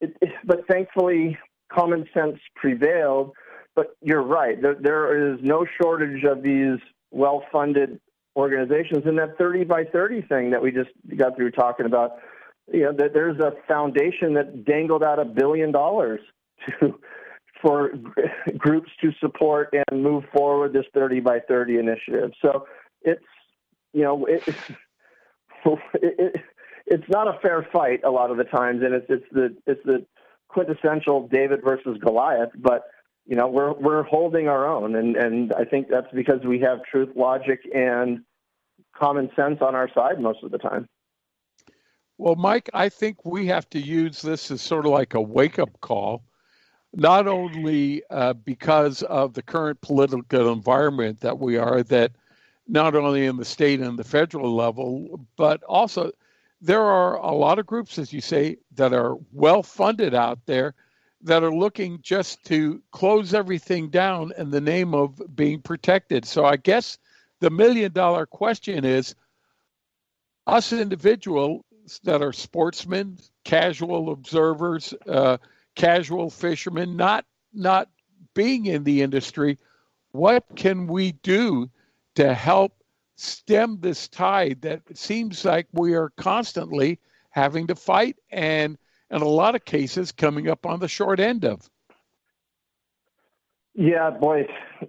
[0.00, 0.16] it,
[0.46, 1.36] but thankfully,
[1.70, 3.32] common sense prevailed.
[3.74, 4.60] But you're right.
[4.60, 6.78] There, there is no shortage of these
[7.10, 8.00] well-funded
[8.36, 12.12] organizations, and that 30 by 30 thing that we just got through talking about.
[12.72, 16.20] You know, that there's a foundation that dangled out a billion dollars
[16.80, 16.98] to
[17.62, 17.92] for
[18.56, 22.32] groups to support and move forward this 30 by 30 initiative.
[22.42, 22.66] So
[23.02, 23.24] it's
[23.92, 24.42] you know it,
[25.94, 26.42] it,
[26.86, 29.82] it's not a fair fight a lot of the times, and it's it's the it's
[29.84, 30.04] the
[30.48, 32.50] quintessential David versus Goliath.
[32.56, 32.84] But
[33.26, 36.84] you know we're we're holding our own, and and I think that's because we have
[36.90, 38.20] truth, logic, and
[38.98, 40.88] common sense on our side most of the time.
[42.18, 45.58] Well, Mike, I think we have to use this as sort of like a wake
[45.58, 46.22] up call
[46.96, 52.12] not only uh, because of the current political environment that we are, that
[52.66, 56.10] not only in the state and the federal level, but also
[56.60, 60.74] there are a lot of groups, as you say, that are well funded out there
[61.20, 66.24] that are looking just to close everything down in the name of being protected.
[66.24, 66.98] So I guess
[67.40, 69.14] the million dollar question is
[70.46, 71.62] us individuals
[72.04, 75.36] that are sportsmen, casual observers, uh,
[75.74, 77.88] casual fishermen, not not
[78.34, 79.58] being in the industry,
[80.12, 81.70] what can we do
[82.14, 82.72] to help
[83.16, 86.98] stem this tide that seems like we are constantly
[87.30, 88.76] having to fight and
[89.10, 91.68] in a lot of cases coming up on the short end of?
[93.78, 94.46] Yeah, boy,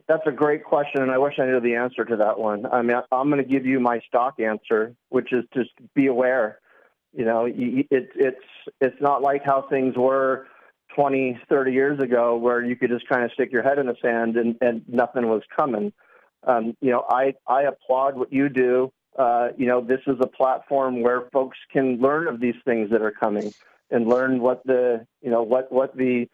[0.08, 2.66] that's a great question, and I wish I knew the answer to that one.
[2.66, 6.60] I mean, I'm going to give you my stock answer, which is just be aware.
[7.14, 8.46] You know, it's it's
[8.80, 10.48] it's not like how things were
[10.96, 13.96] 20, 30 years ago where you could just kind of stick your head in the
[14.02, 15.92] sand and, and nothing was coming.
[16.46, 18.92] Um, you know, I, I applaud what you do.
[19.18, 23.02] Uh, you know, this is a platform where folks can learn of these things that
[23.02, 23.54] are coming
[23.92, 26.28] and learn what the, you know, what, what the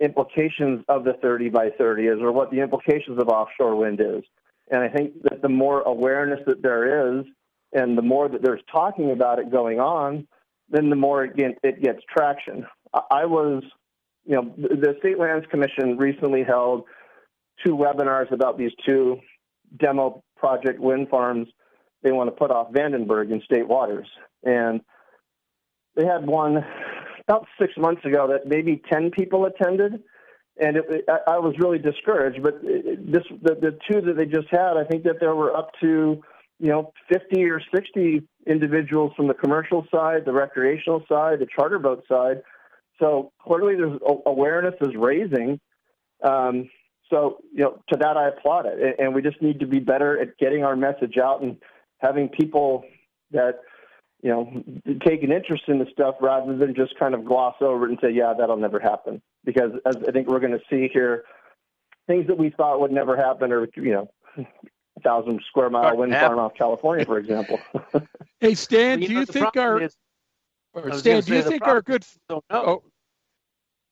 [0.00, 4.22] implications of the 30 by 30 is or what the implications of offshore wind is.
[4.70, 7.24] And I think that the more awareness that there is
[7.72, 10.26] and the more that there's talking about it going on,
[10.68, 12.66] then the more it, it gets traction.
[13.10, 13.62] I was
[14.24, 16.84] you know, the State Lands Commission recently held
[17.64, 19.18] two webinars about these two
[19.78, 21.48] demo project wind farms
[22.02, 24.06] they want to put off Vandenberg in state waters.
[24.42, 24.80] And
[25.96, 26.64] they had one
[27.28, 30.02] about six months ago that maybe 10 people attended.
[30.60, 32.42] And it, I was really discouraged.
[32.42, 35.70] But this, the, the two that they just had, I think that there were up
[35.80, 36.22] to,
[36.60, 41.78] you know, 50 or 60 individuals from the commercial side, the recreational side, the charter
[41.80, 42.42] boat side
[43.00, 45.60] so clearly, there's awareness is raising.
[46.22, 46.70] Um,
[47.10, 50.20] so you know, to that I applaud it, and we just need to be better
[50.20, 51.56] at getting our message out and
[51.98, 52.84] having people
[53.32, 53.60] that
[54.24, 54.64] you know
[55.06, 57.98] take an interest in the stuff rather than just kind of gloss over it and
[58.00, 61.24] say, "Yeah, that'll never happen." Because as I think we're going to see here,
[62.06, 66.14] things that we thought would never happen, or you know, a thousand square mile wind
[66.14, 67.60] farm off California, for example.
[68.40, 69.94] hey, Stan, do you think our is,
[70.92, 72.06] Stan, do you think our good
[72.48, 72.82] oh,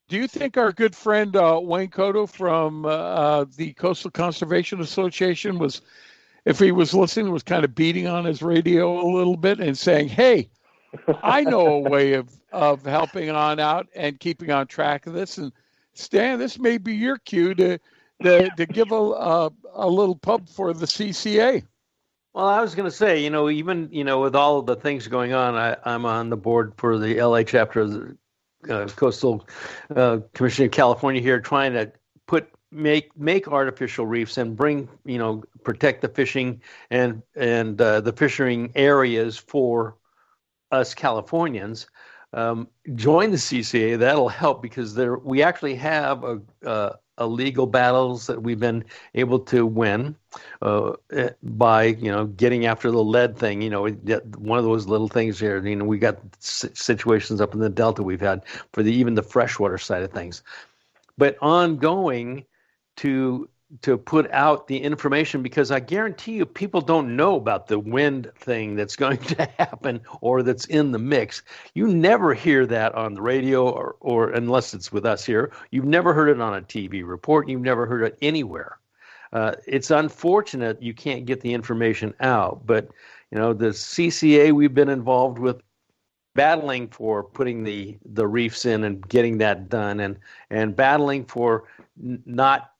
[0.08, 4.80] do you think our good friend uh, Wayne Kotow from uh, uh, the Coastal Conservation
[4.80, 5.82] Association was,
[6.44, 9.76] if he was listening, was kind of beating on his radio a little bit and
[9.76, 10.48] saying, "Hey,
[11.22, 15.38] I know a way of of helping on out and keeping on track of this."
[15.38, 15.52] And
[15.94, 17.78] Stan, this may be your cue to
[18.22, 21.64] to, to give a, a a little pub for the CCA.
[22.34, 24.76] Well, I was going to say, you know, even you know, with all of the
[24.76, 28.16] things going on, I, I'm on the board for the LA chapter of the
[28.70, 29.46] uh, Coastal
[29.94, 31.92] uh, Commission of California here, trying to
[32.26, 38.00] put make make artificial reefs and bring you know protect the fishing and and uh,
[38.00, 39.96] the fishing areas for
[40.70, 41.86] us Californians
[42.34, 43.98] um, join the CCA.
[43.98, 48.84] That'll help because there we actually have a, uh, a legal battles that we've been
[49.14, 50.16] able to win
[50.62, 53.60] uh, eh, by you know getting after the lead thing.
[53.60, 55.64] You know, one of those little things here.
[55.64, 58.42] You know, we got situations up in the Delta we've had
[58.72, 60.42] for the even the freshwater side of things,
[61.18, 62.46] but ongoing
[62.96, 63.48] to
[63.80, 68.30] to put out the information because I guarantee you people don't know about the wind
[68.36, 71.42] thing that's going to happen or that's in the mix.
[71.74, 75.52] You never hear that on the radio or, or unless it's with us here.
[75.70, 77.48] You've never heard it on a TV report.
[77.48, 78.78] You've never heard it anywhere.
[79.32, 82.88] Uh, it's unfortunate you can't get the information out, but
[83.30, 85.62] you know the CCA we've been involved with
[86.34, 90.18] battling for putting the the reefs in and getting that done and
[90.50, 91.64] and battling for
[91.98, 92.71] n- not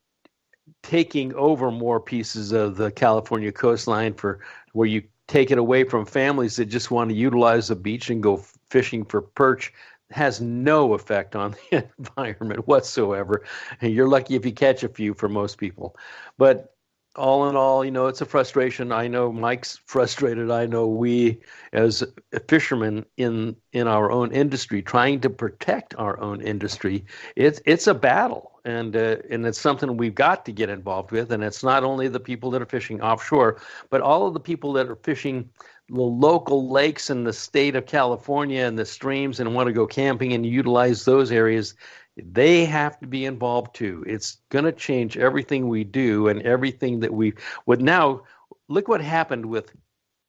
[0.82, 4.40] taking over more pieces of the California coastline for
[4.72, 8.22] where you take it away from families that just want to utilize the beach and
[8.22, 8.36] go
[8.70, 9.72] fishing for perch
[10.10, 13.42] has no effect on the environment whatsoever.
[13.80, 15.96] And you're lucky if you catch a few for most people.
[16.38, 16.74] But
[17.16, 18.90] all in all, you know, it's a frustration.
[18.92, 20.50] I know Mike's frustrated.
[20.50, 21.40] I know we,
[21.72, 22.02] as
[22.48, 27.04] fishermen in in our own industry, trying to protect our own industry,
[27.36, 31.32] it's it's a battle, and uh, and it's something we've got to get involved with.
[31.32, 33.60] And it's not only the people that are fishing offshore,
[33.90, 35.50] but all of the people that are fishing
[35.88, 39.86] the local lakes in the state of California and the streams and want to go
[39.86, 41.74] camping and utilize those areas
[42.16, 44.04] they have to be involved too.
[44.06, 47.34] It's going to change everything we do and everything that we
[47.66, 48.22] would now
[48.68, 49.72] look what happened with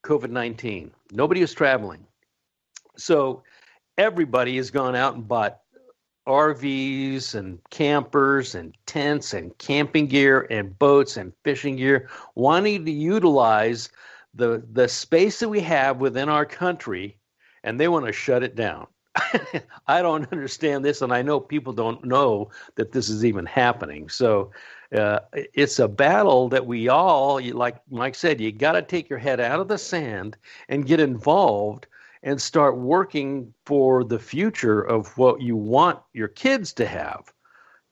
[0.05, 0.91] COVID 19.
[1.11, 2.05] Nobody is traveling.
[2.97, 3.43] So
[3.97, 5.59] everybody has gone out and bought
[6.27, 12.91] RVs and campers and tents and camping gear and boats and fishing gear, wanting to
[12.91, 13.89] utilize
[14.33, 17.17] the, the space that we have within our country,
[17.63, 18.87] and they want to shut it down.
[19.87, 24.09] I don't understand this, and I know people don't know that this is even happening.
[24.09, 24.51] So
[24.95, 29.19] uh, it's a battle that we all, like Mike said, you got to take your
[29.19, 30.37] head out of the sand
[30.69, 31.87] and get involved
[32.23, 37.31] and start working for the future of what you want your kids to have.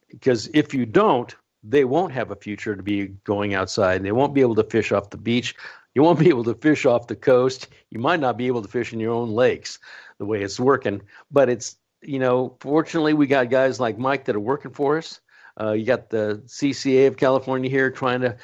[0.09, 3.97] Because if you don't, they won't have a future to be going outside.
[3.97, 5.53] and They won't be able to fish off the beach.
[5.93, 7.67] You won't be able to fish off the coast.
[7.91, 9.77] You might not be able to fish in your own lakes
[10.21, 11.01] the way it's working.
[11.31, 15.19] But it's you know, fortunately, we got guys like Mike that are working for us.
[15.59, 18.37] Uh, you got the CCA of California here trying to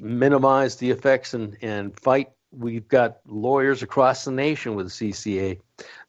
[0.00, 2.30] minimize the effects and, and fight.
[2.50, 5.60] We've got lawyers across the nation with the CCA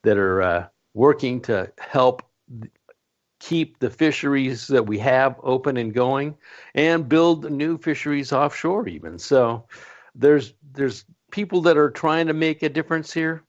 [0.01, 2.23] that are uh, working to help
[3.39, 6.35] keep the fisheries that we have open and going
[6.73, 9.19] and build new fisheries offshore even.
[9.19, 9.67] So
[10.15, 13.44] there's there's people that are trying to make a difference here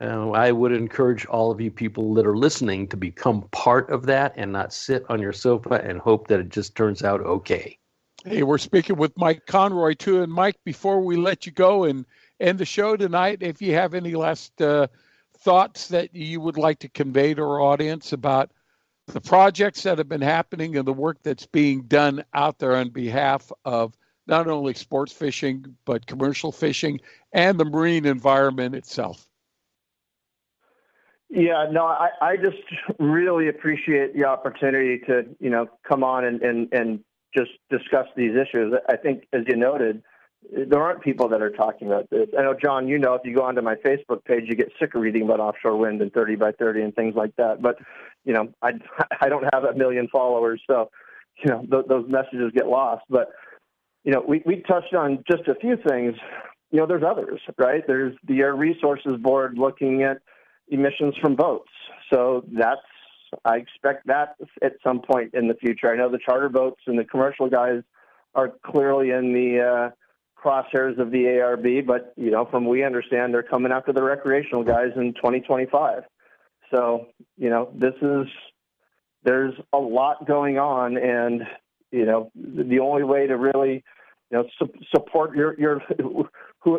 [0.00, 4.06] uh, I would encourage all of you people that are listening to become part of
[4.06, 7.78] that and not sit on your sofa and hope that it just turns out okay.
[8.24, 10.22] Hey, we're speaking with Mike Conroy too.
[10.22, 12.04] And Mike, before we let you go and
[12.40, 14.88] end the show tonight, if you have any last uh,
[15.38, 18.50] thoughts that you would like to convey to our audience about
[19.06, 22.90] the projects that have been happening and the work that's being done out there on
[22.90, 23.96] behalf of
[24.26, 27.00] not only sports fishing, but commercial fishing
[27.32, 29.27] and the marine environment itself.
[31.30, 32.56] Yeah, no, I, I just
[32.98, 37.00] really appreciate the opportunity to, you know, come on and, and, and
[37.36, 38.72] just discuss these issues.
[38.88, 40.02] I think, as you noted,
[40.50, 42.28] there aren't people that are talking about this.
[42.38, 44.94] I know, John, you know, if you go onto my Facebook page, you get sick
[44.94, 47.60] of reading about offshore wind and 30 by 30 and things like that.
[47.60, 47.76] But,
[48.24, 48.72] you know, I,
[49.20, 50.90] I don't have a million followers, so,
[51.44, 53.04] you know, th- those messages get lost.
[53.10, 53.28] But,
[54.04, 56.14] you know, we, we touched on just a few things.
[56.70, 57.82] You know, there's others, right?
[57.86, 60.18] There's the Air Resources Board looking at
[60.70, 61.70] emissions from boats.
[62.12, 62.80] So that's
[63.44, 65.92] I expect that at some point in the future.
[65.92, 67.82] I know the charter boats and the commercial guys
[68.34, 69.90] are clearly in the uh,
[70.42, 74.64] crosshairs of the ARB, but you know, from we understand, they're coming after the recreational
[74.64, 76.04] guys in 2025.
[76.74, 78.26] So you know, this is
[79.24, 81.42] there's a lot going on, and
[81.90, 83.84] you know, the only way to really
[84.30, 85.82] you know su- support your your
[86.60, 86.78] who,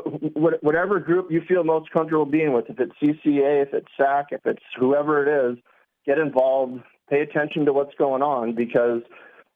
[0.61, 4.45] whatever group you feel most comfortable being with, if it's CCA, if it's SAC, if
[4.45, 5.57] it's whoever it is,
[6.06, 9.01] get involved, pay attention to what's going on because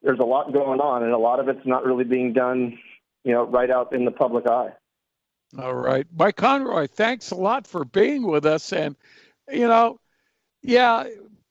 [0.02, 2.78] there's a lot going on and a lot of it's not really being done,
[3.24, 4.72] you know, right out in the public eye.
[5.58, 6.08] All right.
[6.18, 8.74] Mike Conroy, thanks a lot for being with us.
[8.74, 8.96] And,
[9.52, 10.00] you know,
[10.62, 11.06] yeah,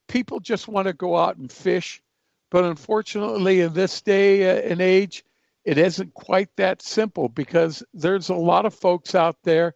[0.08, 2.02] people just want to go out and fish.
[2.50, 5.24] But unfortunately, in this day and age,
[5.64, 9.74] it isn't quite that simple because there's a lot of folks out there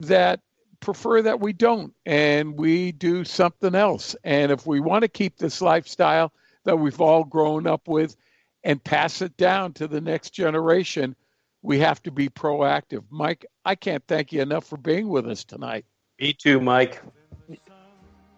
[0.00, 0.40] that
[0.80, 4.16] prefer that we don't and we do something else.
[4.24, 6.32] And if we want to keep this lifestyle
[6.64, 8.16] that we've all grown up with
[8.64, 11.14] and pass it down to the next generation,
[11.62, 13.04] we have to be proactive.
[13.10, 15.84] Mike, I can't thank you enough for being with us tonight.
[16.20, 17.00] Me too, Mike.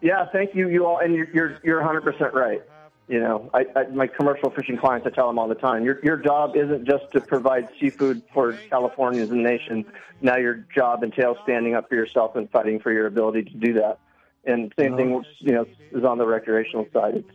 [0.02, 2.62] Yeah, thank you, you all, and you're you're, you're 100% right.
[3.06, 6.00] You know, I, I, my commercial fishing clients, I tell them all the time, your
[6.02, 9.84] your job isn't just to provide seafood for Californians and the nation.
[10.22, 13.74] Now your job entails standing up for yourself and fighting for your ability to do
[13.74, 13.98] that.
[14.46, 15.24] And same thing, uh-huh.
[15.38, 17.16] you know, is on the recreational side.
[17.16, 17.30] It's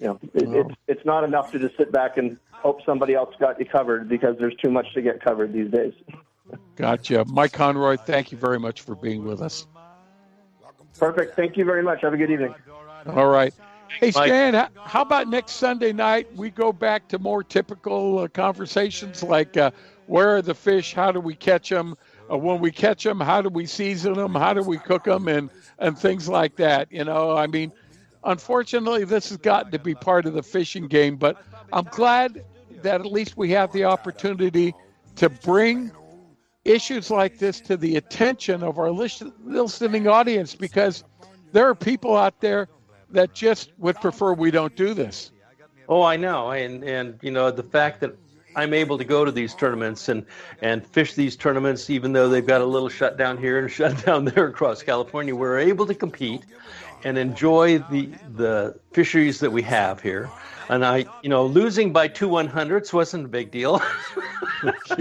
[0.00, 0.58] you know, it, uh-huh.
[0.60, 4.08] it's it's not enough to just sit back and hope somebody else got you covered
[4.08, 5.92] because there's too much to get covered these days.
[6.76, 7.96] Gotcha, Mike Conroy.
[7.96, 9.66] Thank you very much for being with us.
[10.98, 11.36] Perfect.
[11.36, 12.00] Thank you very much.
[12.02, 12.54] Have a good evening.
[13.06, 13.52] All right.
[14.00, 19.22] Hey, Stan, how about next Sunday night we go back to more typical uh, conversations
[19.22, 19.70] like uh,
[20.06, 20.92] where are the fish?
[20.94, 21.96] How do we catch them?
[22.30, 24.34] Uh, when we catch them, how do we season them?
[24.34, 25.28] How do we cook them?
[25.28, 26.90] And, and things like that.
[26.90, 27.72] You know, I mean,
[28.24, 31.42] unfortunately, this has gotten to be part of the fishing game, but
[31.72, 32.44] I'm glad
[32.82, 34.74] that at least we have the opportunity
[35.16, 35.92] to bring
[36.64, 41.04] issues like this to the attention of our listening audience because
[41.52, 42.68] there are people out there
[43.12, 45.30] that just would prefer we don't do this.
[45.88, 48.16] Oh, I know, and and you know the fact that
[48.54, 50.26] I'm able to go to these tournaments and
[50.60, 54.46] and fish these tournaments, even though they've got a little shutdown here and shutdown there
[54.46, 56.42] across California, we're able to compete
[57.04, 60.30] and enjoy the the fisheries that we have here.
[60.68, 63.82] And I, you know, losing by two one hundredths wasn't a big deal.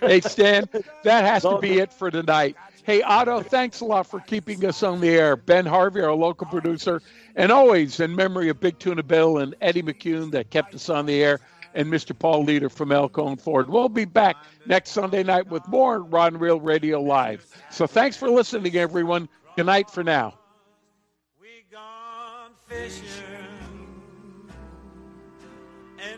[0.00, 0.68] hey, Stan,
[1.02, 2.56] that has to be it for tonight.
[2.84, 5.36] Hey, Otto, thanks a lot for keeping us on the air.
[5.36, 7.00] Ben Harvey, our local producer,
[7.36, 11.06] and always in memory of Big Tuna Bill and Eddie McCune that kept us on
[11.06, 11.38] the air,
[11.74, 12.18] and Mr.
[12.18, 13.70] Paul Leader from El Cajon Ford.
[13.70, 14.36] We'll be back
[14.66, 17.46] next Sunday night with more Rod Reel Radio Live.
[17.70, 19.28] So thanks for listening, everyone.
[19.56, 20.34] Good night for now.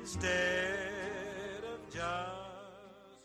[0.05, 2.34] instead of just